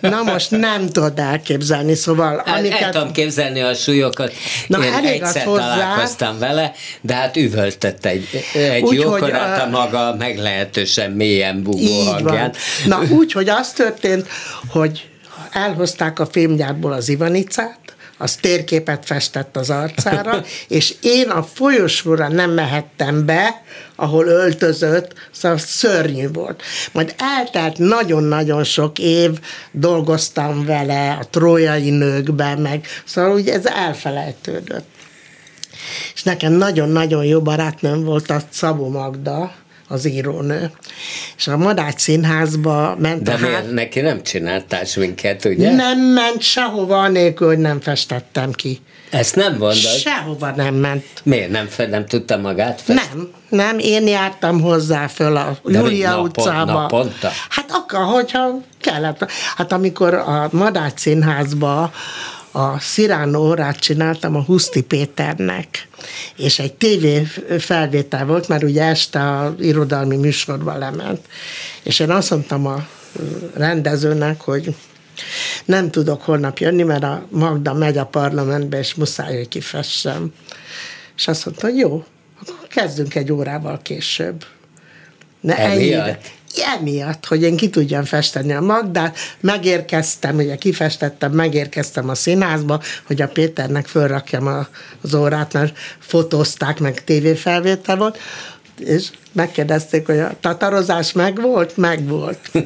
Na 0.00 0.22
most 0.22 0.50
nem 0.50 0.88
tudod 0.88 1.18
elképzelni, 1.18 1.94
szóval 1.94 2.42
El, 2.46 2.54
amiket... 2.54 2.80
el 2.80 2.92
tudom 2.92 3.12
képzelni 3.12 3.60
a 3.60 3.74
súlyokat. 3.74 4.32
Na, 4.66 4.84
Én 4.84 4.92
elég 4.92 5.22
az 5.22 5.28
egyszer 5.28 5.44
hozzá. 5.44 5.68
találkoztam 5.68 6.38
vele, 6.38 6.72
de 7.00 7.14
hát 7.14 7.36
üvöltött 7.36 8.04
egy, 8.04 8.28
egy 8.52 8.82
Úgy, 8.82 8.94
jókorát 8.94 9.60
hogy 9.60 9.68
a 9.68 9.70
maga 9.70 10.14
meglehetősen 10.18 11.10
mélyen 11.10 11.62
bugó 11.62 12.02
hangján. 12.02 12.52
van. 12.86 13.00
Na 13.00 13.14
úgy, 13.16 13.32
hogy 13.32 13.48
az 13.48 13.72
történt, 13.72 14.28
hogy 14.68 15.08
elhozták 15.52 16.18
a 16.18 16.26
filmgyárból 16.26 16.92
az 16.92 17.08
Ivanicát, 17.08 17.78
az 18.18 18.34
térképet 18.34 19.04
festett 19.04 19.56
az 19.56 19.70
arcára, 19.70 20.44
és 20.68 20.94
én 21.00 21.28
a 21.28 21.42
folyosóra 21.42 22.28
nem 22.28 22.50
mehettem 22.50 23.26
be, 23.26 23.62
ahol 23.96 24.26
öltözött, 24.26 25.12
szóval 25.32 25.58
szörnyű 25.58 26.28
volt. 26.32 26.62
Majd 26.92 27.14
eltelt 27.18 27.78
nagyon-nagyon 27.78 28.64
sok 28.64 28.98
év, 28.98 29.30
dolgoztam 29.72 30.64
vele 30.64 31.12
a 31.20 31.26
trójai 31.30 31.90
nőkben, 31.90 32.58
meg 32.58 32.86
szóval 33.04 33.34
ugye 33.34 33.52
ez 33.52 33.66
elfelejtődött. 33.66 34.86
És 36.14 36.22
nekem 36.22 36.52
nagyon-nagyon 36.52 37.24
jó 37.24 37.40
barátnőm 37.40 38.04
volt 38.04 38.30
a 38.30 38.40
Szabó 38.50 38.88
Magda, 38.88 39.54
az 39.88 40.06
írónő. 40.06 40.70
És 41.36 41.46
a 41.46 41.56
Madács 41.56 41.98
Színházba 42.00 42.96
ment 42.98 43.22
De 43.22 43.32
a 43.32 43.36
hát... 43.36 43.40
miért 43.48 43.72
neki 43.72 44.00
nem 44.00 44.22
csináltál 44.22 44.82
minket, 44.96 45.44
ugye? 45.44 45.72
Nem 45.74 45.98
ment 46.00 46.40
sehova, 46.42 46.98
anélkül, 47.00 47.46
hogy 47.46 47.58
nem 47.58 47.80
festettem 47.80 48.52
ki. 48.52 48.80
Ezt 49.10 49.36
nem 49.36 49.52
mondod? 49.52 49.74
Sehova 49.76 50.50
nem 50.50 50.74
ment. 50.74 51.04
Miért 51.22 51.50
nem, 51.50 51.68
nem 51.90 52.06
tudta 52.06 52.36
magát 52.36 52.80
festeni? 52.80 53.08
Nem, 53.14 53.28
nem, 53.48 53.78
én 53.78 54.06
jártam 54.06 54.60
hozzá 54.60 55.06
föl 55.06 55.36
a 55.36 55.58
De 55.64 55.78
Júlia 55.78 56.10
napon- 56.10 56.38
utcába. 56.38 56.72
naponta? 56.72 57.30
Hát 57.48 57.70
akkor, 57.70 58.00
hogyha 58.04 58.60
kellett. 58.80 59.30
Hát 59.56 59.72
amikor 59.72 60.14
a 60.14 60.48
Madács 60.52 60.98
Színházba 60.98 61.92
a 62.56 62.78
Sziránó 62.78 63.48
órát 63.48 63.78
csináltam 63.78 64.36
a 64.36 64.42
Huszti 64.42 64.82
Péternek, 64.82 65.88
és 66.36 66.58
egy 66.58 66.74
tévé 66.74 67.22
felvétel 67.58 68.26
volt, 68.26 68.48
mert 68.48 68.62
ugye 68.62 68.82
este 68.82 69.20
a 69.20 69.54
irodalmi 69.58 70.16
műsorba 70.16 70.78
lement, 70.78 71.20
és 71.82 71.98
én 71.98 72.10
azt 72.10 72.30
mondtam 72.30 72.66
a 72.66 72.86
rendezőnek, 73.54 74.40
hogy 74.40 74.74
nem 75.64 75.90
tudok 75.90 76.22
holnap 76.22 76.58
jönni, 76.58 76.82
mert 76.82 77.02
a 77.02 77.26
Magda 77.30 77.72
megy 77.72 77.98
a 77.98 78.06
parlamentbe, 78.06 78.78
és 78.78 78.94
muszáj, 78.94 79.36
hogy 79.36 79.48
kifessem. 79.48 80.32
És 81.16 81.28
azt 81.28 81.44
mondta, 81.44 81.66
hogy 81.66 81.76
jó, 81.76 82.04
akkor 82.40 82.66
kezdünk 82.68 83.14
egy 83.14 83.32
órával 83.32 83.80
később. 83.82 84.44
Ne 85.40 85.56
Emiatt? 85.56 85.78
ennyire. 85.78 86.20
Emiatt, 86.58 87.26
hogy 87.26 87.42
én 87.42 87.56
ki 87.56 87.70
tudjam 87.70 88.04
festeni 88.04 88.52
a 88.52 88.60
Magdát, 88.60 89.16
megérkeztem, 89.40 90.36
ugye 90.36 90.56
kifestettem, 90.56 91.32
megérkeztem 91.32 92.08
a 92.08 92.14
színházba, 92.14 92.80
hogy 93.06 93.22
a 93.22 93.28
Péternek 93.28 93.86
fölrakjam 93.86 94.46
a- 94.46 94.68
az 95.02 95.14
órát, 95.14 95.52
mert 95.52 95.78
fotózták, 95.98 96.78
meg 96.78 97.04
tévéfelvétel 97.04 97.96
volt, 97.96 98.18
és 98.78 99.08
megkérdezték, 99.32 100.06
hogy 100.06 100.18
a 100.18 100.36
tatarozás 100.40 101.12
megvolt? 101.12 101.76
Megvolt. 101.76 102.50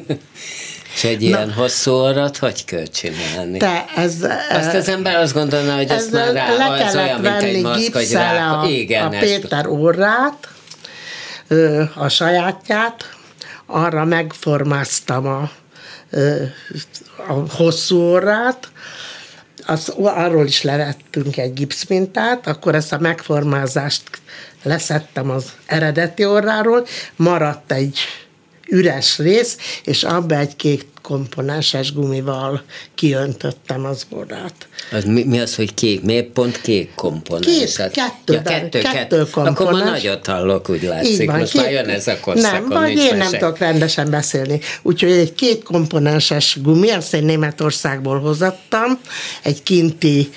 És 0.95 1.03
egy 1.03 1.21
ilyen 1.21 1.53
hosszú 1.53 1.91
orrat 1.91 2.37
hogy 2.37 2.65
kell 2.65 2.85
csinálni? 2.85 3.57
Te, 3.57 3.85
ez... 3.95 4.13
Azt 4.51 4.73
az 4.73 4.87
ember 4.87 5.15
azt 5.15 5.33
gondolna, 5.33 5.75
hogy 5.75 5.89
ezt 5.89 6.11
már 6.11 6.33
rá, 6.33 6.55
le 6.55 6.77
kellett 6.77 6.95
olyan, 6.95 7.19
mint 7.21 7.35
egy 7.35 7.41
venni 7.41 7.61
maszk, 7.61 7.93
hogy 7.93 8.11
rá, 8.11 8.51
a, 8.51 8.67
igen, 8.67 9.05
a 9.05 9.09
Péter 9.09 9.67
orrát, 9.67 10.47
ö, 11.47 11.83
a 11.95 12.07
sajátját, 12.07 13.17
arra 13.69 14.05
megformáztam 14.05 15.27
a, 15.27 15.51
a 17.27 17.33
hosszú 17.49 17.97
orrát, 17.97 18.71
az, 19.65 19.93
arról 19.95 20.45
is 20.45 20.61
levettünk 20.61 21.37
egy 21.37 21.53
gipszmintát, 21.53 22.47
akkor 22.47 22.75
ezt 22.75 22.93
a 22.93 22.99
megformázást 22.99 24.03
leszettem 24.63 25.29
az 25.29 25.51
eredeti 25.65 26.25
orráról, 26.25 26.85
maradt 27.15 27.71
egy 27.71 27.99
üres 28.69 29.17
rész, 29.17 29.57
és 29.83 30.03
abba 30.03 30.35
egy 30.35 30.55
kék 30.55 30.87
komponenses 31.01 31.93
gumival 31.93 32.63
kiöntöttem 32.95 33.85
az 33.85 34.05
orrát. 34.09 34.68
Az 34.91 35.03
mi, 35.03 35.23
mi 35.23 35.39
az, 35.39 35.55
hogy 35.55 35.73
kék? 35.73 36.01
Miért 36.01 36.25
pont 36.25 36.61
kék 36.61 36.95
komponens? 36.95 37.45
Két, 37.45 37.75
kettő, 37.75 38.33
ja, 38.33 38.41
kettő, 38.41 38.79
kettő, 38.79 38.81
kettő 38.81 39.29
komponens. 39.31 39.59
Akkor 39.59 39.73
már 39.73 39.91
nagyot 39.91 40.25
hallok, 40.25 40.69
úgy 40.69 40.83
látszik. 40.83 41.19
Így 41.19 41.25
van, 41.25 41.39
Most 41.39 41.51
két, 41.51 41.61
már 41.61 41.71
jön 41.71 41.89
ez 41.89 42.07
a 42.07 42.19
korszakon. 42.19 42.67
Nem, 42.67 42.81
vagy 42.81 42.97
én 42.97 43.17
nem 43.17 43.31
tudok 43.31 43.57
rendesen 43.57 44.09
beszélni. 44.09 44.59
Úgyhogy 44.81 45.11
egy 45.11 45.33
két 45.33 45.63
komponenses 45.63 46.57
gumi, 46.61 46.89
azt 46.89 47.13
én 47.13 47.23
Németországból 47.23 48.19
hozattam, 48.19 48.99
egy 49.43 49.63
kinti 49.63 50.29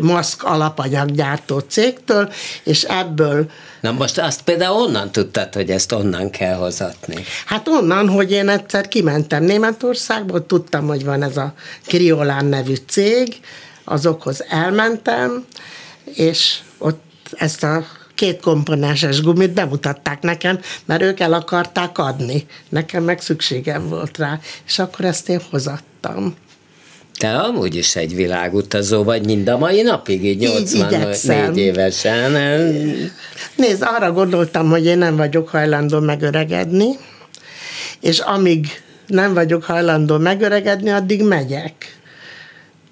maszk 0.00 0.42
alapanyaggyártó 0.42 1.58
cégtől, 1.58 2.32
és 2.64 2.82
ebből 2.82 3.46
Na 3.80 3.92
most 3.92 4.18
azt 4.18 4.42
például 4.42 4.82
onnan 4.82 5.12
tudtad, 5.12 5.54
hogy 5.54 5.70
ezt 5.70 5.92
onnan 5.92 6.30
kell 6.30 6.54
hozatni? 6.54 7.24
Hát 7.46 7.68
onnan, 7.68 8.08
hogy 8.08 8.30
én 8.30 8.48
egyszer 8.48 8.88
kimentem 8.88 9.44
Németországból, 9.44 10.46
tudtam, 10.46 10.86
hogy 10.86 11.04
van 11.04 11.22
ez 11.22 11.36
a 11.36 11.54
Kriolán 11.86 12.44
nevű 12.44 12.74
cég, 12.88 13.36
azokhoz 13.84 14.44
elmentem, 14.48 15.44
és 16.14 16.58
ott 16.78 17.02
ezt 17.36 17.62
a 17.62 17.84
két 18.14 18.40
komponenses 18.40 19.20
gumit 19.20 19.52
bemutatták 19.52 20.22
nekem, 20.22 20.60
mert 20.84 21.02
ők 21.02 21.20
el 21.20 21.32
akarták 21.32 21.98
adni. 21.98 22.46
Nekem 22.68 23.04
meg 23.04 23.20
szükségem 23.20 23.88
volt 23.88 24.18
rá, 24.18 24.40
és 24.66 24.78
akkor 24.78 25.04
ezt 25.04 25.28
én 25.28 25.40
hozattam. 25.50 26.34
Te 27.18 27.36
amúgy 27.36 27.74
is 27.74 27.96
egy 27.96 28.14
világutazó 28.14 29.02
vagy 29.02 29.24
mind 29.24 29.48
a 29.48 29.58
mai 29.58 29.82
napig, 29.82 30.24
így 30.24 30.38
84 30.38 31.58
évesen. 31.58 32.32
Nézd, 33.56 33.82
arra 33.82 34.12
gondoltam, 34.12 34.70
hogy 34.70 34.84
én 34.84 34.98
nem 34.98 35.16
vagyok 35.16 35.48
hajlandó 35.48 36.00
megöregedni, 36.00 36.86
és 38.00 38.18
amíg 38.18 38.82
nem 39.06 39.34
vagyok 39.34 39.64
hajlandó 39.64 40.18
megöregedni, 40.18 40.90
addig 40.90 41.22
megyek. 41.22 41.98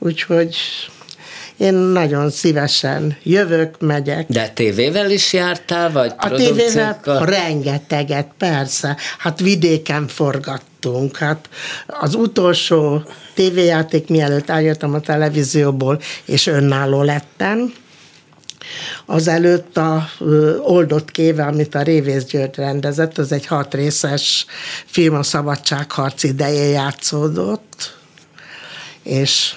Úgyhogy 0.05 0.57
én 1.57 1.75
nagyon 1.75 2.31
szívesen 2.31 3.17
jövök, 3.23 3.81
megyek. 3.81 4.27
De 4.29 4.49
tévével 4.49 5.11
is 5.11 5.33
jártál, 5.33 5.93
vagy 5.93 6.13
A 6.17 6.31
tévével 6.31 7.01
rengeteget, 7.25 8.29
persze. 8.39 8.97
Hát 9.19 9.41
vidéken 9.41 10.09
forgattunk. 10.09 11.17
Hát 11.17 11.49
az 11.87 12.15
utolsó 12.15 13.03
tévéjáték, 13.35 14.09
mielőtt 14.09 14.51
eljöttem 14.51 14.95
a 14.95 15.01
televízióból, 15.01 16.01
és 16.25 16.47
önálló 16.47 17.03
lettem, 17.03 17.73
Azelőtt 19.07 19.77
a 19.77 20.09
Oldott 20.63 21.11
Kéve, 21.11 21.45
amit 21.45 21.75
a 21.75 21.83
Révész 21.83 22.25
György 22.25 22.57
rendezett, 22.57 23.19
az 23.19 23.33
egy 23.33 23.47
hat 23.47 23.75
részes 23.75 24.47
film 24.87 25.15
a 25.15 25.23
szabadságharc 25.23 26.23
idején 26.23 26.71
játszódott, 26.71 27.97
és 29.03 29.55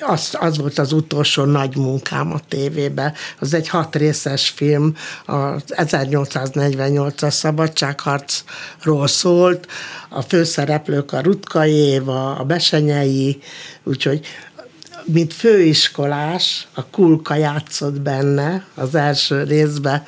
az, 0.00 0.36
az 0.40 0.58
volt 0.58 0.78
az 0.78 0.92
utolsó 0.92 1.44
nagy 1.44 1.76
munkám 1.76 2.32
a 2.32 2.40
tévében. 2.48 3.14
Az 3.38 3.54
egy 3.54 3.68
hat 3.68 3.96
részes 3.96 4.48
film, 4.48 4.94
az 5.26 5.62
1848-as 5.66 7.30
szabadságharcról 7.30 9.06
szólt, 9.06 9.66
a 10.08 10.22
főszereplők 10.22 11.12
a 11.12 11.20
Rutka 11.20 11.66
Éva, 11.66 12.36
a 12.36 12.44
Besenyei, 12.44 13.38
úgyhogy 13.82 14.26
mint 15.12 15.34
főiskolás, 15.34 16.66
a 16.74 16.86
Kulka 16.86 17.34
játszott 17.34 18.00
benne 18.00 18.66
az 18.74 18.94
első 18.94 19.42
részben 19.42 20.02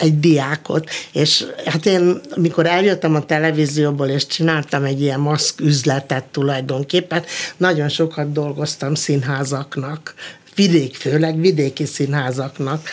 egy 0.00 0.20
diákot, 0.20 0.90
és 1.12 1.44
hát 1.64 1.86
én, 1.86 2.20
mikor 2.36 2.66
eljöttem 2.66 3.14
a 3.14 3.24
televízióból, 3.24 4.06
és 4.06 4.26
csináltam 4.26 4.84
egy 4.84 5.00
ilyen 5.00 5.20
maszk 5.20 5.60
üzletet 5.60 6.24
tulajdonképpen, 6.24 7.22
nagyon 7.56 7.88
sokat 7.88 8.32
dolgoztam 8.32 8.94
színházaknak, 8.94 10.14
vidék, 10.58 10.96
főleg 10.96 11.40
vidéki 11.40 11.84
színházaknak, 11.84 12.88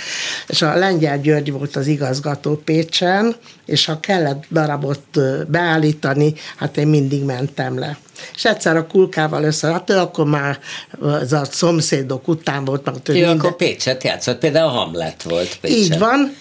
és 0.48 0.62
a 0.62 0.76
Lengyel 0.76 1.20
György 1.20 1.52
volt 1.52 1.76
az 1.76 1.88
igazgató 1.88 2.62
Pécsen, 2.66 3.36
és 3.66 3.86
ha 3.86 4.00
kellett 4.00 4.44
darabot 4.52 5.20
beállítani, 5.48 6.34
hát 6.56 6.78
én 6.78 6.88
mindig 6.88 7.24
mentem 7.24 7.80
le. 7.80 7.98
És 8.36 8.46
egyszer 8.46 8.76
a 8.76 8.88
kulkával 8.88 9.44
össze, 9.44 9.72
hát 9.72 9.90
ő 9.90 9.98
akkor 9.98 10.26
már 10.26 10.60
az 11.00 11.34
a 11.34 11.46
szomszédok 11.46 12.28
után 12.28 12.66
volt. 12.66 12.86
Mert 12.86 13.10
ő 13.10 13.14
minden... 13.14 13.38
akkor 13.38 13.56
Pécset 13.56 14.04
játszott, 14.04 14.40
például 14.40 14.68
a 14.68 14.72
Hamlet 14.72 15.24
volt 15.24 15.58
Pécset. 15.62 15.78
Így 15.78 15.98
van, 15.98 16.36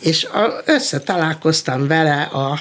és 0.00 0.26
összetalálkoztam 0.64 1.86
vele 1.86 2.22
a 2.22 2.60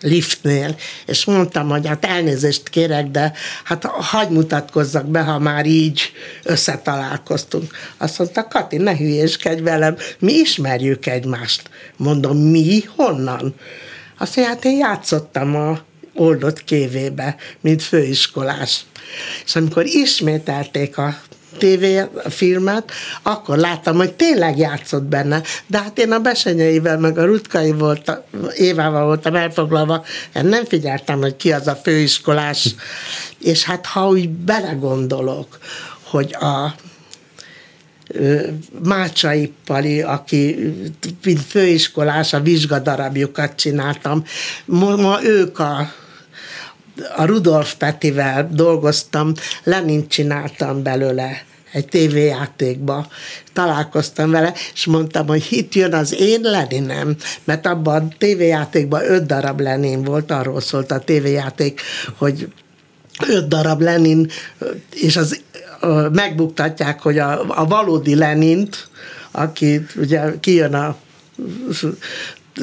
liftnél, 0.00 0.76
és 1.06 1.24
mondtam, 1.24 1.68
hogy 1.68 1.86
hát 1.86 2.04
elnézést 2.04 2.68
kérek, 2.68 3.06
de 3.06 3.32
hát 3.64 3.84
hagy 3.84 4.28
mutatkozzak 4.28 5.06
be, 5.06 5.20
ha 5.20 5.38
már 5.38 5.66
így 5.66 6.12
összetalálkoztunk. 6.42 7.72
Azt 7.96 8.18
mondta, 8.18 8.48
Kati, 8.48 8.76
ne 8.76 8.96
hülyéskedj 8.96 9.60
velem, 9.62 9.96
mi 10.18 10.32
ismerjük 10.32 11.06
egymást. 11.06 11.70
Mondom, 11.96 12.36
mi? 12.36 12.84
Honnan? 12.96 13.54
Azt 14.18 14.36
mondja, 14.36 14.54
hát 14.54 14.64
én 14.64 14.78
játszottam 14.78 15.56
a 15.56 15.80
oldott 16.14 16.64
kévébe, 16.64 17.36
mint 17.60 17.82
főiskolás. 17.82 18.80
És 19.44 19.56
amikor 19.56 19.84
ismételték 19.84 20.98
a 20.98 21.20
filmet, 22.28 22.90
akkor 23.22 23.56
láttam, 23.56 23.96
hogy 23.96 24.12
tényleg 24.12 24.58
játszott 24.58 25.02
benne, 25.02 25.42
de 25.66 25.78
hát 25.78 25.98
én 25.98 26.12
a 26.12 26.18
Besenyeivel, 26.18 26.98
meg 26.98 27.18
a 27.18 27.24
Rutkai 27.24 27.72
volt, 27.72 28.22
Évával 28.56 29.04
voltam 29.04 29.34
elfoglalva, 29.34 30.04
én 30.34 30.44
nem 30.44 30.64
figyeltem, 30.64 31.20
hogy 31.20 31.36
ki 31.36 31.52
az 31.52 31.66
a 31.66 31.74
főiskolás, 31.74 32.74
és 33.38 33.64
hát 33.64 33.86
ha 33.86 34.08
úgy 34.08 34.28
belegondolok, 34.28 35.58
hogy 36.02 36.34
a 36.34 36.74
Mácsai 38.84 39.52
Pali, 39.66 40.02
aki 40.02 40.72
mint 41.24 41.40
főiskolás 41.40 42.32
a 42.32 42.40
vizsgadarabjukat 42.40 43.54
csináltam, 43.54 44.24
ma, 44.64 44.96
ma 44.96 45.24
ők 45.24 45.58
a 45.58 45.92
a 47.16 47.24
Rudolf 47.24 47.74
Petivel 47.74 48.48
dolgoztam, 48.52 49.32
Lenin 49.64 50.08
csináltam 50.08 50.82
belőle 50.82 51.44
egy 51.72 51.86
tévéjátékba, 51.86 53.06
találkoztam 53.52 54.30
vele, 54.30 54.52
és 54.74 54.86
mondtam, 54.86 55.26
hogy 55.26 55.46
itt 55.50 55.74
jön 55.74 55.94
az 55.94 56.20
én 56.20 56.40
Leninem, 56.40 57.16
mert 57.44 57.66
abban 57.66 58.02
a 58.02 58.14
tévéjátékban 58.18 59.02
öt 59.04 59.26
darab 59.26 59.60
Lenin 59.60 60.02
volt, 60.02 60.30
arról 60.30 60.60
szólt 60.60 60.90
a 60.90 60.98
tévéjáték, 60.98 61.80
hogy 62.16 62.48
öt 63.28 63.48
darab 63.48 63.80
Lenin, 63.80 64.30
és 64.94 65.16
az 65.16 65.40
megbuktatják, 66.12 67.00
hogy 67.00 67.18
a, 67.18 67.60
a 67.60 67.66
valódi 67.66 68.14
Lenint, 68.14 68.88
aki 69.30 69.86
ugye 69.96 70.32
kijön 70.40 70.74
a 70.74 70.96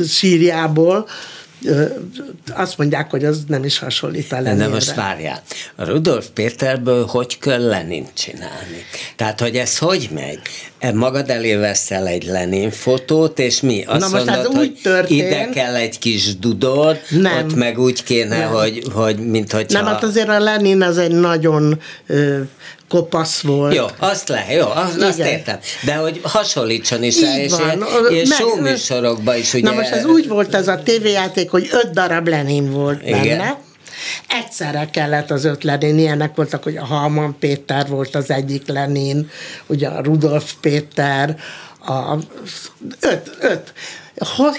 sírjából, 0.08 1.08
azt 2.55 2.78
mondják, 2.78 3.12
hogy 3.12 3.26
az 3.26 3.43
nem 3.47 3.64
is 3.64 3.80
hasonlít 3.80 4.32
a 4.32 4.41
Leninre. 4.41 4.66
De 4.66 4.72
most 4.74 4.95
várjál, 4.95 5.41
a 5.76 5.84
Rudolf 5.84 6.28
Péterből 6.34 7.05
hogy 7.05 7.39
kell 7.39 7.68
Lenin 7.68 8.08
csinálni? 8.14 8.86
Tehát, 9.16 9.39
hogy 9.39 9.55
ez 9.55 9.78
hogy 9.78 10.10
megy? 10.14 10.39
E 10.80 10.93
magad 10.93 11.30
elé 11.30 11.55
veszel 11.55 12.08
egy 12.08 12.26
Lenin 12.26 12.72
fotót, 12.72 13.39
és 13.39 13.62
mi? 13.62 13.84
Azt 13.84 13.99
Na 13.99 14.10
most 14.10 14.26
mondod, 14.26 14.45
ez 14.45 14.58
hogy 14.58 14.80
történt. 14.84 15.22
ide 15.22 15.49
kell 15.49 15.76
egy 15.76 15.99
kis 15.99 16.38
dudor, 16.38 16.97
nem. 17.10 17.38
ott 17.38 17.55
meg 17.55 17.80
úgy 17.80 18.03
kéne, 18.03 18.38
nem. 18.38 18.49
hogy, 18.49 18.84
hogy 18.93 19.20
mint 19.20 19.51
hogyha... 19.51 19.82
Nem, 19.82 19.91
hát 19.91 20.03
azért 20.03 20.30
a 20.30 20.39
Lenin 20.39 20.82
az 20.82 20.97
egy 20.97 21.12
nagyon 21.12 21.80
ö, 22.08 22.39
kopasz 22.90 23.42
volt. 23.42 23.74
Jó, 23.76 23.86
azt 23.98 24.28
le, 24.28 24.46
jó, 24.50 24.68
azt, 24.70 25.02
azt 25.02 25.20
értem. 25.20 25.60
De 25.86 25.96
hogy 25.96 26.20
hasonlítson 26.24 27.04
is 27.04 27.22
rá, 27.22 27.38
és, 27.38 27.52
van. 27.52 27.86
és 28.10 28.30
showműsorokban 28.30 29.38
is 29.38 29.54
ugye... 29.54 29.70
Na 29.70 29.76
most 29.76 29.92
ez 29.92 30.06
úgy 30.06 30.28
volt 30.28 30.56
ez 30.56 30.68
a 30.68 30.82
tévéjáték, 30.84 31.50
hogy 31.50 31.70
öt 31.72 31.92
darab 31.92 32.28
Lenin 32.28 32.72
volt 32.72 33.02
Igen. 33.02 33.22
benne, 33.22 33.58
Egyszerre 34.28 34.90
kellett 34.92 35.32
az 35.32 35.46
öt 35.46 35.64
Lenin, 35.64 35.98
ilyenek 35.98 36.36
voltak, 36.36 36.64
hogy 36.64 36.78
a 36.78 36.86
Halman 36.86 37.36
Péter 37.40 37.88
volt 37.88 38.16
az 38.16 38.30
egyik 38.30 38.68
Lenin, 38.68 39.30
ugye 39.68 39.88
a 39.88 40.02
Rudolf 40.02 40.54
Péter, 40.62 41.38
a 41.90 42.18
öt, 43.00 43.38
öt 43.40 43.74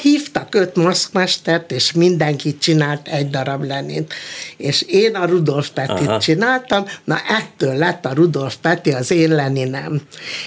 hívtak 0.01 0.55
öt 0.55 0.77
maszkmestert, 0.77 1.73
és 1.73 1.93
mindenki 1.93 2.59
csinált 2.59 3.09
egy 3.09 3.31
darab 3.31 3.65
Lenint. 3.65 4.15
És 4.57 4.83
én 4.83 5.15
a 5.15 5.27
Rudolf 5.27 5.69
Petit 5.69 6.07
Aha. 6.07 6.19
csináltam, 6.19 6.85
na 7.05 7.17
ettől 7.29 7.75
lett 7.75 8.05
a 8.05 8.13
Rudolf 8.15 8.57
Peti 8.61 8.93
az 8.93 9.11
én 9.11 9.35
Leninem. 9.35 10.01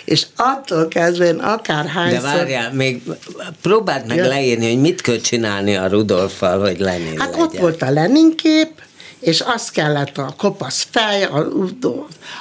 És 0.05 0.25
attól 0.35 0.87
kezdve 0.87 1.25
én 1.25 1.35
akárhányszor... 1.35 2.21
De 2.21 2.35
várjál, 2.37 2.73
még 2.73 3.01
próbáld 3.61 4.07
meg 4.07 4.17
ja. 4.17 4.27
leírni, 4.27 4.67
hogy 4.67 4.81
mit 4.81 5.01
kell 5.01 5.19
csinálni 5.19 5.75
a 5.75 5.87
Rudolffal, 5.87 6.59
hogy 6.59 6.79
Lenin 6.79 7.19
Hát 7.19 7.29
legyen. 7.29 7.45
ott 7.45 7.57
volt 7.57 7.81
a 7.81 7.91
Lenin 7.91 8.35
kép, 8.35 8.69
és 9.21 9.39
azt 9.41 9.71
kellett 9.71 10.17
a 10.17 10.33
kopasz 10.37 10.87
fej, 10.91 11.23
a, 11.23 11.47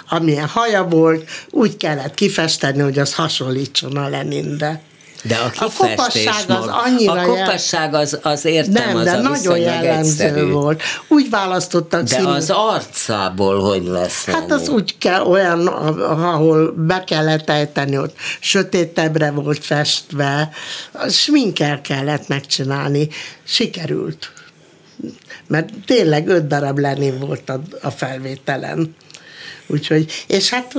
amilyen 0.09 0.49
haja 0.49 0.85
volt, 0.85 1.31
úgy 1.51 1.77
kellett 1.77 2.15
kifesteni, 2.15 2.79
hogy 2.81 2.99
az 2.99 3.15
hasonlítson 3.15 3.97
a 3.97 4.09
Leninre. 4.09 4.81
De 5.23 5.37
a 5.37 5.65
a 5.65 5.71
kopasság 5.77 6.45
az 6.51 6.67
annyira 6.67 7.13
A 7.13 7.25
kopasság 7.25 7.95
az, 7.95 8.19
az 8.23 8.45
értem, 8.45 8.73
nem, 8.89 8.97
az 8.97 9.05
de 9.05 9.11
a 9.11 9.21
nagyon 9.21 9.59
jellemző 9.59 10.25
egyszerű. 10.25 10.51
volt. 10.51 10.83
Úgy 11.09 11.31
választottak 11.31 12.03
De 12.03 12.07
színű- 12.15 12.27
az 12.27 12.51
arcából 12.51 13.61
hogy 13.61 13.85
lesz 13.85 14.25
Hát 14.25 14.51
az 14.53 14.61
lenni? 14.61 14.73
úgy 14.75 14.99
kell, 14.99 15.21
olyan, 15.23 15.67
ahol 15.67 16.73
be 16.77 17.05
kellett 17.05 17.51
ejteni, 17.51 17.99
ott 17.99 18.17
sötétebbre 18.41 19.31
volt 19.31 19.65
festve, 19.65 20.51
sminkel 21.11 21.81
kellett 21.81 22.29
megcsinálni, 22.29 23.09
sikerült. 23.45 24.33
Mert 25.51 25.69
tényleg 25.87 26.29
öt 26.29 26.47
darab 26.47 26.79
Lenin 26.79 27.19
volt 27.19 27.49
a, 27.49 27.61
a 27.83 27.91
felvételen. 27.91 28.95
Úgyhogy, 29.67 30.13
és 30.27 30.51
hát 30.51 30.75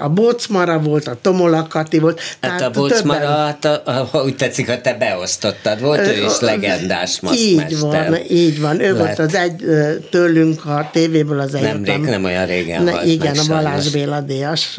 a 0.00 0.08
Bócmara 0.08 0.78
volt, 0.80 1.06
a 1.06 1.18
Tomola 1.22 1.66
Kati 1.66 1.98
volt. 1.98 2.20
Hát 2.40 2.60
a 2.60 2.70
Bocmara, 2.70 3.18
többen- 3.20 3.36
hát 3.36 3.64
a, 3.64 3.82
a, 3.84 3.90
ha 3.90 4.24
úgy 4.24 4.36
tetszik, 4.36 4.68
ha 4.68 4.80
te 4.80 4.94
beosztottad, 4.94 5.80
volt 5.80 6.06
ő 6.06 6.24
is 6.24 6.40
legendás 6.40 7.20
Így 7.34 7.56
maszkmester. 7.56 8.08
van, 8.10 8.20
így 8.28 8.60
van. 8.60 8.80
Ő 8.80 8.92
Lett. 8.92 8.98
volt 8.98 9.18
az 9.18 9.34
egy 9.34 9.64
tőlünk 10.10 10.64
a 10.64 10.88
tévéből 10.92 11.40
az 11.40 11.54
egyetem. 11.54 11.80
Nemrég, 11.80 12.10
nem 12.10 12.24
olyan 12.24 12.46
régen 12.46 12.82
Ne, 12.82 12.90
halt 12.90 13.06
Igen, 13.06 13.36
meg 13.36 13.44
a 13.44 13.48
Balázs 13.48 13.84
sajnos. 13.84 13.90
Béla 13.92 14.20
díjas, 14.20 14.78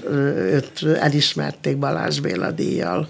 őt 0.54 0.98
elismerték 1.00 1.78
Balázs 1.78 2.20
Béla 2.20 2.52
díjjal. 2.52 3.08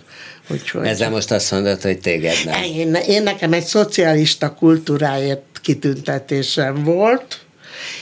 Úgyhogy 0.52 0.88
Ezzel 0.88 1.10
most 1.10 1.32
azt 1.32 1.52
mondod, 1.52 1.82
hogy 1.82 2.00
téged 2.00 2.36
nem. 2.46 2.64
én, 2.64 2.94
én 2.94 3.24
nekem 3.24 3.54
egy 3.54 3.66
szocialista 3.66 4.54
kultúráért 4.54 5.42
kitüntetésem 5.62 6.84
volt, 6.84 7.40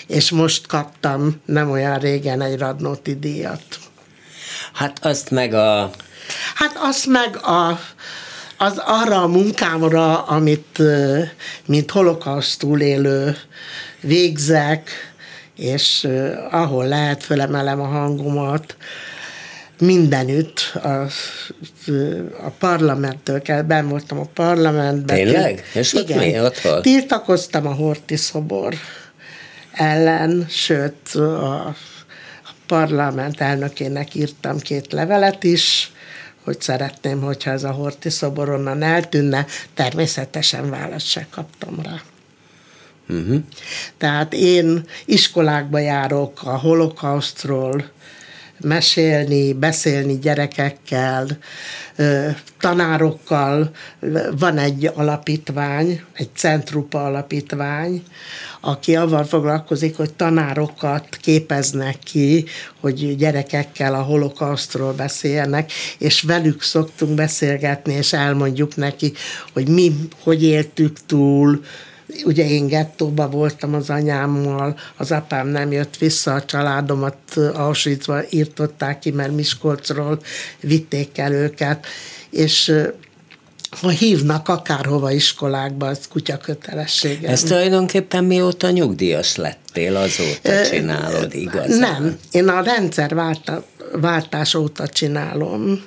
és 0.08 0.32
most 0.32 0.68
kaptam 0.68 1.42
nem 1.46 1.72
olyan 1.72 2.00
régen 2.00 2.42
egy 2.42 2.58
Radnóti 2.58 3.20
díjat. 3.20 3.64
Hát 4.74 5.06
azt 5.06 5.32
meg 5.32 5.54
a... 5.54 5.92
Hát 6.56 6.78
azt 6.80 7.06
meg 7.06 7.38
a, 7.38 7.80
az 8.58 8.78
arra 8.78 9.22
a 9.22 9.28
munkámra, 9.28 10.24
amit 10.24 10.82
mint 11.66 11.92
holokauszt 11.92 12.60
túlélő 12.60 13.38
végzek, 14.02 14.90
és 15.56 16.08
ahol 16.52 16.88
lehet, 16.88 17.24
fölemelem 17.24 17.82
a 17.82 17.88
hangomat, 17.88 18.78
mindenütt 19.80 20.72
a, 20.84 21.08
a 22.46 22.50
parlamenttől 22.60 23.42
kell, 23.42 23.62
ben 23.62 23.88
voltam 23.88 24.20
a 24.20 24.30
parlamentben. 24.34 25.16
Tényleg? 25.16 25.64
És 25.74 25.94
ott 25.94 26.16
mi? 26.16 26.40
Ott 26.40 26.58
hol? 26.58 26.82
Tiltakoztam 26.82 27.68
a 27.68 27.74
Horti 27.74 28.16
szobor 28.16 28.74
ellen, 29.72 30.46
sőt 30.50 31.16
a 31.16 31.76
parlament 32.68 33.42
elnökének 33.42 34.16
írtam 34.16 34.60
két 34.60 34.92
levelet 34.92 35.44
is, 35.44 35.92
hogy 36.44 36.62
szeretném, 36.62 37.22
hogyha 37.22 37.52
ez 37.52 37.64
a 37.64 37.72
Horti 37.72 38.10
szobor 38.10 38.50
onnan 38.50 38.84
eltűnne, 38.84 39.46
természetesen 39.74 40.70
választ 40.70 41.08
se 41.08 41.28
kaptam 41.30 41.80
rá. 41.84 42.02
Uh-huh. 43.10 43.40
Tehát 43.98 44.34
én 44.34 44.84
iskolákba 45.06 45.80
járok 45.80 46.44
a 46.44 46.58
holokausztról, 46.58 47.84
mesélni, 48.62 49.54
beszélni 49.54 50.20
gyerekekkel, 50.20 51.28
tanárokkal. 52.60 53.72
Van 54.40 54.58
egy 54.58 54.92
alapítvány, 54.94 56.02
egy 56.14 56.30
Centrupa 56.36 57.06
alapítvány, 57.06 58.04
aki 58.62 58.96
avval 58.96 59.24
foglalkozik, 59.24 59.98
hogy 59.98 60.14
tanárokat 60.14 61.18
képeznek 61.22 62.00
ki, 62.04 62.46
hogy 62.80 63.16
gyerekekkel 63.16 63.94
a 63.94 64.02
holokausztról 64.02 64.94
beszéljenek, 64.94 65.72
és 65.98 66.22
velük 66.22 66.62
szoktunk 66.62 67.16
beszélgetni, 67.16 67.94
és 67.94 68.14
elmondjuk 68.14 68.76
neki, 68.76 69.14
hogy 69.54 69.68
mi, 69.68 69.92
hogy 70.24 70.44
éltük 70.44 70.98
túl, 71.06 71.62
Ugye 72.26 72.50
én 72.50 72.68
gettóba 72.68 73.30
voltam 73.30 73.74
az 73.74 73.90
anyámmal, 73.90 74.78
az 74.98 75.12
apám 75.12 75.48
nem 75.48 75.72
jött 75.72 75.98
vissza, 75.98 76.34
a 76.34 76.46
családomat 76.46 77.18
Auschwitzba 77.54 78.22
írtották 78.30 79.00
ki, 79.00 79.12
mert 79.12 79.36
Miskolcról 79.36 80.20
vitték 80.60 81.18
el 81.18 81.34
őket, 81.34 81.86
és 82.30 82.74
ha 83.70 83.90
hívnak 83.90 84.50
akárhova 84.50 85.12
iskolákba, 85.12 85.88
az 85.88 86.00
kutya 86.10 86.38
kötelessége. 86.38 87.30
Ez 87.30 87.44
tulajdonképpen 87.44 88.24
mióta 88.24 88.70
nyugdíjas 88.70 89.36
lettél, 89.36 89.96
azóta 89.96 90.66
csinálod, 90.66 91.34
igaz? 91.34 91.78
Nem, 91.78 92.18
én 92.32 92.48
a 92.48 92.62
rendszer 92.62 93.16
válta, 93.16 93.64
váltás 93.92 94.54
óta 94.54 94.88
csinálom. 94.88 95.84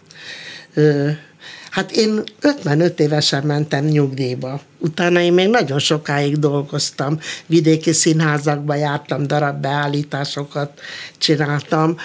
Hát 1.71 1.91
én 1.93 2.23
55 2.41 3.01
évesen 3.01 3.43
mentem 3.43 3.85
nyugdíjba. 3.85 4.61
Utána 4.79 5.21
én 5.21 5.33
még 5.33 5.49
nagyon 5.49 5.79
sokáig 5.79 6.39
dolgoztam. 6.39 7.18
Vidéki 7.47 7.93
színházakba 7.93 8.75
jártam, 8.75 9.27
darabbeállításokat 9.27 10.81
csináltam, 11.18 11.97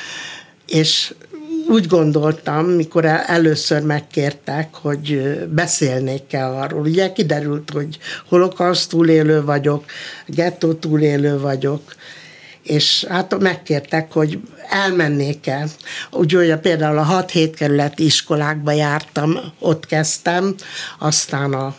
és 0.67 1.13
úgy 1.67 1.87
gondoltam, 1.87 2.65
mikor 2.65 3.05
el- 3.05 3.23
először 3.27 3.81
megkértek, 3.81 4.75
hogy 4.75 5.11
ö, 5.13 5.47
beszélnék 5.47 6.27
kell 6.27 6.51
arról. 6.51 6.81
Ugye 6.81 7.11
kiderült, 7.11 7.69
hogy 7.69 7.97
holokauszt 8.27 8.89
túlélő 8.89 9.43
vagyok, 9.43 9.85
gettó 10.27 10.73
túlélő 10.73 11.39
vagyok, 11.39 11.95
és 12.65 13.05
hát 13.09 13.39
megkértek, 13.39 14.11
hogy 14.11 14.39
elmennék 14.69 15.47
el. 15.47 15.69
Úgyhogy 16.11 16.55
például 16.55 16.97
a 16.97 17.25
6-7 17.25 17.53
kerületi 17.55 18.05
iskolákba 18.05 18.71
jártam, 18.71 19.39
ott 19.59 19.85
kezdtem, 19.85 20.55
aztán 20.99 21.53
a 21.53 21.75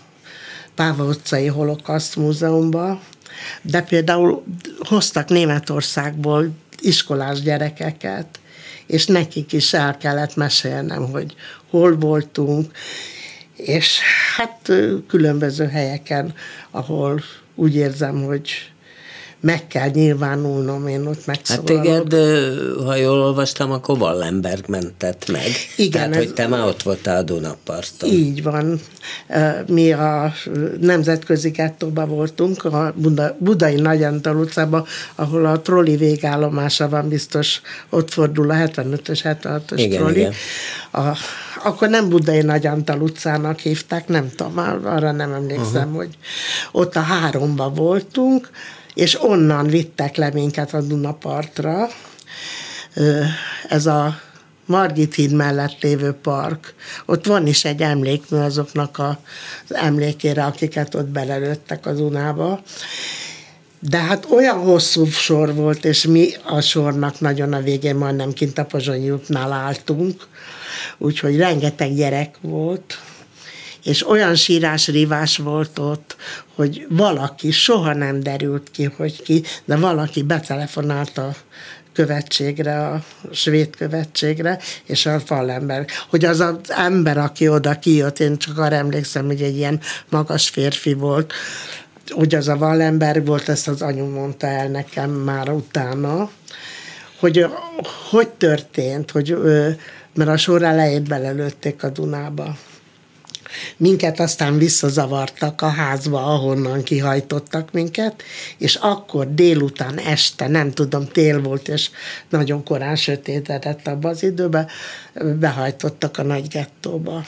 Páva 0.74 1.04
utcai 1.04 1.46
Holokauszt 1.46 2.16
Múzeumba, 2.16 3.00
de 3.62 3.82
például 3.82 4.44
hoztak 4.78 5.28
Németországból 5.28 6.50
iskolás 6.80 7.40
gyerekeket, 7.40 8.26
és 8.86 9.06
nekik 9.06 9.52
is 9.52 9.72
el 9.72 9.96
kellett 9.96 10.36
mesélnem, 10.36 11.10
hogy 11.10 11.34
hol 11.70 11.96
voltunk, 11.96 12.70
és 13.56 14.00
hát 14.36 14.72
különböző 15.08 15.66
helyeken, 15.66 16.34
ahol 16.70 17.22
úgy 17.54 17.74
érzem, 17.74 18.24
hogy 18.24 18.50
meg 19.46 19.66
kell 19.66 19.88
nyilvánulnom, 19.88 20.86
én 20.86 21.06
ott 21.06 21.16
Hát 21.16 21.26
megszólalok. 21.26 21.66
téged, 21.82 22.12
ö, 22.12 22.54
ha 22.84 22.94
jól 22.94 23.20
olvastam, 23.20 23.70
akkor 23.70 23.98
Wallenberg 23.98 24.68
mentett 24.68 25.30
meg. 25.32 25.46
Igen, 25.76 25.90
Tehát, 25.90 26.10
ez- 26.10 26.16
hogy 26.16 26.34
te 26.34 26.46
már 26.46 26.66
ott 26.66 26.82
voltál 26.82 27.16
a 27.16 27.22
Dunaparton. 27.22 28.08
Így 28.10 28.42
van. 28.42 28.80
Mi 29.66 29.92
a 29.92 30.32
nemzetközi 30.80 31.50
gettóban 31.50 32.08
voltunk, 32.08 32.64
a 32.64 32.92
Buda, 32.96 33.36
Budai 33.38 33.74
Nagyantal 33.74 34.36
utcában, 34.36 34.84
ahol 35.14 35.46
a 35.46 35.60
troli 35.60 35.96
végállomása 35.96 36.88
van, 36.88 37.08
biztos 37.08 37.60
ott 37.90 38.10
fordul 38.10 38.50
a 38.50 38.54
75-ös, 38.54 39.20
76-os 39.24 39.78
Igen, 39.78 39.98
troli. 39.98 40.18
igen. 40.18 40.32
A, 40.92 41.00
akkor 41.64 41.88
nem 41.88 42.08
Budai 42.08 42.42
Nagyantal 42.42 43.00
utcának 43.00 43.58
hívták, 43.58 44.08
nem 44.08 44.30
tudom, 44.36 44.58
arra 44.84 45.12
nem 45.12 45.32
emlékszem, 45.32 45.82
uh-huh. 45.82 45.96
hogy 45.96 46.08
ott 46.72 46.96
a 46.96 47.00
háromba 47.00 47.68
voltunk, 47.68 48.50
és 48.96 49.22
onnan 49.22 49.66
vittek 49.66 50.16
le 50.16 50.30
minket 50.32 50.74
a 50.74 50.80
Dunapartra. 50.80 51.88
Ez 53.68 53.86
a 53.86 54.20
Margit 54.66 55.14
híd 55.14 55.32
mellett 55.32 55.82
lévő 55.82 56.12
park. 56.12 56.74
Ott 57.06 57.26
van 57.26 57.46
is 57.46 57.64
egy 57.64 57.82
emlékmű 57.82 58.38
azoknak 58.38 58.98
az 58.98 59.74
emlékére, 59.74 60.44
akiket 60.44 60.94
ott 60.94 61.06
belelőttek 61.06 61.86
az 61.86 61.96
Dunába. 61.96 62.62
De 63.80 63.98
hát 63.98 64.26
olyan 64.30 64.58
hosszú 64.58 65.04
sor 65.04 65.54
volt, 65.54 65.84
és 65.84 66.06
mi 66.06 66.28
a 66.44 66.60
sornak 66.60 67.20
nagyon 67.20 67.52
a 67.52 67.60
végén 67.60 67.96
majdnem 67.96 68.32
kint 68.32 68.58
a 68.58 68.64
Pozsonyi 68.64 69.10
útnál 69.10 69.52
álltunk, 69.52 70.26
úgyhogy 70.98 71.36
rengeteg 71.36 71.94
gyerek 71.94 72.34
volt, 72.40 72.98
és 73.86 74.08
olyan 74.08 74.34
sírás-rívás 74.34 75.36
volt 75.36 75.78
ott, 75.78 76.16
hogy 76.54 76.86
valaki, 76.88 77.50
soha 77.50 77.94
nem 77.94 78.20
derült 78.20 78.70
ki, 78.70 78.84
hogy 78.84 79.22
ki, 79.22 79.42
de 79.64 79.76
valaki 79.76 80.22
betelefonált 80.22 81.18
a 81.18 81.34
követségre, 81.92 82.86
a 82.86 83.04
svéd 83.32 83.76
követségre, 83.76 84.58
és 84.84 85.06
a 85.06 85.20
falember, 85.20 85.86
hogy 86.08 86.24
az 86.24 86.40
az 86.40 86.56
ember, 86.68 87.18
aki 87.18 87.48
oda 87.48 87.78
kijött, 87.78 88.20
én 88.20 88.38
csak 88.38 88.58
arra 88.58 88.74
emlékszem, 88.74 89.26
hogy 89.26 89.42
egy 89.42 89.56
ilyen 89.56 89.80
magas 90.08 90.48
férfi 90.48 90.94
volt, 90.94 91.32
hogy 92.08 92.34
az 92.34 92.48
a 92.48 92.54
Wallenberg 92.54 93.26
volt, 93.26 93.48
ezt 93.48 93.68
az 93.68 93.82
anyu 93.82 94.04
mondta 94.04 94.46
el 94.46 94.68
nekem 94.68 95.10
már 95.10 95.48
utána, 95.48 96.30
hogy 97.18 97.46
hogy 98.10 98.28
történt, 98.28 99.10
hogy, 99.10 99.36
mert 100.14 100.30
a 100.30 100.36
sor 100.36 100.62
elejét 100.62 101.08
belelőtték 101.08 101.82
a 101.82 101.88
Dunába. 101.88 102.56
Minket 103.76 104.20
aztán 104.20 104.58
visszazavartak 104.58 105.62
a 105.62 105.68
házba, 105.68 106.34
ahonnan 106.34 106.82
kihajtottak 106.82 107.72
minket, 107.72 108.22
és 108.58 108.74
akkor 108.74 109.34
délután, 109.34 109.98
este, 109.98 110.48
nem 110.48 110.70
tudom, 110.70 111.08
tél 111.08 111.42
volt, 111.42 111.68
és 111.68 111.90
nagyon 112.28 112.64
korán 112.64 112.96
sötétedett 112.96 113.86
abban 113.86 114.10
az 114.10 114.22
időben, 114.22 114.68
behajtottak 115.38 116.18
a 116.18 116.22
nagy 116.22 116.48
gettóba. 116.48 117.24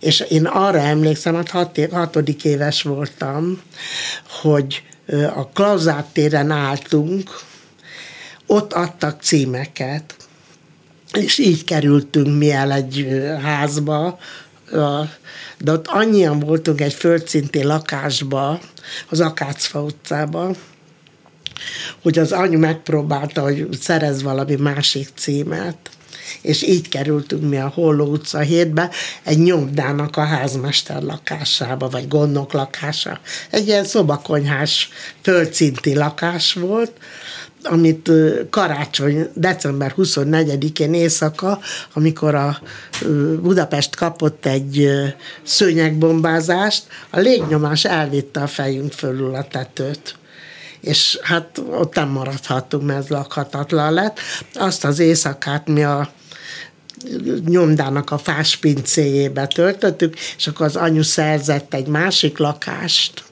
És 0.00 0.20
én 0.20 0.44
arra 0.44 0.78
emlékszem, 0.78 1.34
hogy 1.34 1.50
hat, 1.50 1.80
hatodik 1.90 2.44
éves 2.44 2.82
voltam, 2.82 3.62
hogy 4.40 4.82
a 5.34 5.48
Klauzát 5.48 6.06
téren 6.12 6.50
álltunk, 6.50 7.30
ott 8.46 8.72
adtak 8.72 9.22
címeket, 9.22 10.14
és 11.12 11.38
így 11.38 11.64
kerültünk 11.64 12.38
mi 12.38 12.50
el 12.50 12.72
egy 12.72 13.22
házba, 13.42 14.18
de 15.58 15.72
ott 15.72 15.86
annyian 15.86 16.38
voltunk 16.38 16.80
egy 16.80 16.94
földszinti 16.94 17.62
lakásba, 17.62 18.60
az 19.08 19.20
Akácfa 19.20 19.82
utcában, 19.82 20.56
hogy 22.02 22.18
az 22.18 22.32
anyu 22.32 22.58
megpróbálta, 22.58 23.42
hogy 23.42 23.68
szerez 23.80 24.22
valami 24.22 24.54
másik 24.54 25.08
címet, 25.14 25.76
és 26.40 26.62
így 26.62 26.88
kerültünk 26.88 27.48
mi 27.48 27.56
a 27.56 27.68
Holló 27.68 28.04
utca 28.04 28.38
hétbe, 28.38 28.90
egy 29.22 29.38
nyomdának 29.38 30.16
a 30.16 30.24
házmester 30.24 31.02
lakásába, 31.02 31.88
vagy 31.88 32.08
gondnok 32.08 32.52
lakása. 32.52 33.20
Egy 33.50 33.66
ilyen 33.66 33.84
szobakonyhás, 33.84 34.88
földszinti 35.22 35.94
lakás 35.94 36.52
volt, 36.52 36.92
amit 37.66 38.10
karácsony, 38.50 39.28
december 39.34 39.94
24-én 39.96 40.94
éjszaka, 40.94 41.58
amikor 41.92 42.34
a 42.34 42.58
Budapest 43.40 43.96
kapott 43.96 44.46
egy 44.46 44.90
szőnyegbombázást, 45.42 46.86
a 47.10 47.18
légnyomás 47.18 47.84
elvitte 47.84 48.40
a 48.40 48.46
fejünk 48.46 48.92
fölül 48.92 49.34
a 49.34 49.46
tetőt 49.50 50.16
és 50.80 51.18
hát 51.22 51.62
ott 51.70 51.94
nem 51.94 52.08
maradhattunk, 52.08 52.84
mert 52.84 52.98
ez 52.98 53.08
lakhatatlan 53.08 53.92
lett. 53.92 54.18
Azt 54.54 54.84
az 54.84 54.98
éjszakát 54.98 55.66
mi 55.66 55.82
a 55.84 56.12
nyomdának 57.46 58.10
a 58.10 58.18
fáspincéjébe 58.18 59.46
töltöttük, 59.46 60.16
és 60.36 60.46
akkor 60.46 60.66
az 60.66 60.76
anyu 60.76 61.02
szerzett 61.02 61.74
egy 61.74 61.86
másik 61.86 62.38
lakást, 62.38 63.24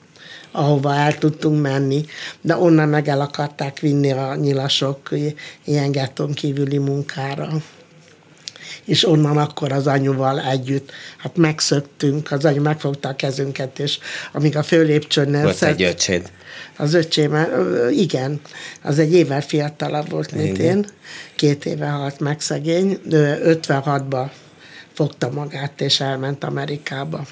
ahova 0.52 0.94
el 0.94 1.18
tudtunk 1.18 1.62
menni, 1.62 2.04
de 2.40 2.56
onnan 2.56 2.88
meg 2.88 3.08
el 3.08 3.20
akarták 3.20 3.78
vinni 3.78 4.12
a 4.12 4.34
nyilasok 4.34 5.10
ilyen 5.64 5.90
getton 5.90 6.32
kívüli 6.32 6.78
munkára. 6.78 7.48
És 8.84 9.06
onnan 9.06 9.36
akkor 9.36 9.72
az 9.72 9.86
anyuval 9.86 10.40
együtt, 10.40 10.90
hát 11.18 11.36
megszöktünk, 11.36 12.30
az 12.30 12.44
anyu 12.44 12.62
megfogta 12.62 13.08
a 13.08 13.16
kezünket, 13.16 13.78
és 13.78 13.98
amíg 14.32 14.56
a 14.56 14.62
főlépcsőnél... 14.62 15.42
Volt 15.42 15.56
szed, 15.56 15.68
egy 15.68 15.82
öcséd. 15.82 16.30
Az 16.76 16.94
öcsém, 16.94 17.46
igen, 17.90 18.40
az 18.82 18.98
egy 18.98 19.12
évvel 19.12 19.40
fiatalabb 19.40 20.10
volt, 20.10 20.32
mint 20.32 20.58
igen. 20.58 20.76
én. 20.76 20.86
Két 21.36 21.66
éve 21.66 21.86
halt 21.86 22.20
meg 22.20 22.40
szegény. 22.40 22.98
56-ba 23.10 24.30
fogta 24.92 25.30
magát, 25.30 25.80
és 25.80 26.00
elment 26.00 26.44
Amerikába. 26.44 27.26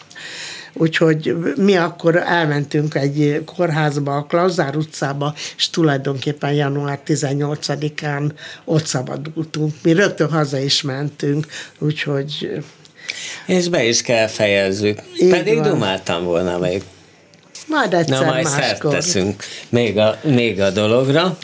Úgyhogy 0.72 1.36
mi 1.56 1.76
akkor 1.76 2.16
elmentünk 2.16 2.94
egy 2.94 3.42
kórházba, 3.44 4.16
a 4.16 4.22
Klauzár 4.22 4.76
utcába, 4.76 5.34
és 5.56 5.70
tulajdonképpen 5.70 6.52
január 6.52 6.98
18-án 7.06 8.30
ott 8.64 8.86
szabadultunk. 8.86 9.74
Mi 9.82 9.92
rögtön 9.92 10.30
haza 10.30 10.58
is 10.58 10.82
mentünk, 10.82 11.46
úgyhogy... 11.78 12.62
És 13.46 13.68
be 13.68 13.84
is 13.84 14.02
kell 14.02 14.26
fejezzük. 14.26 14.98
Így 15.22 15.30
Pedig 15.30 15.58
van. 15.58 15.68
dumáltam 15.68 16.24
volna 16.24 16.58
még. 16.58 16.82
Majd 17.70 17.94
egyszer 17.94 18.20
Na, 18.20 18.26
majd 18.26 18.46
szert 18.46 18.80
teszünk 18.80 19.44
még 19.68 19.98
a, 19.98 20.18
még 20.22 20.60
a 20.60 20.70
dologra. 20.70 21.36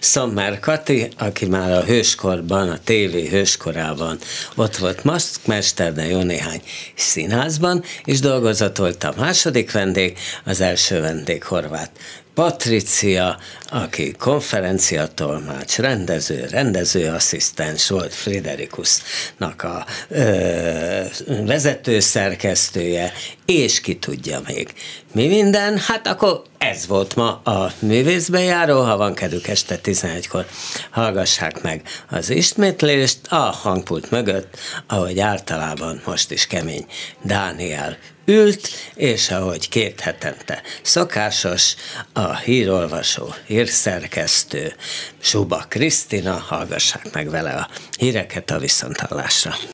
Szammer 0.00 0.60
Kati, 0.60 1.08
aki 1.18 1.46
már 1.46 1.70
a 1.70 1.82
hőskorban, 1.82 2.68
a 2.68 2.78
tévé 2.84 3.28
hőskorában 3.28 4.18
ott 4.54 4.76
volt 4.76 5.04
maszkmester, 5.04 5.92
de 5.92 6.06
jó 6.06 6.22
néhány 6.22 6.62
színházban, 6.94 7.84
és 8.04 8.20
dolgozott 8.20 8.76
volt 8.76 9.04
a 9.04 9.14
második 9.16 9.72
vendég, 9.72 10.18
az 10.44 10.60
első 10.60 11.00
vendég 11.00 11.44
Horváth 11.44 11.90
Patricia, 12.38 13.38
aki 13.70 14.12
konferenciatolmács, 14.12 15.78
rendező, 15.78 16.46
rendezőasszisztens 16.50 17.88
volt, 17.88 18.14
Friderikusnak 18.14 19.62
a 19.62 19.86
ö, 20.08 21.00
vezető 21.46 22.00
szerkesztője, 22.00 23.12
és 23.44 23.80
ki 23.80 23.96
tudja 23.96 24.40
még. 24.46 24.72
Mi 25.12 25.26
minden? 25.26 25.78
Hát 25.78 26.06
akkor 26.06 26.42
ez 26.58 26.86
volt 26.86 27.16
ma 27.16 27.40
a 27.44 27.72
művészbejáró, 27.78 28.82
ha 28.82 28.96
van 28.96 29.14
kedvük 29.14 29.46
este 29.46 29.78
11-kor, 29.84 30.46
hallgassák 30.90 31.62
meg 31.62 31.82
az 32.10 32.30
ismétlést 32.30 33.18
a 33.28 33.36
hangpult 33.36 34.10
mögött, 34.10 34.58
ahogy 34.86 35.20
általában 35.20 36.02
most 36.04 36.30
is 36.30 36.46
kemény 36.46 36.86
Dániel 37.22 37.96
ült, 38.24 38.68
és 38.94 39.30
ahogy 39.30 39.68
két 39.68 40.00
hetente 40.00 40.62
szokásos, 40.82 41.74
a 42.12 42.36
hírolvasó, 42.36 43.34
hírszerkesztő 43.46 44.72
Suba 45.20 45.64
Krisztina, 45.68 46.44
hallgassák 46.48 47.12
meg 47.12 47.30
vele 47.30 47.50
a 47.50 47.68
híreket 47.98 48.50
a 48.50 48.58
viszonthallásra. 48.58 49.54